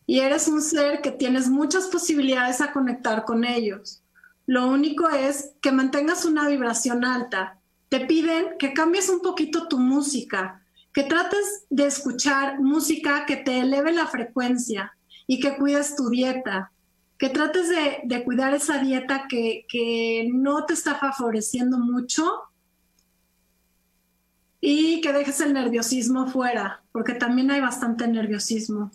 y 0.06 0.20
eres 0.20 0.48
un 0.48 0.60
ser 0.60 1.00
que 1.00 1.10
tienes 1.10 1.48
muchas 1.48 1.86
posibilidades 1.86 2.60
a 2.60 2.72
conectar 2.72 3.24
con 3.24 3.44
ellos. 3.44 4.02
Lo 4.46 4.68
único 4.68 5.08
es 5.08 5.52
que 5.62 5.72
mantengas 5.72 6.24
una 6.24 6.48
vibración 6.48 7.04
alta. 7.04 7.58
Te 7.88 8.00
piden 8.00 8.58
que 8.58 8.74
cambies 8.74 9.08
un 9.08 9.20
poquito 9.20 9.68
tu 9.68 9.78
música, 9.78 10.62
que 10.92 11.04
trates 11.04 11.64
de 11.70 11.86
escuchar 11.86 12.60
música 12.60 13.24
que 13.26 13.36
te 13.36 13.60
eleve 13.60 13.92
la 13.92 14.06
frecuencia 14.06 14.92
y 15.26 15.40
que 15.40 15.56
cuides 15.56 15.96
tu 15.96 16.10
dieta, 16.10 16.72
que 17.18 17.30
trates 17.30 17.68
de, 17.70 18.24
cuidar 18.24 18.54
esa 18.54 18.78
dieta 18.78 19.26
que, 19.28 19.64
que 19.68 20.28
no 20.32 20.66
te 20.66 20.74
está 20.74 20.96
favoreciendo 20.96 21.78
mucho 21.78 22.30
y 24.60 25.00
que 25.00 25.12
dejes 25.12 25.40
el 25.40 25.54
nerviosismo 25.54 26.26
fuera, 26.26 26.82
porque 26.92 27.14
también 27.14 27.50
hay 27.50 27.60
bastante 27.60 28.06
nerviosismo. 28.06 28.90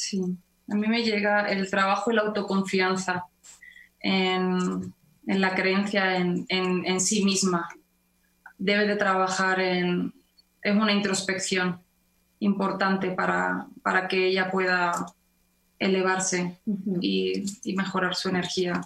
Sí, 0.00 0.22
a 0.70 0.74
mí 0.74 0.88
me 0.88 1.02
llega 1.02 1.46
el 1.50 1.68
trabajo 1.68 2.10
y 2.10 2.14
la 2.14 2.22
autoconfianza 2.22 3.26
en, 4.00 4.94
la 5.26 5.54
creencia 5.54 6.16
en, 6.16 7.00
sí 7.00 7.22
misma. 7.22 7.68
Debe 8.56 8.86
de 8.86 8.96
trabajar 8.96 9.60
en, 9.60 10.14
es 10.62 10.74
una 10.74 10.92
introspección 10.92 11.82
importante 12.38 13.10
para, 13.10 13.66
para 13.82 14.08
que 14.08 14.28
ella 14.28 14.50
pueda 14.50 15.04
elevarse 15.78 16.58
y, 17.02 17.44
y 17.62 17.76
mejorar 17.76 18.14
su 18.14 18.30
energía. 18.30 18.80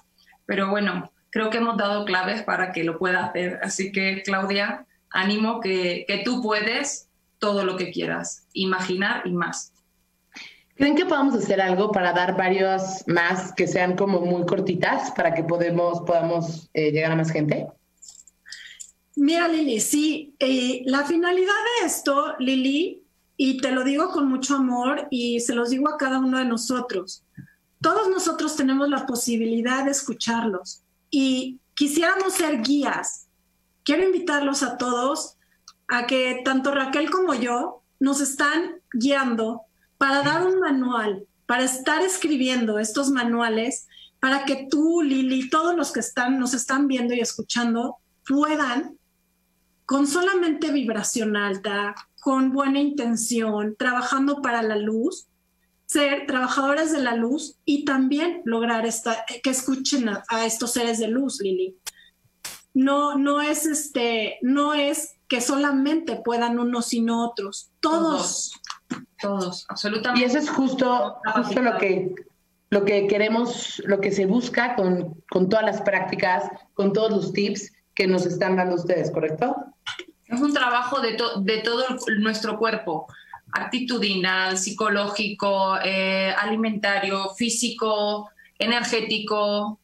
Pero 0.46 0.68
bueno, 0.68 1.12
creo 1.30 1.48
que 1.48 1.58
hemos 1.58 1.76
dado 1.76 2.04
claves 2.04 2.42
para 2.42 2.72
que 2.72 2.82
lo 2.82 2.98
pueda 2.98 3.26
hacer. 3.26 3.60
Así 3.62 3.92
que, 3.92 4.22
Claudia, 4.24 4.84
ánimo 5.10 5.60
que, 5.60 6.22
tú 6.24 6.42
puedes 6.42 7.08
todo 7.38 7.64
lo 7.64 7.76
que 7.76 7.92
quieras, 7.92 8.48
imaginar 8.52 9.22
y 9.24 9.30
más. 9.30 9.73
¿Creen 10.76 10.96
que 10.96 11.06
podamos 11.06 11.34
hacer 11.34 11.60
algo 11.60 11.92
para 11.92 12.12
dar 12.12 12.36
varios 12.36 13.04
más 13.06 13.52
que 13.52 13.66
sean 13.66 13.96
como 13.96 14.20
muy 14.20 14.44
cortitas 14.44 15.12
para 15.12 15.32
que 15.32 15.44
podemos, 15.44 16.00
podamos 16.00 16.68
eh, 16.74 16.90
llegar 16.90 17.12
a 17.12 17.16
más 17.16 17.30
gente? 17.30 17.68
Mira, 19.16 19.46
Lili, 19.46 19.80
sí, 19.80 20.34
eh, 20.40 20.82
la 20.86 21.04
finalidad 21.04 21.52
de 21.80 21.86
esto, 21.86 22.34
Lili, 22.40 23.02
y 23.36 23.58
te 23.58 23.70
lo 23.70 23.84
digo 23.84 24.10
con 24.10 24.28
mucho 24.28 24.56
amor 24.56 25.06
y 25.10 25.40
se 25.40 25.54
los 25.54 25.70
digo 25.70 25.88
a 25.88 25.96
cada 25.96 26.18
uno 26.18 26.38
de 26.38 26.44
nosotros, 26.44 27.22
todos 27.80 28.08
nosotros 28.08 28.56
tenemos 28.56 28.88
la 28.88 29.06
posibilidad 29.06 29.84
de 29.84 29.92
escucharlos 29.92 30.82
y 31.10 31.60
quisiéramos 31.74 32.32
ser 32.32 32.62
guías 32.62 33.24
quiero 33.84 34.02
invitarlos 34.02 34.62
a 34.62 34.76
todos 34.76 35.36
a 35.86 36.06
que 36.06 36.40
tanto 36.44 36.74
Raquel 36.74 37.10
como 37.10 37.34
yo 37.34 37.82
nos 38.00 38.20
están 38.20 38.80
guiando 38.92 39.62
para 40.04 40.22
dar 40.22 40.46
un 40.46 40.60
manual, 40.60 41.26
para 41.46 41.64
estar 41.64 42.02
escribiendo 42.02 42.78
estos 42.78 43.08
manuales, 43.08 43.88
para 44.20 44.44
que 44.44 44.68
tú, 44.70 45.00
Lili, 45.00 45.48
todos 45.48 45.74
los 45.74 45.92
que 45.92 46.00
están, 46.00 46.38
nos 46.38 46.52
están 46.52 46.88
viendo 46.88 47.14
y 47.14 47.20
escuchando, 47.20 47.96
puedan, 48.28 48.98
con 49.86 50.06
solamente 50.06 50.70
vibración 50.72 51.36
alta, 51.36 51.94
con 52.20 52.52
buena 52.52 52.80
intención, 52.80 53.76
trabajando 53.78 54.42
para 54.42 54.62
la 54.62 54.76
luz, 54.76 55.26
ser 55.86 56.26
trabajadores 56.26 56.92
de 56.92 57.00
la 57.00 57.16
luz 57.16 57.56
y 57.64 57.86
también 57.86 58.42
lograr 58.44 58.86
que 59.42 59.48
escuchen 59.48 60.10
a, 60.10 60.22
a 60.28 60.44
estos 60.44 60.72
seres 60.72 60.98
de 60.98 61.08
luz, 61.08 61.40
Lili. 61.40 61.78
No, 62.74 63.16
no 63.16 63.40
es 63.40 63.64
este, 63.64 64.36
no 64.42 64.74
es 64.74 65.14
que 65.28 65.40
solamente 65.40 66.20
puedan 66.22 66.58
unos 66.58 66.88
sino 66.88 67.24
otros, 67.24 67.70
todos. 67.80 68.52
Todos, 69.20 69.66
absolutamente. 69.68 70.20
Y 70.20 70.24
eso 70.24 70.38
es 70.38 70.50
justo, 70.50 71.16
justo 71.34 71.62
lo 71.62 71.78
que 71.78 72.14
lo 72.70 72.84
que 72.84 73.06
queremos, 73.06 73.80
lo 73.86 74.00
que 74.00 74.10
se 74.10 74.26
busca 74.26 74.74
con, 74.74 75.22
con 75.30 75.48
todas 75.48 75.64
las 75.64 75.82
prácticas, 75.82 76.48
con 76.74 76.92
todos 76.92 77.12
los 77.12 77.32
tips 77.32 77.72
que 77.94 78.08
nos 78.08 78.26
están 78.26 78.56
dando 78.56 78.74
ustedes, 78.74 79.12
¿correcto? 79.12 79.54
Es 80.26 80.40
un 80.40 80.52
trabajo 80.52 81.00
de, 81.00 81.16
de 81.42 81.58
todo 81.58 81.84
nuestro 82.18 82.58
cuerpo, 82.58 83.06
actitudinal, 83.52 84.58
psicológico, 84.58 85.76
eh, 85.84 86.34
alimentario, 86.36 87.30
físico, 87.36 88.30
energético, 88.58 89.78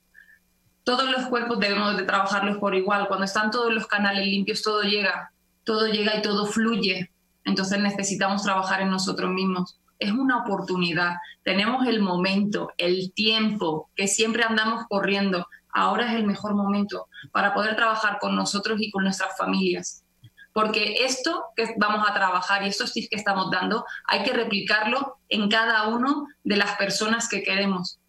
todos 0.82 1.10
los 1.10 1.26
cuerpos 1.26 1.60
debemos 1.60 1.96
de 1.96 2.04
trabajarlos 2.04 2.58
por 2.58 2.74
igual. 2.74 3.06
Cuando 3.06 3.24
están 3.24 3.50
todos 3.50 3.72
los 3.72 3.86
canales 3.86 4.26
limpios, 4.26 4.62
todo 4.62 4.82
llega. 4.82 5.32
todo 5.62 5.86
llega 5.86 6.16
y 6.16 6.22
todo 6.22 6.46
fluye. 6.46 7.09
Entonces 7.44 7.78
necesitamos 7.80 8.42
trabajar 8.42 8.82
en 8.82 8.90
nosotros 8.90 9.30
mismos. 9.30 9.80
Es 9.98 10.12
una 10.12 10.38
oportunidad. 10.38 11.16
Tenemos 11.42 11.86
el 11.86 12.00
momento, 12.00 12.70
el 12.78 13.12
tiempo, 13.12 13.90
que 13.96 14.08
siempre 14.08 14.44
andamos 14.44 14.84
corriendo. 14.88 15.46
Ahora 15.72 16.10
es 16.10 16.14
el 16.14 16.26
mejor 16.26 16.54
momento 16.54 17.08
para 17.32 17.54
poder 17.54 17.76
trabajar 17.76 18.18
con 18.18 18.34
nosotros 18.34 18.80
y 18.80 18.90
con 18.90 19.04
nuestras 19.04 19.36
familias. 19.36 20.04
Porque 20.52 21.04
esto 21.04 21.44
que 21.54 21.74
vamos 21.76 22.04
a 22.08 22.12
trabajar 22.12 22.64
y 22.64 22.68
estos 22.68 22.92
tips 22.92 23.08
que 23.08 23.16
estamos 23.16 23.50
dando, 23.52 23.84
hay 24.06 24.24
que 24.24 24.32
replicarlo 24.32 25.18
en 25.28 25.48
cada 25.48 25.88
uno 25.88 26.26
de 26.42 26.56
las 26.56 26.76
personas 26.76 27.28
que 27.28 27.42
queremos. 27.42 28.00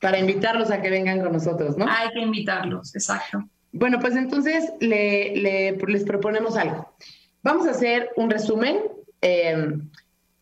Para 0.00 0.18
invitarlos 0.18 0.70
a 0.70 0.82
que 0.82 0.90
vengan 0.90 1.22
con 1.22 1.32
nosotros, 1.32 1.78
¿no? 1.78 1.86
Hay 1.88 2.10
que 2.10 2.20
invitarlos, 2.20 2.94
exacto. 2.94 3.42
Bueno, 3.72 3.98
pues 4.00 4.16
entonces 4.16 4.72
les 4.80 6.04
proponemos 6.04 6.56
algo. 6.56 6.94
Vamos 7.46 7.68
a 7.68 7.70
hacer 7.70 8.10
un 8.16 8.28
resumen, 8.28 8.82
em, 9.20 9.88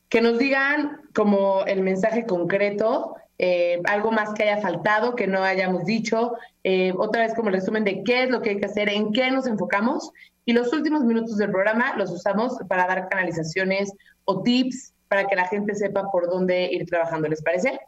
que 0.08 0.22
nos 0.22 0.38
digan 0.38 1.02
como 1.14 1.62
el 1.66 1.82
mensaje 1.82 2.24
concreto, 2.24 3.16
eh, 3.36 3.82
algo 3.84 4.10
más 4.10 4.32
que 4.32 4.44
haya 4.44 4.62
faltado, 4.62 5.14
que 5.14 5.26
no 5.26 5.42
hayamos 5.42 5.84
dicho, 5.84 6.32
eh, 6.62 6.94
otra 6.96 7.20
vez 7.20 7.34
como 7.34 7.50
el 7.50 7.56
resumen 7.56 7.84
de 7.84 8.02
qué 8.04 8.22
es 8.22 8.30
lo 8.30 8.40
que 8.40 8.50
hay 8.50 8.58
que 8.58 8.64
hacer, 8.64 8.88
en 8.88 9.12
qué 9.12 9.30
nos 9.30 9.46
enfocamos, 9.46 10.12
y 10.46 10.54
los 10.54 10.72
últimos 10.72 11.04
minutos 11.04 11.36
del 11.36 11.50
programa 11.50 11.94
los 11.98 12.10
usamos 12.10 12.56
para 12.70 12.86
dar 12.86 13.06
canalizaciones 13.10 13.92
o 14.24 14.40
tips 14.42 14.94
para 15.06 15.26
que 15.26 15.36
la 15.36 15.46
gente 15.48 15.74
sepa 15.74 16.10
por 16.10 16.30
dónde 16.30 16.72
ir 16.72 16.86
trabajando, 16.86 17.28
¿les 17.28 17.42
parece? 17.42 17.80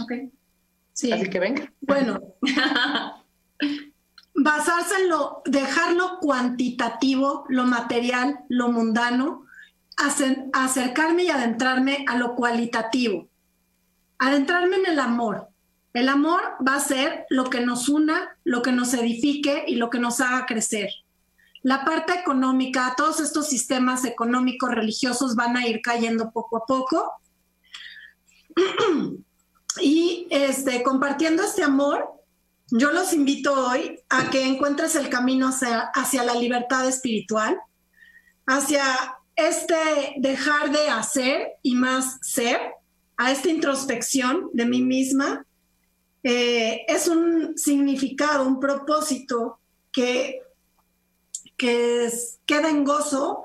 Ok. 0.00 0.12
Sí. 0.92 1.10
Así 1.10 1.28
que 1.28 1.40
venga. 1.40 1.72
Bueno, 1.80 2.20
basarse 4.38 4.94
en 5.02 5.08
lo, 5.08 5.42
dejarlo 5.44 6.18
cuantitativo, 6.20 7.44
lo 7.48 7.64
material, 7.64 8.40
lo 8.48 8.70
mundano, 8.70 9.44
acercarme 10.52 11.24
y 11.24 11.30
adentrarme 11.30 12.04
a 12.08 12.16
lo 12.16 12.36
cualitativo, 12.36 13.28
adentrarme 14.18 14.76
en 14.76 14.86
el 14.86 15.00
amor. 15.00 15.48
El 15.92 16.08
amor 16.08 16.40
va 16.66 16.76
a 16.76 16.80
ser 16.80 17.26
lo 17.30 17.50
que 17.50 17.60
nos 17.60 17.88
una, 17.88 18.36
lo 18.44 18.62
que 18.62 18.70
nos 18.70 18.94
edifique 18.94 19.64
y 19.66 19.74
lo 19.74 19.90
que 19.90 19.98
nos 19.98 20.20
haga 20.20 20.46
crecer. 20.46 20.90
La 21.62 21.84
parte 21.84 22.12
económica, 22.12 22.94
todos 22.96 23.18
estos 23.18 23.48
sistemas 23.48 24.04
económicos 24.04 24.70
religiosos 24.70 25.34
van 25.34 25.56
a 25.56 25.66
ir 25.66 25.80
cayendo 25.82 26.30
poco 26.30 26.58
a 26.58 26.66
poco. 26.66 27.12
y 29.80 30.28
este, 30.30 30.84
compartiendo 30.84 31.42
este 31.42 31.64
amor, 31.64 32.17
yo 32.70 32.92
los 32.92 33.12
invito 33.12 33.68
hoy 33.68 34.00
a 34.08 34.30
que 34.30 34.46
encuentres 34.46 34.94
el 34.94 35.08
camino 35.08 35.48
hacia, 35.48 36.22
la 36.24 36.34
libertad 36.34 36.86
espiritual, 36.86 37.58
hacia 38.46 38.84
este 39.36 40.14
dejar 40.18 40.70
de 40.70 40.88
hacer 40.88 41.52
y 41.62 41.74
más 41.74 42.18
ser, 42.22 42.60
a 43.16 43.32
esta 43.32 43.48
introspección 43.48 44.50
de 44.52 44.66
mí 44.66 44.82
misma. 44.82 45.44
Eh, 46.22 46.84
es 46.86 47.08
un 47.08 47.56
significado, 47.56 48.46
un 48.46 48.60
propósito 48.60 49.58
que, 49.90 50.40
que 51.56 52.10
queda 52.46 52.68
en 52.68 52.84
gozo 52.84 53.44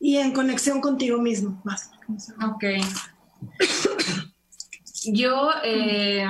y 0.00 0.16
en 0.16 0.32
conexión 0.32 0.80
contigo 0.80 1.18
mismo. 1.18 1.60
Más. 1.64 1.90
Ok. 2.44 2.64
Yo 5.04 5.50
eh, 5.62 6.26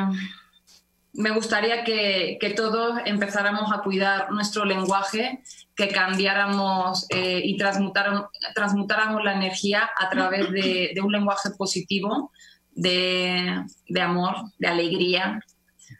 me 1.15 1.31
gustaría 1.31 1.85
que, 1.85 2.55
todos 2.57 2.99
empezáramos 3.05 3.73
a 3.73 3.83
cuidar 3.83 4.31
nuestro 4.33 4.65
lenguaje, 4.65 5.43
que 5.77 5.89
cambiáramos 5.89 7.07
eh, 7.11 7.41
y 7.45 7.57
transmutáramos, 7.57 9.25
la 9.25 9.35
energía 9.35 9.89
a 9.97 10.11
través 10.11 10.51
de, 10.51 10.95
un 11.03 11.13
lenguaje 11.13 11.51
positivo, 11.57 12.33
de, 12.73 13.65
amor, 14.01 14.35
de 14.59 14.67
alegría, 14.67 15.41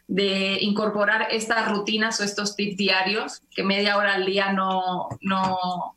de 0.07 0.57
incorporar 0.61 1.29
estas 1.31 1.69
rutinas 1.71 2.19
o 2.19 2.23
estos 2.23 2.57
tips 2.57 2.75
diarios, 2.75 3.41
que 3.51 3.63
media 3.63 3.97
hora 3.97 4.15
al 4.15 4.25
día 4.25 4.51
no, 4.51 5.07
no, 5.21 5.95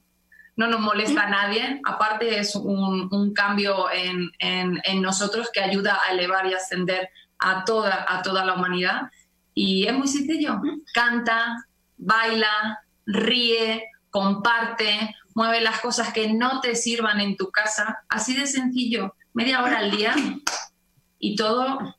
nos 0.57 0.81
molesta 0.81 1.25
a 1.25 1.31
nadie. 1.31 1.81
Aparte 1.85 2.39
es 2.39 2.55
un, 2.55 3.33
cambio 3.35 3.91
en, 3.91 4.31
en, 4.39 5.03
nosotros 5.03 5.51
que 5.53 5.61
ayuda 5.61 5.99
a 6.07 6.12
elevar 6.12 6.47
y 6.47 6.55
ascender 6.55 7.11
a 7.39 7.64
toda, 7.64 8.07
a 8.09 8.22
toda 8.22 8.45
la 8.45 8.55
humanidad. 8.55 9.11
Y 9.55 9.86
es 9.86 9.95
muy 9.95 10.09
sencillo. 10.09 10.61
Canta, 10.93 11.66
baila, 11.97 12.80
ríe, 13.07 13.84
comparte, 14.11 15.16
mueve 15.34 15.61
las 15.61 15.80
cosas 15.80 16.12
que 16.12 16.32
no 16.32 16.61
te 16.61 16.74
sirvan 16.74 17.20
en 17.20 17.36
tu 17.36 17.51
casa. 17.51 18.05
Así 18.09 18.34
de 18.34 18.47
sencillo, 18.47 19.14
media 19.32 19.62
hora 19.62 19.78
al 19.78 19.91
día. 19.91 20.14
Y 21.20 21.34
todo 21.34 21.97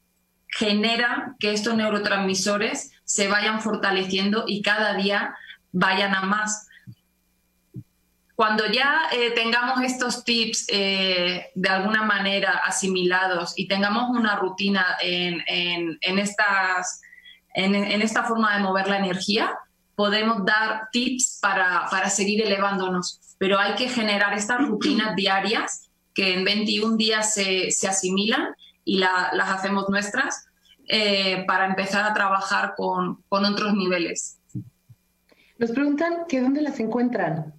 genera 0.47 1.35
que 1.39 1.51
estos 1.51 1.75
neurotransmisores 1.75 2.93
se 3.03 3.27
vayan 3.27 3.61
fortaleciendo 3.61 4.45
y 4.47 4.61
cada 4.61 4.93
día 4.93 5.35
vayan 5.73 6.15
a 6.15 6.21
más. 6.21 6.68
Cuando 8.39 8.67
ya 8.67 9.09
eh, 9.11 9.31
tengamos 9.31 9.81
estos 9.83 10.23
tips 10.23 10.67
eh, 10.69 11.47
de 11.53 11.69
alguna 11.69 12.03
manera 12.03 12.61
asimilados 12.63 13.51
y 13.57 13.67
tengamos 13.67 14.17
una 14.17 14.37
rutina 14.37 14.95
en, 15.01 15.43
estas, 16.01 17.01
en, 17.53 18.01
esta 18.01 18.23
forma 18.23 18.55
de 18.55 18.63
mover 18.63 18.87
la 18.87 18.97
energía, 18.97 19.59
podemos 19.93 20.45
dar 20.45 20.87
tips 20.93 21.39
para, 21.41 22.09
seguir 22.09 22.41
elevándonos. 22.41 23.19
Pero 23.37 23.59
hay 23.59 23.75
que 23.75 23.89
generar 23.89 24.33
estas 24.33 24.65
rutinas 24.65 25.15
diarias 25.17 25.89
que 26.13 26.35
en 26.35 26.45
21 26.45 26.95
días 26.95 27.33
se, 27.33 27.67
asimilan 27.89 28.55
y 28.85 28.99
las 28.99 29.49
hacemos 29.49 29.89
nuestras 29.89 30.45
eh, 30.87 31.43
para 31.45 31.65
empezar 31.65 32.05
a 32.05 32.13
trabajar 32.13 32.75
con, 32.77 33.21
con 33.27 33.43
otros 33.43 33.73
niveles. 33.73 34.39
Nos 35.57 35.71
preguntan 35.71 36.19
que 36.29 36.39
dónde 36.39 36.61
las 36.61 36.79
encuentran 36.79 37.58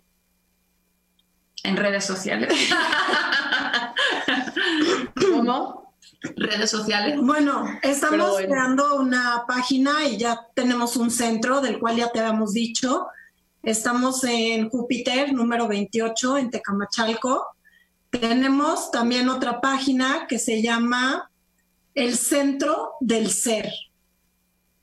en 1.71 1.77
redes 1.77 2.05
sociales. 2.05 2.53
¿Cómo? 5.15 5.95
Redes 6.37 6.71
sociales. 6.71 7.19
Bueno, 7.21 7.65
estamos 7.83 8.37
creando 8.37 8.97
una 8.97 9.45
página 9.47 10.05
y 10.07 10.19
ya 10.19 10.47
tenemos 10.55 10.97
un 10.97 11.11
centro 11.11 11.61
del 11.61 11.79
cual 11.79 11.97
ya 11.97 12.11
te 12.11 12.21
habíamos 12.21 12.53
dicho. 12.53 13.07
Estamos 13.63 14.25
en 14.25 14.69
Júpiter, 14.69 15.33
número 15.33 15.69
28, 15.69 16.39
en 16.39 16.51
Tecamachalco. 16.51 17.47
Tenemos 18.11 18.91
también 18.91 19.29
otra 19.29 19.61
página 19.61 20.27
que 20.29 20.39
se 20.39 20.61
llama 20.61 21.31
El 21.95 22.17
Centro 22.17 22.95
del 23.01 23.31
Ser. 23.31 23.71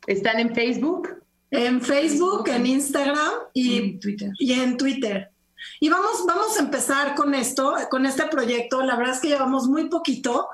¿Están 0.07 0.39
en 0.39 0.55
Facebook? 0.55 1.23
En 1.51 1.81
Facebook, 1.81 2.47
en 2.49 2.65
Instagram 2.65 3.31
y, 3.53 3.99
Twitter. 3.99 4.31
y 4.39 4.53
en 4.53 4.77
Twitter. 4.77 5.31
Y 5.79 5.89
vamos, 5.89 6.25
vamos 6.25 6.57
a 6.57 6.61
empezar 6.61 7.15
con 7.15 7.35
esto, 7.35 7.75
con 7.89 8.05
este 8.05 8.25
proyecto. 8.27 8.81
La 8.83 8.95
verdad 8.95 9.15
es 9.15 9.21
que 9.21 9.29
llevamos 9.29 9.67
muy 9.67 9.89
poquito, 9.89 10.47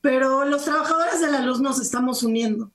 pero 0.00 0.44
los 0.44 0.64
trabajadores 0.64 1.20
de 1.20 1.30
la 1.30 1.40
luz 1.40 1.60
nos 1.60 1.80
estamos 1.80 2.22
uniendo. 2.22 2.70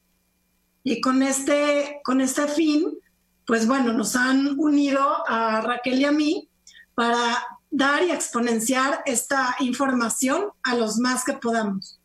Y 0.84 1.02
con 1.02 1.24
este, 1.24 2.02
con 2.04 2.22
este 2.22 2.48
fin, 2.48 2.98
pues 3.46 3.68
bueno, 3.68 3.94
nos 3.94 4.16
han 4.16 4.60
unido 4.60 5.28
a 5.28 5.62
Raquel 5.62 6.00
y 6.00 6.06
a 6.06 6.12
mí 6.12 6.50
para 6.94 7.44
dar 7.72 8.04
y 8.04 8.12
exponenciar 8.12 9.02
esta 9.06 9.56
información 9.60 10.46
a 10.64 10.76
los 10.76 10.98
más 10.98 11.24
que 11.24 11.34
podamos. 11.34 12.00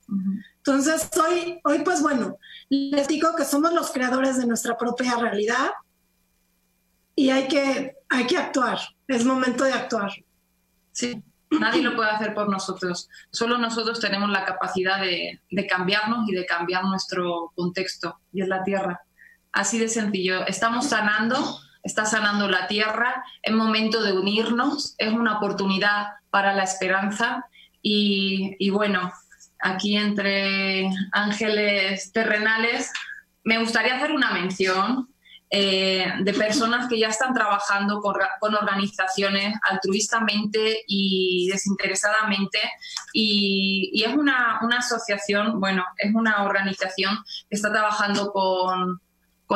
Entonces, 0.56 1.08
hoy, 1.16 1.60
hoy, 1.64 1.78
pues 1.84 2.02
bueno, 2.02 2.36
les 2.68 3.08
digo 3.08 3.34
que 3.36 3.44
somos 3.44 3.72
los 3.72 3.90
creadores 3.90 4.36
de 4.38 4.46
nuestra 4.46 4.76
propia 4.76 5.16
realidad 5.16 5.70
y 7.14 7.30
hay 7.30 7.48
que, 7.48 7.96
hay 8.10 8.26
que 8.26 8.36
actuar 8.36 8.78
es 9.10 9.24
momento 9.24 9.64
de 9.64 9.72
actuar. 9.72 10.12
Sí, 10.92 11.22
nadie 11.50 11.82
lo 11.82 11.96
puede 11.96 12.10
hacer 12.10 12.34
por 12.34 12.48
nosotros. 12.48 13.08
Solo 13.30 13.58
nosotros 13.58 14.00
tenemos 14.00 14.30
la 14.30 14.44
capacidad 14.44 15.00
de, 15.00 15.40
cambiarnos 15.68 16.28
y 16.28 16.32
de 16.32 16.46
cambiar 16.46 16.84
nuestro 16.84 17.52
contexto, 17.56 18.20
y 18.32 18.42
es 18.42 18.48
la 18.48 18.62
tierra. 18.62 19.00
Así 19.52 19.78
de 19.78 19.88
sencillo. 19.88 20.46
Estamos 20.46 20.88
sanando, 20.88 21.58
está 21.82 22.04
sanando 22.04 22.48
la 22.48 22.68
tierra, 22.68 23.24
es 23.42 23.52
momento 23.52 24.02
de 24.02 24.12
unirnos, 24.12 24.94
es 24.98 25.12
una 25.12 25.38
oportunidad 25.38 26.06
para 26.30 26.54
la 26.54 26.62
esperanza 26.62 27.46
y, 27.82 28.54
y 28.60 28.70
bueno, 28.70 29.12
aquí 29.60 29.96
entre 29.96 30.88
ángeles 31.10 32.12
terrenales, 32.12 32.92
me 33.42 33.58
gustaría 33.58 33.96
hacer 33.96 34.12
una 34.12 34.30
mención 34.32 35.08
eh, 35.52 36.06
de 36.20 36.32
personas 36.32 36.88
que 36.88 36.96
ya 36.96 37.08
están 37.08 37.34
trabajando 37.34 38.00
con, 38.00 38.54
organizaciones 38.54 39.58
altruistamente 39.68 40.84
y 40.86 41.48
desinteresadamente. 41.50 42.60
Y, 43.12 44.04
es 44.06 44.14
una, 44.14 44.60
asociación, 44.78 45.58
bueno, 45.58 45.84
es 45.98 46.14
una 46.14 46.44
organización 46.44 47.18
que 47.48 47.56
está 47.56 47.72
trabajando 47.72 48.32
con, 48.32 49.00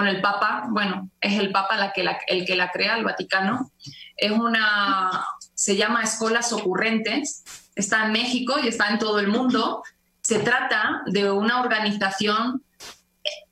el 0.09 0.20
Papa, 0.20 0.64
bueno, 0.70 1.09
es 1.20 1.38
el 1.38 1.53
Papa 1.53 1.76
la 1.76 1.92
que 1.92 2.05
el 2.26 2.45
que 2.45 2.57
la 2.57 2.72
crea, 2.72 2.97
el 2.97 3.05
Vaticano. 3.05 3.70
es 4.16 4.32
una, 4.32 5.24
se 5.55 5.76
llama 5.76 6.03
Escuelas 6.03 6.53
Ocurrentes, 6.53 7.45
está 7.76 8.07
en 8.07 8.12
México 8.12 8.57
y 8.61 8.66
está 8.66 8.88
en 8.88 8.99
todo 8.99 9.20
el 9.20 9.28
mundo. 9.28 9.84
Se 10.20 10.40
trata 10.40 11.03
de 11.07 11.30
una 11.30 11.61
organización 11.61 12.64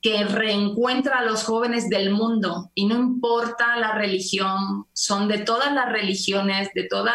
que 0.01 0.25
reencuentra 0.25 1.19
a 1.19 1.25
los 1.25 1.45
jóvenes 1.45 1.89
del 1.89 2.11
mundo 2.11 2.71
y 2.75 2.87
no 2.87 2.97
importa 2.97 3.77
la 3.77 3.93
religión, 3.93 4.87
son 4.93 5.29
de 5.29 5.39
todas 5.39 5.73
las 5.73 5.91
religiones, 5.91 6.71
de 6.75 6.89
todos 6.89 7.09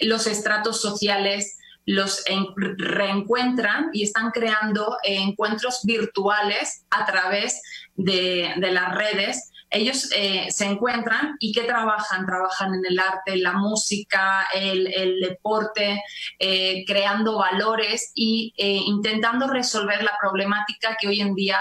los 0.00 0.26
estratos 0.26 0.80
sociales, 0.80 1.58
los 1.86 2.24
reencuentran 2.78 3.90
y 3.92 4.04
están 4.04 4.30
creando 4.30 4.96
encuentros 5.02 5.80
virtuales 5.84 6.86
a 6.90 7.04
través 7.04 7.60
de, 7.94 8.54
las 8.56 8.94
redes. 8.94 9.50
Ellos 9.70 10.08
eh, 10.16 10.46
se 10.50 10.66
encuentran 10.66 11.36
y 11.40 11.52
¿qué 11.52 11.62
trabajan? 11.62 12.26
Trabajan 12.26 12.74
en 12.74 12.86
el 12.88 12.98
arte, 12.98 13.36
la 13.36 13.52
música, 13.52 14.46
el, 14.54 15.20
deporte, 15.20 16.02
eh, 16.38 16.84
creando 16.86 17.38
valores 17.38 18.12
eh, 18.16 18.52
intentando 18.56 19.48
resolver 19.48 20.02
la 20.02 20.16
problemática 20.20 20.96
que 20.98 21.08
hoy 21.08 21.20
en 21.20 21.34
día 21.34 21.60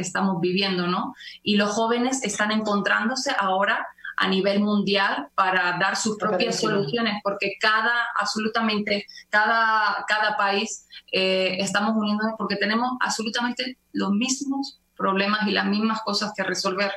estamos 0.00 0.40
viviendo, 0.40 0.86
¿no? 0.86 1.14
Y 1.42 1.56
los 1.56 1.70
jóvenes 1.70 2.24
están 2.24 2.50
encontrándose 2.52 3.32
ahora 3.38 3.86
a 4.16 4.28
nivel 4.28 4.60
mundial 4.60 5.28
para 5.34 5.78
dar 5.78 5.96
sus 5.96 6.18
propias 6.18 6.60
soluciones, 6.60 7.14
porque 7.22 7.54
cada, 7.58 8.06
absolutamente, 8.18 9.06
cada, 9.30 10.04
cada 10.06 10.36
país 10.36 10.86
eh, 11.10 11.56
estamos 11.58 11.96
uniéndonos 11.96 12.34
porque 12.36 12.56
tenemos 12.56 12.90
absolutamente 13.00 13.78
los 13.92 14.10
mismos 14.10 14.78
problemas 14.94 15.46
y 15.46 15.52
las 15.52 15.64
mismas 15.64 16.02
cosas 16.02 16.32
que 16.36 16.42
resolver. 16.42 16.92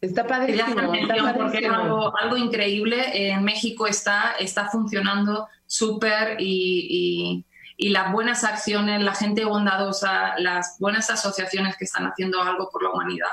Está 0.00 0.24
padrísimo, 0.24 0.94
está 0.94 1.34
Porque 1.36 1.58
es 1.58 1.70
algo, 1.70 2.16
algo, 2.16 2.36
increíble. 2.36 3.30
En 3.32 3.42
México 3.42 3.88
está, 3.88 4.34
está 4.38 4.68
funcionando 4.68 5.48
súper 5.66 6.36
y, 6.40 6.86
y 6.88 7.44
las 7.78 8.12
buenas 8.12 8.44
acciones, 8.44 9.02
la 9.02 9.14
gente 9.14 9.44
bondadosa, 9.44 10.38
las 10.38 10.76
buenas 10.78 11.10
asociaciones 11.10 11.76
que 11.76 11.84
están 11.84 12.04
haciendo 12.06 12.42
algo 12.42 12.68
por 12.70 12.82
la 12.82 12.90
humanidad, 12.90 13.30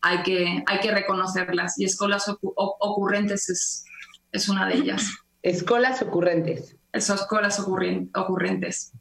hay 0.00 0.22
que, 0.22 0.62
hay 0.66 0.80
que 0.80 0.92
reconocerlas. 0.92 1.78
Y 1.78 1.84
Escolas 1.84 2.32
Ocurrentes 2.54 3.48
es, 3.50 3.84
es 4.30 4.48
una 4.48 4.66
de 4.66 4.74
ellas. 4.74 5.04
Escolas 5.42 6.00
Ocurrentes. 6.02 6.76
Esas 6.92 7.22
escuelas 7.22 7.60
ocurrentes. 7.60 8.92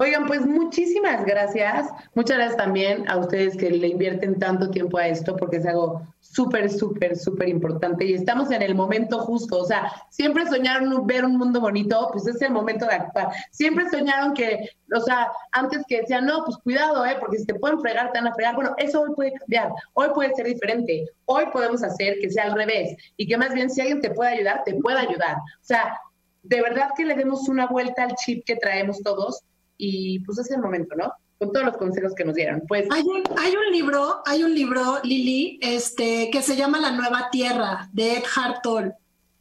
Oigan, 0.00 0.28
pues 0.28 0.46
muchísimas 0.46 1.24
gracias. 1.24 1.88
Muchas 2.14 2.36
gracias 2.36 2.56
también 2.56 3.10
a 3.10 3.16
ustedes 3.16 3.56
que 3.56 3.68
le 3.68 3.88
invierten 3.88 4.38
tanto 4.38 4.70
tiempo 4.70 4.96
a 4.96 5.08
esto, 5.08 5.34
porque 5.34 5.56
es 5.56 5.66
algo 5.66 6.06
súper, 6.20 6.70
súper, 6.70 7.16
súper 7.16 7.48
importante 7.48 8.04
y 8.04 8.14
estamos 8.14 8.52
en 8.52 8.62
el 8.62 8.76
momento 8.76 9.18
justo. 9.18 9.58
O 9.58 9.64
sea, 9.64 9.90
siempre 10.08 10.46
soñaron 10.46 11.04
ver 11.04 11.24
un 11.24 11.36
mundo 11.36 11.60
bonito, 11.60 12.10
pues 12.12 12.28
es 12.28 12.40
el 12.42 12.52
momento 12.52 12.86
de 12.86 12.94
actuar. 12.94 13.30
Siempre 13.50 13.90
soñaron 13.90 14.34
que, 14.34 14.70
o 14.94 15.00
sea, 15.00 15.32
antes 15.50 15.82
que 15.88 16.02
decían, 16.02 16.26
no, 16.26 16.44
pues 16.44 16.58
cuidado, 16.58 17.04
¿eh? 17.04 17.16
porque 17.18 17.38
si 17.38 17.46
te 17.46 17.54
pueden 17.56 17.80
fregar, 17.80 18.12
te 18.12 18.20
van 18.20 18.28
a 18.28 18.34
fregar. 18.34 18.54
Bueno, 18.54 18.76
eso 18.78 19.00
hoy 19.00 19.10
puede 19.16 19.32
cambiar, 19.32 19.72
hoy 19.94 20.10
puede 20.14 20.32
ser 20.36 20.46
diferente. 20.46 21.06
Hoy 21.24 21.46
podemos 21.52 21.82
hacer 21.82 22.20
que 22.20 22.30
sea 22.30 22.44
al 22.44 22.52
revés 22.52 22.96
y 23.16 23.26
que 23.26 23.36
más 23.36 23.52
bien 23.52 23.68
si 23.68 23.80
alguien 23.80 24.00
te 24.00 24.12
puede 24.12 24.30
ayudar, 24.30 24.62
te 24.64 24.74
pueda 24.74 25.00
ayudar. 25.00 25.38
O 25.38 25.64
sea, 25.64 26.00
de 26.44 26.62
verdad 26.62 26.90
que 26.96 27.04
le 27.04 27.16
demos 27.16 27.48
una 27.48 27.66
vuelta 27.66 28.04
al 28.04 28.14
chip 28.14 28.44
que 28.44 28.54
traemos 28.54 29.02
todos 29.02 29.42
y 29.78 30.18
pues 30.20 30.38
es 30.38 30.50
el 30.50 30.60
momento, 30.60 30.94
¿no? 30.96 31.12
Con 31.38 31.52
todos 31.52 31.64
los 31.64 31.76
consejos 31.76 32.14
que 32.14 32.24
nos 32.24 32.34
dieron. 32.34 32.64
Pues 32.66 32.86
hay 32.90 33.02
un, 33.02 33.22
hay 33.38 33.54
un 33.54 33.72
libro, 33.72 34.22
hay 34.26 34.42
un 34.42 34.54
libro, 34.54 34.98
Lili, 35.04 35.58
este, 35.62 36.30
que 36.30 36.42
se 36.42 36.56
llama 36.56 36.80
La 36.80 36.90
Nueva 36.90 37.28
Tierra, 37.30 37.88
de 37.92 38.14
Ed 38.16 38.24
Tolle. 38.62 38.92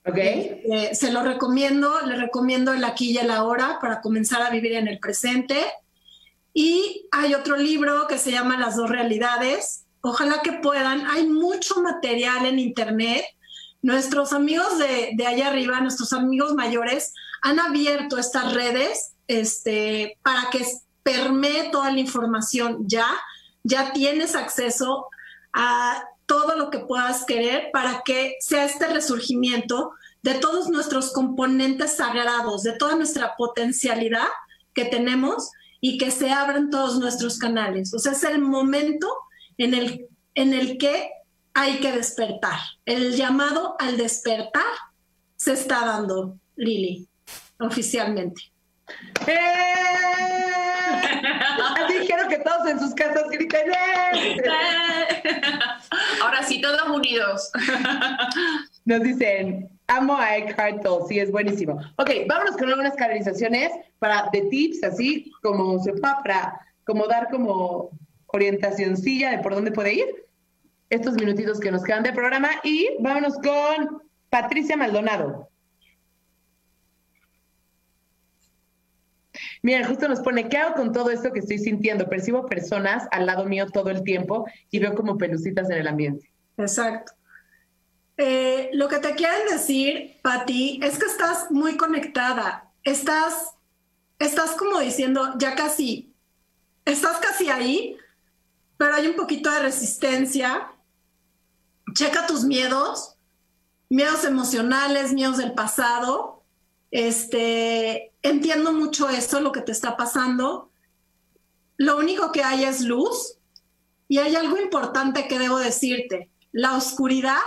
Ok. 0.06 0.18
Eh, 0.18 0.92
se 0.94 1.12
lo 1.12 1.24
recomiendo, 1.24 2.00
le 2.06 2.16
recomiendo 2.16 2.72
el 2.72 2.84
aquí 2.86 3.12
y 3.12 3.18
el 3.18 3.32
ahora 3.32 3.80
para 3.82 4.00
comenzar 4.00 4.44
a 4.44 4.52
vivir 4.52 4.74
en 4.74 4.88
el 4.88 5.00
presente. 5.00 5.60
Y 6.54 7.08
hay 7.12 7.34
otro 7.34 7.58
libro 7.58 8.08
que 8.08 8.20
se 8.20 8.32
llama 8.32 8.60
Las 8.60 8.78
dos 8.78 8.90
realidades. 8.90 9.86
Ojalá 10.02 10.42
que 10.44 10.54
puedan. 10.54 11.06
Hay 11.08 11.28
mucho 11.28 11.82
material 11.82 12.46
en 12.46 12.60
internet. 12.60 13.26
Nuestros 13.82 14.34
amigos 14.34 14.78
de, 14.78 15.12
de 15.16 15.28
allá 15.28 15.48
arriba, 15.48 15.82
nuestros 15.82 16.14
amigos 16.14 16.54
mayores, 16.54 17.14
han 17.42 17.60
abierto 17.60 18.18
estas 18.18 18.54
redes 18.54 19.17
este, 19.28 20.18
para 20.24 20.50
que 20.50 20.66
permee 21.04 21.70
toda 21.70 21.92
la 21.92 22.00
información 22.00 22.84
ya, 22.88 23.08
ya 23.64 23.94
tienes 23.94 24.36
acceso 24.36 25.08
a 25.54 26.04
todo 26.26 26.56
lo 26.56 26.70
que 26.70 26.80
puedas 26.80 27.26
querer 27.26 27.70
para 27.72 28.02
que 28.04 28.36
sea 28.42 28.66
este 28.66 28.88
resurgimiento 28.88 29.92
de 30.22 30.36
todos 30.36 30.70
nuestros 30.70 31.14
componentes 31.14 31.96
sagrados, 31.96 32.64
de 32.64 32.74
toda 32.74 32.96
nuestra 32.96 33.36
potencialidad 33.38 34.28
que 34.74 34.86
tenemos 34.86 35.50
y 35.80 35.98
que 35.98 36.12
se 36.12 36.32
abran 36.32 36.70
todos 36.70 37.00
nuestros 37.00 37.38
canales. 37.40 37.94
O 37.94 38.00
sea, 38.00 38.12
es 38.12 38.24
el 38.24 38.42
momento 38.42 39.08
en 39.58 39.74
el, 39.74 40.08
en 40.36 40.54
el 40.54 40.78
que 40.78 41.10
hay 41.54 41.80
que 41.80 41.92
despertar. 41.92 42.60
El 42.86 43.16
llamado 43.16 43.76
al 43.80 43.98
despertar 43.98 44.64
se 45.38 45.54
está 45.54 45.86
dando, 45.86 46.38
Lili, 46.56 47.08
oficialmente. 47.60 48.52
¡Eh! 49.28 49.38
Así 51.78 52.06
quiero 52.06 52.28
que 52.28 52.40
todos 52.40 52.68
en 52.68 52.80
sus 52.80 52.94
casas 52.94 53.30
griten. 53.30 53.72
¡Eh! 53.72 54.42
Ahora 56.22 56.44
sí, 56.44 56.62
todos 56.62 56.88
unidos. 56.90 57.52
Nos 58.86 59.02
dicen, 59.02 59.70
amo 59.88 60.18
a 60.18 60.38
Eckhart 60.38 60.82
Tolle, 60.84 61.06
sí, 61.08 61.20
es 61.20 61.32
buenísimo. 61.32 61.80
Ok, 61.98 62.12
vámonos 62.28 62.58
con 62.58 62.70
algunas 62.70 62.96
canalizaciones 62.96 63.72
para, 64.00 64.30
de 64.32 64.42
tips, 64.42 64.84
así 64.84 65.32
como 65.42 65.80
sepa, 65.80 66.22
para 66.24 66.60
como 66.86 67.08
dar 67.08 67.30
como 67.30 67.90
orientacioncilla 68.28 69.32
de 69.32 69.40
por 69.40 69.56
dónde 69.56 69.72
puede 69.72 69.94
ir 69.94 70.06
estos 70.90 71.16
minutitos 71.16 71.60
que 71.60 71.72
nos 71.72 71.84
quedan 71.84 72.04
de 72.04 72.14
programa 72.14 72.50
y 72.64 72.88
vámonos 73.00 73.36
con 73.36 74.02
Patricia 74.30 74.78
Maldonado. 74.78 75.50
Mira, 79.68 79.86
justo 79.86 80.08
nos 80.08 80.22
pone, 80.22 80.48
¿qué 80.48 80.56
hago 80.56 80.76
con 80.76 80.94
todo 80.94 81.10
esto 81.10 81.34
que 81.34 81.40
estoy 81.40 81.60
sintiendo? 81.60 82.08
Percibo 82.08 82.46
personas 82.46 83.06
al 83.12 83.26
lado 83.26 83.44
mío 83.44 83.68
todo 83.68 83.90
el 83.90 84.02
tiempo 84.02 84.48
y 84.72 84.80
veo 84.80 84.96
como 84.96 85.18
pelucitas 85.18 85.70
en 85.70 85.80
el 85.80 85.88
ambiente. 85.90 86.32
Exacto. 86.56 87.12
Eh, 88.16 88.70
lo 88.72 88.88
que 88.88 89.00
te 89.00 89.14
quieren 89.16 89.46
decir, 89.52 90.22
Patti, 90.22 90.80
es 90.82 90.98
que 90.98 91.08
estás 91.08 91.52
muy 91.52 91.76
conectada. 91.76 92.72
Estás, 92.86 93.56
estás 94.20 94.52
como 94.52 94.80
diciendo, 94.80 95.34
ya 95.38 95.54
casi, 95.54 96.16
estás 96.86 97.18
casi 97.18 97.50
ahí, 97.50 97.98
pero 98.78 98.96
hay 98.96 99.08
un 99.08 99.18
poquito 99.18 99.52
de 99.52 99.64
resistencia. 99.64 100.72
Checa 101.94 102.26
tus 102.26 102.46
miedos, 102.46 103.18
miedos 103.90 104.24
emocionales, 104.24 105.12
miedos 105.12 105.36
del 105.36 105.52
pasado. 105.52 106.37
Este, 106.92 108.14
entiendo 108.22 108.74
mucho 108.74 109.10
eso, 109.10 109.42
lo 109.42 109.52
que 109.52 109.62
te 109.62 109.72
está 109.72 109.98
pasando. 109.98 110.72
Lo 111.78 111.98
único 111.98 112.32
que 112.32 112.44
hay 112.44 112.64
es 112.64 112.82
luz 112.82 113.38
y 114.08 114.20
hay 114.20 114.36
algo 114.36 114.58
importante 114.58 115.28
que 115.28 115.40
debo 115.40 115.60
decirte. 115.60 116.30
La 116.52 116.76
oscuridad 116.76 117.38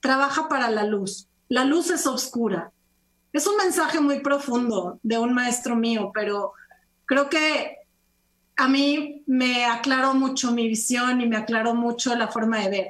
trabaja 0.00 0.48
para 0.48 0.70
la 0.70 0.84
luz. 0.84 1.28
La 1.48 1.64
luz 1.64 1.90
es 1.90 2.06
oscura. 2.06 2.72
Es 3.32 3.46
un 3.46 3.56
mensaje 3.56 4.00
muy 4.00 4.20
profundo 4.20 4.98
de 5.02 5.18
un 5.18 5.34
maestro 5.34 5.76
mío, 5.76 6.10
pero 6.14 6.52
creo 7.06 7.28
que 7.28 7.78
a 8.56 8.68
mí 8.68 9.22
me 9.26 9.64
aclaró 9.64 10.14
mucho 10.14 10.52
mi 10.52 10.68
visión 10.68 11.20
y 11.20 11.26
me 11.26 11.36
aclaró 11.36 11.74
mucho 11.74 12.14
la 12.14 12.28
forma 12.28 12.58
de 12.58 12.70
ver. 12.70 12.86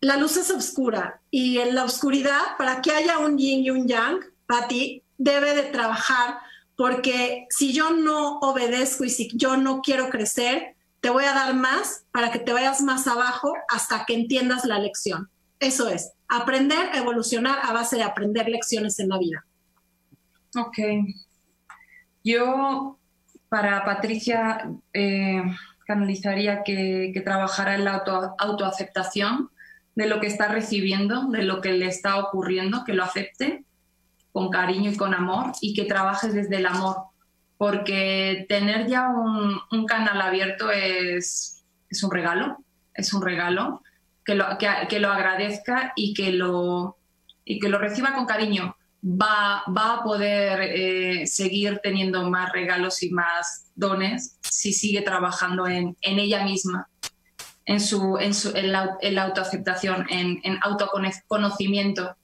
La 0.00 0.16
luz 0.16 0.36
es 0.36 0.50
oscura 0.50 1.20
y 1.30 1.58
en 1.58 1.74
la 1.74 1.84
oscuridad, 1.84 2.40
para 2.58 2.82
que 2.82 2.90
haya 2.90 3.18
un 3.18 3.38
yin 3.38 3.64
y 3.64 3.70
un 3.70 3.86
yang, 3.86 4.20
Patti, 4.46 5.02
debe 5.18 5.54
de 5.54 5.64
trabajar 5.64 6.38
porque 6.76 7.46
si 7.50 7.72
yo 7.72 7.92
no 7.92 8.38
obedezco 8.40 9.04
y 9.04 9.10
si 9.10 9.30
yo 9.34 9.56
no 9.56 9.80
quiero 9.80 10.10
crecer, 10.10 10.74
te 11.00 11.10
voy 11.10 11.24
a 11.24 11.34
dar 11.34 11.54
más 11.54 12.04
para 12.12 12.32
que 12.32 12.38
te 12.38 12.52
vayas 12.52 12.80
más 12.80 13.06
abajo 13.06 13.52
hasta 13.68 14.04
que 14.06 14.14
entiendas 14.14 14.64
la 14.64 14.78
lección. 14.78 15.28
Eso 15.60 15.88
es, 15.88 16.12
aprender, 16.28 16.90
evolucionar 16.94 17.58
a 17.62 17.72
base 17.72 17.96
de 17.96 18.02
aprender 18.02 18.48
lecciones 18.48 18.98
en 18.98 19.08
la 19.08 19.18
vida. 19.18 19.44
Ok. 20.56 20.78
Yo, 22.24 22.98
para 23.48 23.84
Patricia, 23.84 24.70
eh, 24.92 25.42
canalizaría 25.86 26.62
que, 26.64 27.10
que, 27.12 27.20
trabajara 27.20 27.74
en 27.74 27.84
la 27.84 27.96
auto, 27.96 28.34
autoaceptación 28.38 29.50
de 29.94 30.06
lo 30.06 30.20
que 30.20 30.26
está 30.26 30.48
recibiendo, 30.48 31.28
de 31.28 31.42
lo 31.42 31.60
que 31.60 31.72
le 31.72 31.86
está 31.86 32.16
ocurriendo, 32.18 32.82
que 32.84 32.94
lo 32.94 33.04
acepte 33.04 33.64
con 34.34 34.50
cariño 34.50 34.90
y 34.90 34.96
con 34.96 35.14
amor 35.14 35.52
y 35.60 35.74
que 35.74 35.84
trabajes 35.84 36.34
desde 36.34 36.56
el 36.56 36.66
amor, 36.66 36.96
porque 37.56 38.46
tener 38.48 38.88
ya 38.88 39.08
un, 39.08 39.86
canal 39.86 40.20
abierto 40.20 40.72
es, 40.72 41.64
es, 41.88 42.02
un 42.02 42.10
regalo, 42.10 42.56
es 42.94 43.14
un 43.14 43.22
regalo, 43.22 43.80
que 44.24 44.34
lo, 44.34 44.46
que, 44.58 44.98
lo 44.98 45.12
agradezca 45.12 45.92
y 45.94 46.14
que 46.14 46.32
lo, 46.32 46.96
y 47.44 47.60
que 47.60 47.68
lo 47.68 47.78
reciba 47.78 48.12
con 48.12 48.26
cariño, 48.26 48.76
va, 49.04 49.62
va 49.68 49.94
a 49.94 50.02
poder 50.02 50.62
eh, 50.62 51.26
seguir 51.28 51.78
teniendo 51.80 52.28
más 52.28 52.50
regalos 52.50 53.04
y 53.04 53.10
más 53.10 53.70
dones 53.76 54.36
si 54.42 54.72
sigue 54.72 55.02
trabajando 55.02 55.68
en, 55.68 55.96
en 56.00 56.18
ella 56.18 56.42
misma, 56.42 56.88
en, 57.66 57.78
su, 57.78 58.18
en, 58.18 58.34
su, 58.34 58.48
en, 58.56 58.72
la, 58.72 58.96
en 59.00 59.14
la, 59.14 59.22
autoaceptación, 59.22 60.06
en, 60.10 60.40
en 60.42 60.58
autoconocimiento, 60.60 62.16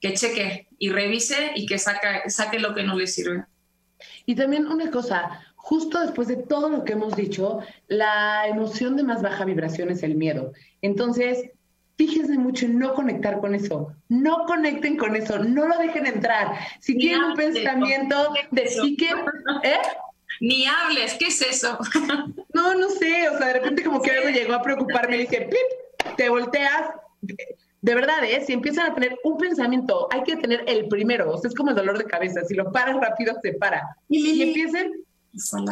que 0.00 0.14
cheque 0.14 0.68
y 0.78 0.90
revise 0.90 1.52
y 1.54 1.66
que 1.66 1.78
saque, 1.78 2.28
saque 2.28 2.58
lo 2.58 2.74
que 2.74 2.84
no 2.84 2.96
le 2.96 3.06
sirve. 3.06 3.44
Y 4.26 4.34
también 4.34 4.66
una 4.66 4.90
cosa, 4.90 5.40
justo 5.56 6.00
después 6.00 6.28
de 6.28 6.36
todo 6.36 6.68
lo 6.68 6.84
que 6.84 6.92
hemos 6.92 7.16
dicho, 7.16 7.60
la 7.88 8.46
emoción 8.46 8.96
de 8.96 9.02
más 9.02 9.22
baja 9.22 9.44
vibración 9.44 9.90
es 9.90 10.02
el 10.02 10.14
miedo. 10.14 10.52
Entonces, 10.82 11.50
fíjense 11.96 12.38
mucho 12.38 12.66
en 12.66 12.78
no 12.78 12.94
conectar 12.94 13.40
con 13.40 13.54
eso. 13.54 13.94
No 14.08 14.44
conecten 14.46 14.96
con 14.96 15.16
eso, 15.16 15.38
no 15.38 15.66
lo 15.66 15.78
dejen 15.78 16.06
entrar. 16.06 16.54
Si 16.80 16.94
Ni 16.94 17.00
tienen 17.00 17.24
un 17.24 17.34
pensamiento 17.34 18.34
de 18.50 18.68
sí 18.68 18.96
que, 18.96 19.10
¿eh? 19.64 19.78
Ni 20.40 20.66
hables, 20.66 21.14
¿qué 21.14 21.26
es 21.26 21.42
eso? 21.42 21.78
No, 22.54 22.74
no 22.74 22.88
sé, 22.88 23.28
o 23.28 23.38
sea, 23.38 23.48
de 23.48 23.52
repente 23.52 23.84
como 23.84 24.02
que 24.02 24.10
algo 24.10 24.30
llegó 24.30 24.54
a 24.54 24.62
preocuparme 24.62 25.16
y 25.16 25.20
dije, 25.20 25.48
¡pip! 25.48 26.16
te 26.16 26.28
volteas. 26.28 26.90
De 27.80 27.94
verdad, 27.94 28.24
¿eh? 28.24 28.42
Si 28.44 28.52
empiezan 28.52 28.90
a 28.90 28.94
tener 28.94 29.16
un 29.22 29.36
pensamiento, 29.36 30.08
hay 30.10 30.24
que 30.24 30.36
tener 30.36 30.64
el 30.66 30.88
primero, 30.88 31.32
o 31.32 31.38
sea, 31.38 31.48
es 31.48 31.54
como 31.54 31.70
el 31.70 31.76
dolor 31.76 31.96
de 31.96 32.04
cabeza, 32.04 32.44
si 32.44 32.54
lo 32.54 32.72
paras 32.72 32.96
rápido, 32.96 33.34
se 33.40 33.54
para. 33.54 33.82
Y 34.08 34.18
Y 34.30 34.42
empiecen, 34.42 34.92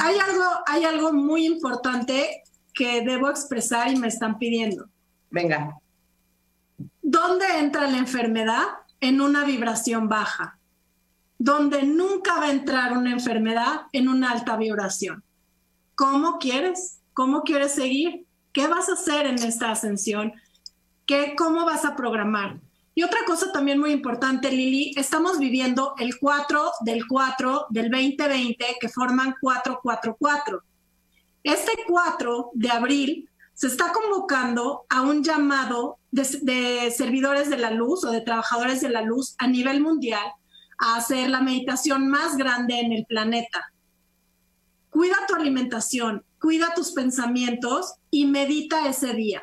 hay 0.01 0.17
algo, 0.19 0.45
hay 0.67 0.85
algo 0.85 1.13
muy 1.13 1.47
importante 1.47 2.43
que 2.73 3.03
debo 3.03 3.29
expresar 3.31 3.91
y 3.91 3.97
me 3.97 4.09
están 4.09 4.39
pidiendo. 4.39 4.87
venga, 5.31 5.77
¿Dónde 7.03 7.47
entra 7.59 7.89
la 7.89 7.99
enfermedad? 7.99 8.65
En 9.01 9.21
una 9.21 9.45
vibración 9.45 10.09
baja. 10.09 10.59
Donde 11.39 11.83
nunca 11.83 12.37
va 12.37 12.47
a 12.47 12.51
entrar 12.51 12.97
una 12.97 13.13
enfermedad 13.13 13.83
en 13.93 14.09
una 14.09 14.31
alta 14.31 14.57
vibración. 14.57 15.23
¿Cómo 15.95 16.39
quieres? 16.39 17.01
¿Cómo 17.15 17.43
quieres 17.43 17.73
seguir? 17.73 18.27
¿Qué 18.53 18.67
vas 18.69 18.89
a 18.89 18.95
hacer 18.95 19.27
en 19.27 19.43
esta 19.43 19.71
ascensión? 19.71 20.33
¿Qué, 21.07 21.35
¿Cómo 21.39 21.65
vas 21.65 21.85
a 21.85 21.95
programar? 21.95 22.59
Y 22.93 23.05
otra 23.05 23.21
cosa 23.27 23.53
también 23.53 23.79
muy 23.79 23.93
importante, 23.93 24.51
Lili, 24.51 24.93
estamos 24.97 25.39
viviendo 25.39 25.95
el 25.99 26.19
4 26.19 26.73
del 26.81 27.07
4 27.07 27.67
del 27.71 27.91
2020 27.91 28.65
que 28.81 28.89
forman 28.89 29.37
444. 29.41 30.63
Este 31.45 31.73
4 31.87 32.51
de 32.55 32.71
abril 32.71 33.31
se 33.55 33.69
está 33.69 33.93
convocando 33.93 34.85
a 34.89 35.03
un 35.03 35.23
llamado 35.23 35.99
de, 36.11 36.27
de, 36.43 36.91
servidores 36.91 37.51
de 37.51 37.59
la 37.59 37.71
luz 37.71 38.03
o 38.05 38.11
de 38.11 38.23
trabajadores 38.23 38.81
de 38.81 38.89
la 38.89 39.03
luz 39.03 39.37
a 39.39 39.47
nivel 39.47 39.81
mundial 39.81 40.27
a 40.79 40.97
hacer 40.97 41.31
la 41.31 41.41
meditación 41.41 42.09
más 42.09 42.37
grande 42.37 42.81
en 42.81 42.93
el 42.93 43.07
planeta. 43.07 43.73
Cuida 44.91 45.17
tu 45.29 45.37
alimentación, 45.37 46.25
cuida 46.41 46.75
tus 46.75 46.91
pensamientos 46.91 47.95
y 48.11 48.27
medita 48.27 48.89
ese 48.89 49.13
día, 49.13 49.43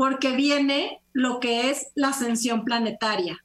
porque 0.00 0.34
viene 0.34 1.02
lo 1.12 1.40
que 1.40 1.68
es 1.68 1.92
la 1.94 2.08
ascensión 2.08 2.64
planetaria. 2.64 3.36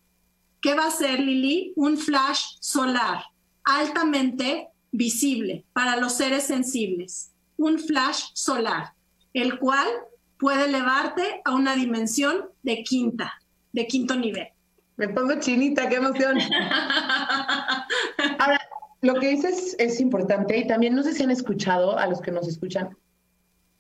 ¿Qué 0.62 0.74
va 0.74 0.86
a 0.86 0.90
ser, 0.90 1.20
Lili? 1.20 1.74
Un 1.76 1.98
flash 1.98 2.46
solar 2.62 3.26
altamente 3.66 4.70
visible 4.90 5.66
para 5.74 5.98
los 5.98 6.14
seres 6.14 6.46
sensibles. 6.46 7.34
Un 7.58 7.78
flash 7.78 8.28
solar 8.36 8.94
el 9.34 9.60
cual 9.60 9.86
puede 10.40 10.64
elevarte 10.64 11.42
a 11.44 11.54
una 11.54 11.76
dimensión 11.76 12.46
de 12.64 12.84
quinta, 12.84 13.34
de 13.74 13.86
quinto 13.86 14.16
nivel. 14.16 14.48
Me 14.96 15.10
pongo 15.10 15.38
chinita, 15.42 15.90
qué 15.90 15.96
emoción. 15.96 16.38
Ahora, 18.40 18.62
lo 19.02 19.16
que 19.16 19.28
dices 19.28 19.76
es 19.78 20.00
importante 20.00 20.58
y 20.58 20.66
también 20.66 20.96
no 20.96 21.04
sé 21.04 21.16
si 21.16 21.24
han 21.24 21.32
escuchado 21.32 21.98
a 21.98 22.08
los 22.08 22.22
que 22.22 22.32
nos 22.32 22.48
escuchan, 22.48 22.96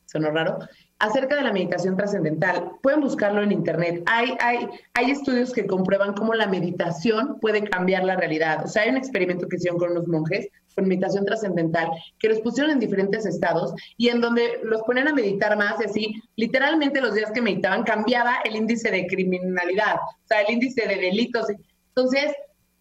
sonó 0.07 0.29
raro, 0.31 0.59
acerca 1.05 1.35
de 1.35 1.43
la 1.43 1.53
meditación 1.53 1.95
trascendental. 1.95 2.71
Pueden 2.81 3.01
buscarlo 3.01 3.41
en 3.41 3.51
internet. 3.51 4.03
Hay, 4.05 4.35
hay, 4.39 4.67
hay 4.93 5.11
estudios 5.11 5.53
que 5.53 5.65
comprueban 5.65 6.13
cómo 6.13 6.33
la 6.33 6.47
meditación 6.47 7.39
puede 7.39 7.63
cambiar 7.63 8.03
la 8.03 8.15
realidad. 8.15 8.65
O 8.65 8.67
sea, 8.67 8.83
hay 8.83 8.89
un 8.89 8.97
experimento 8.97 9.47
que 9.47 9.57
hicieron 9.57 9.79
con 9.79 9.91
unos 9.91 10.07
monjes 10.07 10.49
con 10.75 10.87
meditación 10.87 11.25
trascendental 11.25 11.89
que 12.19 12.29
los 12.29 12.41
pusieron 12.41 12.71
en 12.71 12.79
diferentes 12.79 13.25
estados 13.25 13.73
y 13.97 14.09
en 14.09 14.21
donde 14.21 14.59
los 14.63 14.81
ponen 14.83 15.07
a 15.07 15.13
meditar 15.13 15.57
más 15.57 15.79
y 15.79 15.85
así, 15.85 16.21
literalmente 16.35 17.01
los 17.01 17.15
días 17.15 17.31
que 17.31 17.41
meditaban 17.41 17.83
cambiaba 17.83 18.39
el 18.43 18.55
índice 18.55 18.91
de 18.91 19.07
criminalidad, 19.07 19.95
o 19.95 20.27
sea, 20.27 20.41
el 20.41 20.53
índice 20.53 20.85
de 20.85 20.97
delitos. 20.97 21.47
Entonces, 21.89 22.33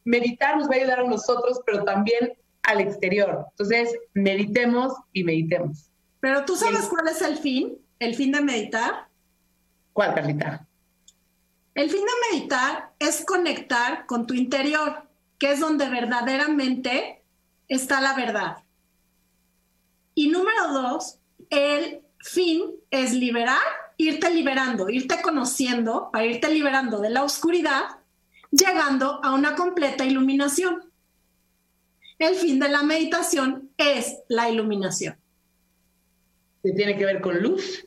meditar 0.05 0.57
nos 0.57 0.68
va 0.68 0.75
a 0.75 0.79
ayudar 0.79 1.01
a 1.01 1.05
nosotros, 1.05 1.61
pero 1.64 1.85
también 1.85 2.33
al 2.64 2.81
exterior. 2.81 3.47
Entonces, 3.51 3.95
meditemos 4.12 4.93
y 5.12 5.22
meditemos. 5.22 5.89
Pero 6.20 6.45
tú 6.45 6.57
sabes 6.57 6.87
cuál 6.89 7.07
es 7.09 7.20
el 7.22 7.37
fin, 7.37 7.79
el 7.99 8.14
fin 8.14 8.32
de 8.32 8.40
meditar. 8.40 9.09
¿Cuál, 9.92 10.14
Carlita? 10.14 10.66
El 11.74 11.90
fin 11.90 12.03
de 12.03 12.36
meditar 12.36 12.92
es 12.99 13.24
conectar 13.24 14.07
con 14.07 14.26
tu 14.26 14.34
interior, 14.34 15.09
que 15.38 15.53
es 15.53 15.61
donde 15.61 15.88
verdaderamente 15.88 17.22
está 17.68 18.01
la 18.01 18.14
verdad. 18.14 18.59
Y 20.14 20.28
número 20.28 20.72
dos, 20.72 21.18
el 21.51 22.03
fin 22.20 22.62
es 22.90 23.12
liberar, 23.12 23.61
irte 23.97 24.30
liberando, 24.30 24.88
irte 24.88 25.20
conociendo, 25.20 26.11
para 26.12 26.26
irte 26.26 26.49
liberando 26.49 27.01
de 27.01 27.11
la 27.11 27.24
oscuridad, 27.24 27.82
llegando 28.51 29.24
a 29.24 29.34
una 29.34 29.57
completa 29.57 30.05
iluminación. 30.05 30.90
El 32.18 32.36
fin 32.36 32.61
de 32.61 32.68
la 32.68 32.84
meditación 32.84 33.70
es 33.76 34.20
la 34.28 34.49
iluminación. 34.49 35.16
¿Que 36.64 36.72
tiene 36.72 36.96
que 36.96 37.04
ver 37.04 37.20
con 37.20 37.42
luz? 37.42 37.84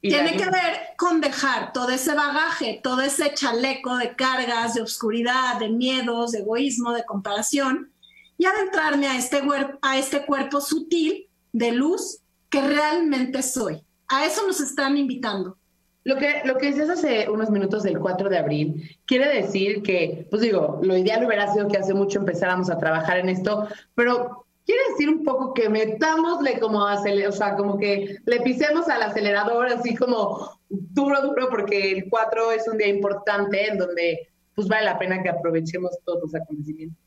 Tiene 0.00 0.36
que 0.36 0.44
ver 0.44 0.80
con 0.96 1.20
dejar 1.20 1.72
todo 1.72 1.88
ese 1.88 2.14
bagaje, 2.14 2.80
todo 2.82 3.00
ese 3.00 3.34
chaleco 3.34 3.96
de 3.96 4.14
cargas, 4.14 4.74
de 4.74 4.82
oscuridad, 4.82 5.58
de 5.58 5.70
miedos, 5.70 6.32
de 6.32 6.38
egoísmo, 6.38 6.92
de 6.92 7.04
comparación, 7.04 7.90
y 8.38 8.44
adentrarme 8.44 9.08
a 9.08 9.18
este, 9.18 9.42
a 9.82 9.98
este 9.98 10.24
cuerpo 10.24 10.60
sutil 10.60 11.28
de 11.52 11.72
luz 11.72 12.20
que 12.48 12.60
realmente 12.60 13.42
soy. 13.42 13.82
A 14.06 14.24
eso 14.24 14.46
nos 14.46 14.60
están 14.60 14.96
invitando. 14.96 15.56
Lo 16.04 16.16
que, 16.16 16.42
lo 16.44 16.58
que 16.58 16.66
dices 16.66 16.88
hace 16.88 17.28
unos 17.28 17.50
minutos 17.50 17.82
del 17.82 17.98
4 17.98 18.28
de 18.28 18.38
abril 18.38 18.98
quiere 19.06 19.26
decir 19.34 19.82
que, 19.82 20.28
pues 20.30 20.42
digo, 20.42 20.78
lo 20.82 20.96
ideal 20.96 21.24
hubiera 21.24 21.52
sido 21.52 21.66
que 21.66 21.78
hace 21.78 21.94
mucho 21.94 22.20
empezáramos 22.20 22.70
a 22.70 22.78
trabajar 22.78 23.18
en 23.18 23.30
esto, 23.30 23.66
pero 23.94 24.43
quiere 24.64 24.80
decir 24.90 25.08
un 25.08 25.22
poco 25.24 25.54
que 25.54 25.68
metámosle 25.68 26.58
como, 26.58 26.86
aceler, 26.86 27.28
o 27.28 27.32
sea, 27.32 27.56
como 27.56 27.78
que 27.78 28.18
le 28.24 28.40
pisemos 28.40 28.88
al 28.88 29.02
acelerador 29.02 29.68
así 29.68 29.94
como 29.94 30.60
duro, 30.68 31.22
duro, 31.22 31.48
porque 31.48 31.92
el 31.92 32.08
4 32.08 32.52
es 32.52 32.68
un 32.68 32.78
día 32.78 32.88
importante 32.88 33.68
en 33.68 33.78
donde 33.78 34.30
pues 34.54 34.68
vale 34.68 34.84
la 34.84 34.98
pena 34.98 35.22
que 35.22 35.28
aprovechemos 35.28 35.98
todos 36.04 36.22
los 36.22 36.34
acontecimientos 36.34 37.04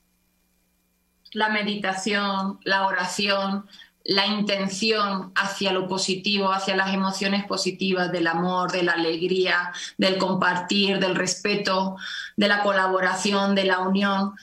la 1.34 1.50
meditación, 1.50 2.60
la 2.64 2.88
oración, 2.88 3.66
la 4.04 4.26
intención 4.26 5.34
hacia 5.36 5.74
lo 5.74 5.88
positivo, 5.88 6.52
hacia 6.52 6.78
las 6.78 6.94
emociones 6.94 7.46
positivas 7.46 8.12
del 8.12 8.28
amor, 8.28 8.72
de 8.72 8.84
la 8.84 8.94
alegría, 8.94 9.74
del 9.98 10.18
compartir, 10.18 11.00
del 11.00 11.16
respeto, 11.16 11.98
de 12.38 12.48
la 12.48 12.64
colaboración, 12.64 13.54
de 13.54 13.66
la 13.66 13.80
unión. 13.80 14.34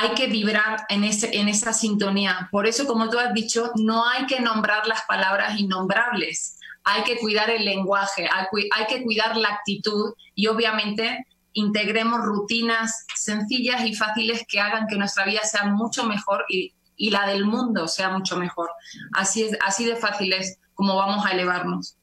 Hay 0.00 0.14
que 0.14 0.28
vibrar 0.28 0.86
en, 0.88 1.02
ese, 1.02 1.36
en 1.36 1.48
esa 1.48 1.72
sintonía. 1.72 2.48
Por 2.52 2.68
eso, 2.68 2.86
como 2.86 3.10
tú 3.10 3.18
has 3.18 3.34
dicho, 3.34 3.72
no 3.74 4.08
hay 4.08 4.26
que 4.26 4.38
nombrar 4.38 4.86
las 4.86 5.02
palabras 5.02 5.58
innombrables. 5.58 6.56
Hay 6.84 7.02
que 7.02 7.18
cuidar 7.18 7.50
el 7.50 7.64
lenguaje, 7.64 8.28
hay, 8.32 8.46
hay 8.74 8.86
que 8.86 9.02
cuidar 9.02 9.36
la 9.36 9.48
actitud 9.48 10.14
y 10.36 10.46
obviamente 10.46 11.26
integremos 11.52 12.20
rutinas 12.24 13.04
sencillas 13.14 13.84
y 13.84 13.94
fáciles 13.94 14.44
que 14.48 14.60
hagan 14.60 14.86
que 14.86 14.96
nuestra 14.96 15.24
vida 15.24 15.42
sea 15.42 15.64
mucho 15.64 16.04
mejor 16.04 16.44
y, 16.48 16.72
y, 16.96 17.10
la 17.10 17.26
del 17.26 17.44
mundo 17.44 17.88
sea 17.88 18.10
mucho 18.10 18.36
mejor. 18.36 18.70
Así, 19.12 19.42
es, 19.42 19.58
así 19.66 19.84
de 19.84 19.96
fácil 19.96 20.32
es 20.32 20.58
como 20.74 20.94
vamos 20.94 21.26
a 21.26 21.30
elevarnos. 21.30 21.96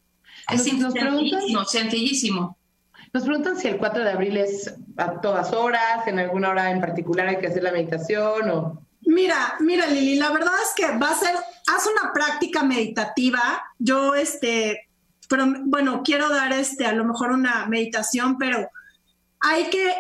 Es 0.52 0.66
sencillísimo, 0.66 1.64
sencillísimo. 1.64 2.58
Nos 3.14 3.24
preguntan 3.24 3.58
si 3.58 3.68
el 3.68 3.78
4 3.78 4.04
de 4.04 4.12
abril 4.12 4.38
es 4.38 4.74
a 4.98 5.22
todas 5.22 5.54
horas, 5.54 6.08
en 6.08 6.20
alguna 6.20 6.50
hora 6.50 6.72
en 6.72 6.82
particular 6.82 7.28
hay 7.28 7.38
que 7.38 7.48
hacer 7.48 7.64
la 7.64 7.72
meditación 7.72 8.50
o... 8.50 8.82
Mira, 9.02 9.56
mira 9.60 9.86
Lili, 9.88 10.16
la 10.16 10.32
verdad 10.32 10.54
es 10.64 10.74
que 10.76 10.98
va 10.98 11.12
a 11.12 11.16
ser, 11.16 11.36
haz 11.36 11.88
una 11.88 12.12
práctica 12.12 12.64
meditativa. 12.64 13.64
Yo, 13.78 14.16
este, 14.16 14.90
pero 15.30 15.46
bueno, 15.66 16.02
quiero 16.04 16.30
dar 16.30 16.52
este, 16.54 16.86
a 16.86 16.94
lo 16.94 17.06
mejor 17.06 17.32
una 17.32 17.68
meditación, 17.68 18.38
pero 18.38 18.68
hay 19.40 19.70
que, 19.70 19.94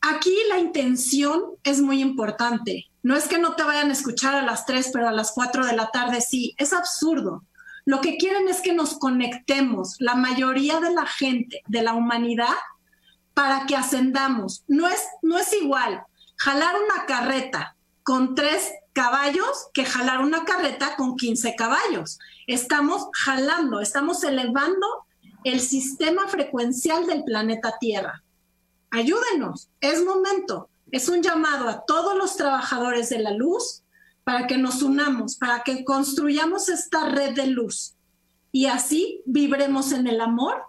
aquí 0.00 0.34
la 0.48 0.58
intención 0.58 1.42
es 1.64 1.80
muy 1.80 2.00
importante. 2.00 2.86
No 3.02 3.16
es 3.16 3.28
que 3.28 3.38
no 3.38 3.54
te 3.54 3.62
vayan 3.62 3.90
a 3.90 3.92
escuchar 3.92 4.34
a 4.34 4.42
las 4.42 4.66
3, 4.66 4.90
pero 4.92 5.08
a 5.08 5.12
las 5.12 5.32
4 5.32 5.66
de 5.66 5.74
la 5.74 5.90
tarde 5.90 6.20
sí. 6.20 6.54
Es 6.58 6.72
absurdo. 6.72 7.44
Lo 7.86 8.00
que 8.00 8.18
quieren 8.18 8.48
es 8.48 8.60
que 8.60 8.74
nos 8.74 8.98
conectemos. 8.98 9.96
La 10.00 10.16
mayoría 10.16 10.80
de 10.80 10.92
la 10.92 11.06
gente, 11.06 11.62
de 11.66 11.82
la 11.82 11.94
humanidad, 11.94 12.56
para 13.32 13.64
que 13.66 13.76
ascendamos. 13.76 14.64
No 14.66 14.88
es, 14.88 15.06
no 15.22 15.38
es 15.38 15.52
igual 15.54 16.02
jalar 16.36 16.74
una 16.74 17.06
carreta 17.06 17.76
con 18.02 18.34
tres 18.34 18.72
caballos 18.92 19.68
que 19.72 19.84
jalar 19.84 20.20
una 20.20 20.44
carreta 20.44 20.96
con 20.96 21.16
15 21.16 21.54
caballos. 21.54 22.18
Estamos 22.46 23.08
jalando, 23.12 23.80
estamos 23.80 24.22
elevando 24.24 24.86
el 25.44 25.60
sistema 25.60 26.26
frecuencial 26.28 27.06
del 27.06 27.22
planeta 27.22 27.76
Tierra. 27.78 28.24
Ayúdenos, 28.90 29.68
es 29.80 30.04
momento, 30.04 30.70
es 30.90 31.08
un 31.08 31.22
llamado 31.22 31.68
a 31.68 31.84
todos 31.84 32.16
los 32.16 32.36
trabajadores 32.36 33.10
de 33.10 33.18
la 33.20 33.30
luz 33.30 33.82
para 34.26 34.48
que 34.48 34.58
nos 34.58 34.82
unamos, 34.82 35.36
para 35.36 35.62
que 35.62 35.84
construyamos 35.84 36.68
esta 36.68 37.10
red 37.10 37.36
de 37.36 37.46
luz 37.46 37.94
y 38.50 38.66
así 38.66 39.22
vibremos 39.24 39.92
en 39.92 40.08
el 40.08 40.20
amor, 40.20 40.64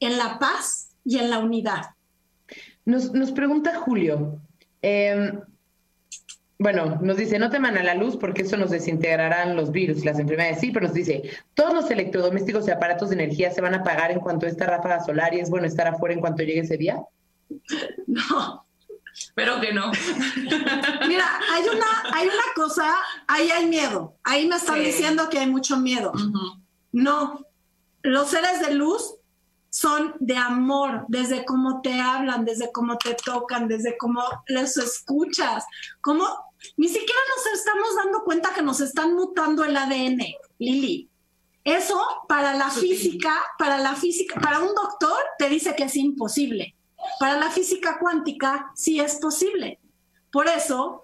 en 0.00 0.18
la 0.18 0.38
paz 0.38 0.90
y 1.02 1.16
en 1.16 1.30
la 1.30 1.38
unidad. 1.38 1.94
Nos, 2.84 3.32
pregunta 3.32 3.78
Julio, 3.78 4.38
em, 4.82 5.40
bueno, 6.58 6.98
nos 7.00 7.16
dice, 7.16 7.38
no 7.38 7.48
teman 7.48 7.78
a 7.78 7.82
la 7.82 7.94
luz 7.94 8.18
porque 8.18 8.42
eso 8.42 8.58
nos 8.58 8.70
desintegrarán 8.70 9.56
los 9.56 9.72
virus 9.72 10.02
y 10.02 10.04
las 10.04 10.18
enfermedades. 10.18 10.60
Sí, 10.60 10.72
pero 10.72 10.88
nos 10.88 10.94
dice, 10.94 11.22
todos 11.54 11.72
los 11.72 11.90
electrodomésticos 11.90 12.68
y 12.68 12.70
aparatos 12.70 13.08
de 13.08 13.14
energía 13.14 13.50
se 13.50 13.62
van 13.62 13.72
a 13.72 13.78
apagar 13.78 14.10
en 14.10 14.20
cuanto 14.20 14.44
a 14.44 14.50
esta 14.50 14.66
ráfaga 14.66 15.02
solar 15.02 15.32
y 15.32 15.40
es 15.40 15.48
bueno 15.48 15.66
estar 15.66 15.86
afuera 15.88 16.14
en 16.14 16.20
cuanto 16.20 16.42
llegue 16.42 16.60
ese 16.60 16.76
día. 16.76 17.00
No, 18.06 18.65
pero 19.34 19.60
que 19.60 19.72
no. 19.72 19.90
Mira, 21.08 21.40
hay 21.52 21.64
una, 21.68 21.86
hay 22.12 22.26
una 22.26 22.54
cosa, 22.54 22.94
ahí 23.26 23.50
hay 23.50 23.66
miedo. 23.66 24.16
Ahí 24.24 24.46
me 24.46 24.56
están 24.56 24.82
diciendo 24.82 25.28
que 25.28 25.38
hay 25.38 25.46
mucho 25.46 25.76
miedo. 25.76 26.12
No, 26.92 27.46
los 28.02 28.30
seres 28.30 28.60
de 28.60 28.74
luz 28.74 29.14
son 29.68 30.14
de 30.20 30.36
amor, 30.36 31.04
desde 31.08 31.44
cómo 31.44 31.82
te 31.82 32.00
hablan, 32.00 32.44
desde 32.44 32.72
cómo 32.72 32.96
te 32.96 33.14
tocan, 33.14 33.68
desde 33.68 33.98
cómo 33.98 34.22
les 34.46 34.78
escuchas, 34.78 35.64
cómo 36.00 36.26
ni 36.78 36.88
siquiera 36.88 37.20
nos 37.36 37.58
estamos 37.58 37.94
dando 37.96 38.24
cuenta 38.24 38.54
que 38.54 38.62
nos 38.62 38.80
están 38.80 39.14
mutando 39.14 39.64
el 39.64 39.76
ADN, 39.76 40.22
Lili. 40.58 41.10
Eso 41.62 42.00
para 42.28 42.54
la 42.54 42.70
física, 42.70 43.34
para 43.58 43.76
la 43.78 43.94
física, 43.94 44.40
para 44.40 44.60
un 44.60 44.74
doctor 44.74 45.18
te 45.36 45.48
dice 45.48 45.74
que 45.76 45.84
es 45.84 45.96
imposible. 45.96 46.76
Para 47.18 47.38
la 47.38 47.50
física 47.50 47.98
cuántica 47.98 48.72
sí 48.74 49.00
es 49.00 49.16
posible. 49.16 49.78
Por 50.30 50.48
eso 50.48 51.02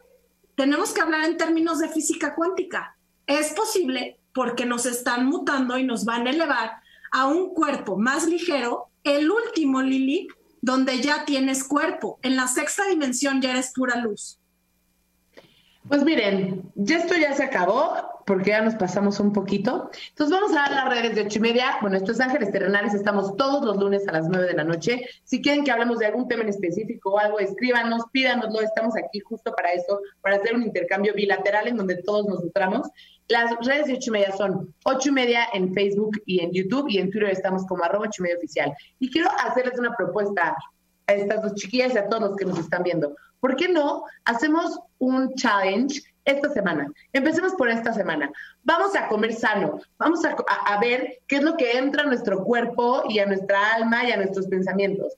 tenemos 0.54 0.92
que 0.92 1.00
hablar 1.00 1.24
en 1.24 1.36
términos 1.36 1.78
de 1.78 1.88
física 1.88 2.34
cuántica. 2.34 2.96
Es 3.26 3.52
posible 3.52 4.20
porque 4.34 4.66
nos 4.66 4.86
están 4.86 5.26
mutando 5.26 5.78
y 5.78 5.84
nos 5.84 6.04
van 6.04 6.26
a 6.26 6.30
elevar 6.30 6.72
a 7.10 7.26
un 7.26 7.54
cuerpo 7.54 7.96
más 7.96 8.26
ligero, 8.26 8.88
el 9.04 9.30
último 9.30 9.82
Lili, 9.82 10.28
donde 10.60 11.00
ya 11.00 11.24
tienes 11.24 11.64
cuerpo. 11.64 12.18
En 12.22 12.36
la 12.36 12.46
sexta 12.48 12.86
dimensión 12.86 13.42
ya 13.42 13.50
eres 13.50 13.72
pura 13.74 13.96
luz. 13.96 14.38
Pues 15.88 16.04
miren, 16.04 16.62
ya 16.74 16.98
esto 16.98 17.14
ya 17.16 17.34
se 17.34 17.42
acabó 17.42 18.21
porque 18.26 18.50
ya 18.50 18.62
nos 18.62 18.74
pasamos 18.74 19.20
un 19.20 19.32
poquito. 19.32 19.90
Entonces 20.10 20.34
vamos 20.34 20.52
a 20.52 20.60
dar 20.60 20.72
las 20.72 20.88
redes 20.88 21.14
de 21.14 21.22
ocho 21.22 21.38
y 21.38 21.42
media. 21.42 21.78
Bueno, 21.80 21.96
estos 21.96 22.20
Ángeles 22.20 22.52
Terrenales 22.52 22.94
estamos 22.94 23.36
todos 23.36 23.64
los 23.64 23.76
lunes 23.76 24.06
a 24.08 24.12
las 24.12 24.28
nueve 24.28 24.46
de 24.46 24.54
la 24.54 24.64
noche. 24.64 25.02
Si 25.24 25.42
quieren 25.42 25.64
que 25.64 25.70
hablemos 25.70 25.98
de 25.98 26.06
algún 26.06 26.28
tema 26.28 26.42
en 26.42 26.48
específico 26.48 27.12
o 27.12 27.18
algo, 27.18 27.38
escríbanos, 27.38 28.04
pídanoslo. 28.12 28.60
Estamos 28.60 28.94
aquí 28.96 29.20
justo 29.20 29.52
para 29.54 29.72
eso, 29.72 30.00
para 30.20 30.36
hacer 30.36 30.54
un 30.54 30.62
intercambio 30.62 31.14
bilateral 31.14 31.68
en 31.68 31.76
donde 31.76 31.96
todos 32.02 32.26
nos 32.26 32.42
nutramos. 32.42 32.88
Las 33.28 33.54
redes 33.66 33.86
de 33.86 33.94
ocho 33.94 34.10
y 34.10 34.12
media 34.12 34.32
son 34.32 34.74
ocho 34.84 35.08
y 35.08 35.12
media 35.12 35.46
en 35.52 35.72
Facebook 35.72 36.20
y 36.26 36.40
en 36.40 36.52
YouTube 36.52 36.88
y 36.88 36.98
en 36.98 37.10
Twitter 37.10 37.30
estamos 37.30 37.64
como 37.66 37.84
arroba 37.84 38.06
ocho 38.06 38.20
y 38.20 38.24
media 38.24 38.36
oficial. 38.36 38.72
Y 38.98 39.10
quiero 39.10 39.30
hacerles 39.44 39.78
una 39.78 39.94
propuesta 39.96 40.54
a 41.06 41.12
estas 41.12 41.42
dos 41.42 41.54
chiquillas 41.54 41.94
y 41.94 41.98
a 41.98 42.08
todos 42.08 42.22
los 42.22 42.36
que 42.36 42.44
nos 42.44 42.58
están 42.58 42.82
viendo. 42.82 43.16
¿Por 43.40 43.56
qué 43.56 43.68
no 43.68 44.04
hacemos 44.24 44.78
un 44.98 45.34
challenge 45.34 46.00
esta 46.24 46.48
semana? 46.50 46.92
Empecemos 47.12 47.54
por 47.54 47.68
esta 47.68 47.92
semana. 47.92 48.30
Vamos 48.62 48.94
a 48.96 49.08
comer 49.08 49.32
sano, 49.32 49.80
vamos 49.98 50.20
a, 50.24 50.80
ver 50.80 51.20
qué 51.26 51.36
es 51.36 51.42
lo 51.42 51.56
que 51.56 51.78
entra 51.78 52.02
a 52.02 52.06
nuestro 52.06 52.44
cuerpo 52.44 53.04
y 53.08 53.18
a 53.18 53.26
nuestra 53.26 53.74
alma 53.74 54.04
y 54.08 54.12
a 54.12 54.16
nuestros 54.16 54.46
pensamientos. 54.46 55.14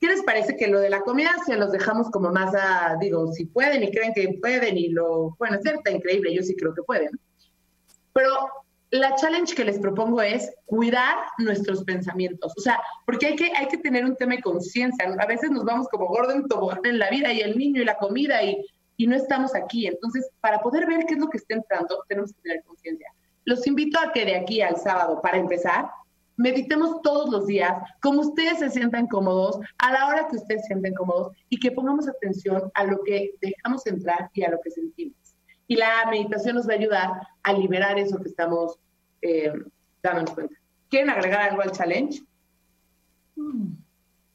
¿Qué 0.00 0.08
les 0.08 0.22
parece 0.22 0.56
que 0.56 0.68
lo 0.68 0.80
de 0.80 0.90
la 0.90 1.00
comida 1.00 1.30
se 1.46 1.56
los 1.56 1.72
dejamos 1.72 2.10
como 2.10 2.30
más 2.30 2.54
a, 2.54 2.96
digo, 3.00 3.32
si 3.32 3.46
pueden 3.46 3.82
y 3.82 3.90
creen 3.90 4.12
que 4.12 4.38
pueden 4.40 4.76
y 4.76 4.88
lo 4.88 5.34
pueden 5.38 5.54
hacer, 5.54 5.76
está 5.76 5.90
increíble, 5.90 6.34
yo 6.34 6.42
sí 6.42 6.54
creo 6.56 6.74
que 6.74 6.82
pueden. 6.82 7.10
Pero 8.12 8.30
la 8.90 9.14
challenge 9.16 9.54
que 9.54 9.64
les 9.64 9.78
propongo 9.78 10.20
es 10.22 10.52
cuidar 10.66 11.16
nuestros 11.38 11.82
pensamientos, 11.84 12.52
o 12.56 12.60
sea, 12.60 12.80
porque 13.06 13.26
hay 13.26 13.36
que, 13.36 13.50
hay 13.56 13.66
que 13.66 13.78
tener 13.78 14.04
un 14.04 14.14
tema 14.14 14.36
de 14.36 14.42
conciencia. 14.42 15.06
A 15.18 15.26
veces 15.26 15.50
nos 15.50 15.64
vamos 15.64 15.88
como 15.88 16.06
gordo 16.06 16.32
en 16.32 16.46
tobogán 16.46 16.84
en 16.84 16.98
la 16.98 17.10
vida 17.10 17.32
y 17.32 17.40
el 17.40 17.58
niño 17.58 17.82
y 17.82 17.84
la 17.84 17.96
comida 17.96 18.42
y, 18.42 18.64
y 18.96 19.06
no 19.06 19.16
estamos 19.16 19.54
aquí. 19.54 19.86
Entonces, 19.86 20.28
para 20.40 20.60
poder 20.60 20.86
ver 20.86 21.06
qué 21.06 21.14
es 21.14 21.20
lo 21.20 21.28
que 21.28 21.38
está 21.38 21.54
entrando, 21.54 22.04
tenemos 22.08 22.32
que 22.32 22.42
tener 22.42 22.62
conciencia. 22.64 23.08
Los 23.44 23.66
invito 23.66 23.98
a 23.98 24.12
que 24.12 24.24
de 24.24 24.36
aquí 24.36 24.60
al 24.60 24.76
sábado, 24.76 25.20
para 25.20 25.38
empezar, 25.38 25.90
meditemos 26.36 27.00
todos 27.02 27.30
los 27.30 27.46
días, 27.46 27.72
como 28.00 28.20
ustedes 28.20 28.58
se 28.58 28.70
sientan 28.70 29.06
cómodos, 29.06 29.58
a 29.78 29.92
la 29.92 30.06
hora 30.06 30.28
que 30.28 30.36
ustedes 30.36 30.62
se 30.62 30.68
sienten 30.68 30.94
cómodos 30.94 31.36
y 31.48 31.58
que 31.58 31.72
pongamos 31.72 32.08
atención 32.08 32.70
a 32.74 32.84
lo 32.84 33.02
que 33.04 33.34
dejamos 33.40 33.86
entrar 33.86 34.30
y 34.32 34.42
a 34.42 34.50
lo 34.50 34.60
que 34.60 34.70
sentimos. 34.70 35.16
Y 35.66 35.76
la 35.76 36.06
meditación 36.10 36.56
nos 36.56 36.68
va 36.68 36.72
a 36.72 36.76
ayudar 36.76 37.10
a 37.42 37.52
liberar 37.52 37.98
eso 37.98 38.18
que 38.18 38.28
estamos 38.28 38.78
eh, 39.22 39.52
dándonos 40.02 40.32
cuenta. 40.32 40.54
¿Quieren 40.88 41.10
agregar 41.10 41.50
algo 41.50 41.62
al 41.62 41.72
challenge? 41.72 42.22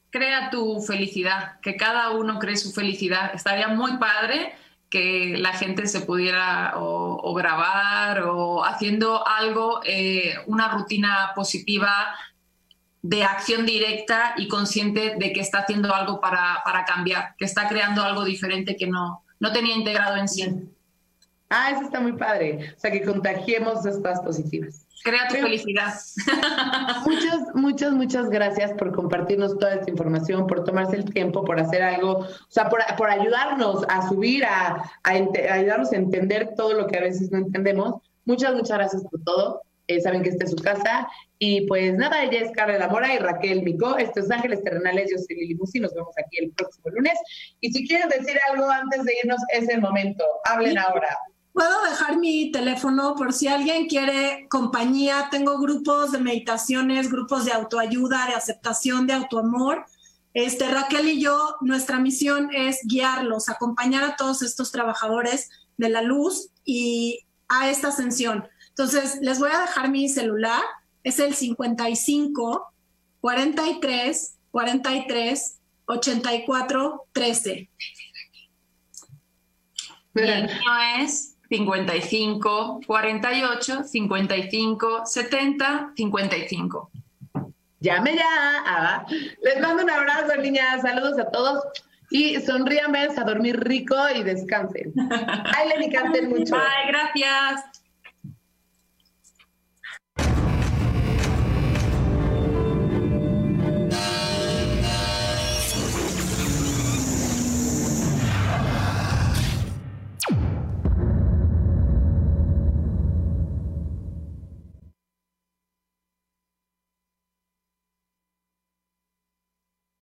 Crea 0.09 0.49
tu 0.49 0.81
felicidad, 0.81 1.59
que 1.61 1.75
cada 1.75 2.11
uno 2.11 2.39
cree 2.39 2.57
su 2.57 2.71
felicidad. 2.71 3.31
Estaría 3.33 3.67
muy 3.67 3.97
padre 3.97 4.55
que 4.89 5.35
la 5.37 5.53
gente 5.53 5.85
se 5.87 6.01
pudiera 6.01 6.73
o, 6.77 7.33
grabar 7.35 8.23
o 8.23 8.65
haciendo 8.65 9.25
algo, 9.27 9.81
eh, 9.85 10.33
una 10.47 10.69
rutina 10.69 11.31
positiva 11.35 12.15
de 13.01 13.23
acción 13.23 13.65
directa 13.65 14.33
y 14.37 14.47
consciente 14.47 15.15
de 15.17 15.31
que 15.31 15.39
está 15.41 15.59
haciendo 15.59 15.93
algo 15.93 16.19
para, 16.19 16.61
para 16.65 16.85
cambiar, 16.85 17.35
que 17.37 17.45
está 17.45 17.67
creando 17.69 18.03
algo 18.03 18.25
diferente 18.25 18.75
que 18.75 18.87
no, 18.87 19.23
no 19.39 19.53
tenía 19.53 19.75
integrado 19.75 20.17
en 20.17 20.27
sí. 20.27 20.69
Ah, 21.49 21.71
eso 21.71 21.81
está 21.81 21.99
muy 21.99 22.13
padre. 22.13 22.73
O 22.75 22.79
sea, 22.79 22.91
que 22.91 23.01
contagiemos 23.01 23.85
estas 23.85 24.21
positivas. 24.21 24.85
Crea 25.03 25.27
tu 25.29 25.35
felicidad. 25.35 25.93
Muchas, 27.05 27.55
muchas, 27.55 27.93
muchas 27.93 28.29
gracias 28.29 28.73
por 28.73 28.93
compartirnos 28.93 29.57
toda 29.57 29.75
esta 29.75 29.89
información, 29.89 30.45
por 30.45 30.63
tomarse 30.63 30.97
el 30.97 31.05
tiempo, 31.05 31.45
por 31.45 31.59
hacer 31.59 31.81
algo, 31.81 32.19
o 32.19 32.27
sea, 32.49 32.69
por, 32.69 32.81
por 32.97 33.09
ayudarnos 33.09 33.85
a 33.87 34.07
subir, 34.09 34.43
a, 34.45 34.83
a, 35.03 35.09
ayudarnos 35.09 35.91
a 35.93 35.95
entender 35.95 36.53
todo 36.55 36.73
lo 36.73 36.87
que 36.87 36.97
a 36.97 37.01
veces 37.01 37.31
no 37.31 37.37
entendemos. 37.37 37.95
Muchas, 38.25 38.53
muchas 38.53 38.77
gracias 38.77 39.03
por 39.03 39.23
todo. 39.23 39.61
Eh, 39.89 39.99
saben 40.01 40.21
que 40.21 40.29
esta 40.29 40.45
es 40.45 40.51
su 40.51 40.57
casa. 40.57 41.07
Y 41.39 41.61
pues 41.61 41.97
nada, 41.97 42.23
ella 42.23 42.41
es 42.41 42.51
Carla 42.51 42.87
Mora 42.89 43.11
y 43.13 43.17
Raquel 43.17 43.63
Mico. 43.63 43.97
Esto 43.97 44.19
es 44.19 44.29
Ángeles 44.29 44.63
Terrenales. 44.63 45.09
Yo 45.09 45.17
soy 45.17 45.35
Lili 45.37 45.55
Musi. 45.55 45.79
Nos 45.79 45.95
vemos 45.95 46.13
aquí 46.17 46.37
el 46.37 46.51
próximo 46.51 46.89
lunes. 46.89 47.17
Y 47.61 47.71
si 47.71 47.87
quieren 47.87 48.07
decir 48.09 48.37
algo 48.51 48.69
antes 48.69 49.03
de 49.03 49.13
irnos, 49.23 49.41
es 49.51 49.67
el 49.67 49.81
momento. 49.81 50.23
Hablen 50.45 50.77
ahora. 50.77 51.17
Puedo 51.59 51.83
dejar 51.89 52.17
mi 52.19 52.53
teléfono 52.53 53.15
por 53.15 53.33
si 53.33 53.49
alguien 53.49 53.87
quiere 53.87 54.47
compañía. 54.47 55.27
Tengo 55.29 55.59
grupos 55.59 56.13
de 56.13 56.19
meditaciones, 56.19 57.11
grupos 57.11 57.43
de 57.43 57.51
autoayuda, 57.51 58.27
de 58.27 58.33
aceptación, 58.33 59.05
de 59.05 59.11
autoamor. 59.11 59.85
Este, 60.33 60.69
Raquel 60.69 61.09
y 61.09 61.21
yo, 61.21 61.57
nuestra 61.59 61.99
misión 61.99 62.49
es 62.53 62.79
guiarlos, 62.85 63.49
acompañar 63.49 64.05
a 64.05 64.15
todos 64.15 64.41
estos 64.41 64.71
trabajadores 64.71 65.49
de 65.75 65.89
la 65.89 66.01
luz 66.01 66.47
y 66.63 67.25
a 67.49 67.69
esta 67.69 67.89
ascensión. 67.89 68.47
Entonces, 68.69 69.17
les 69.21 69.37
voy 69.37 69.51
a 69.51 69.59
dejar 69.59 69.89
mi 69.89 70.07
celular. 70.07 70.63
Es 71.03 71.19
el 71.19 71.35
55 71.35 72.73
43 73.19 74.37
43 74.51 75.59
84 75.87 77.05
13. 77.11 77.69
el 80.15 80.43
mío 80.45 80.53
es 80.99 81.28
55 81.49 82.81
48 82.85 83.83
55 83.83 85.05
70 85.05 85.91
55. 85.95 86.91
Llame 87.79 88.15
ya. 88.15 88.23
Ah, 88.65 89.05
les 89.41 89.61
mando 89.61 89.83
un 89.83 89.89
abrazo, 89.89 90.35
niñas. 90.37 90.81
Saludos 90.81 91.17
a 91.19 91.29
todos. 91.31 91.63
Y 92.11 92.39
sonrían, 92.41 92.95
a 92.95 93.23
dormir 93.23 93.59
rico 93.59 93.95
y 94.15 94.23
descansen. 94.23 94.93
Ay, 95.55 95.69
le 95.79 95.91
canten 95.91 96.29
mucho. 96.29 96.55
Ay, 96.55 96.87
gracias. 96.87 97.78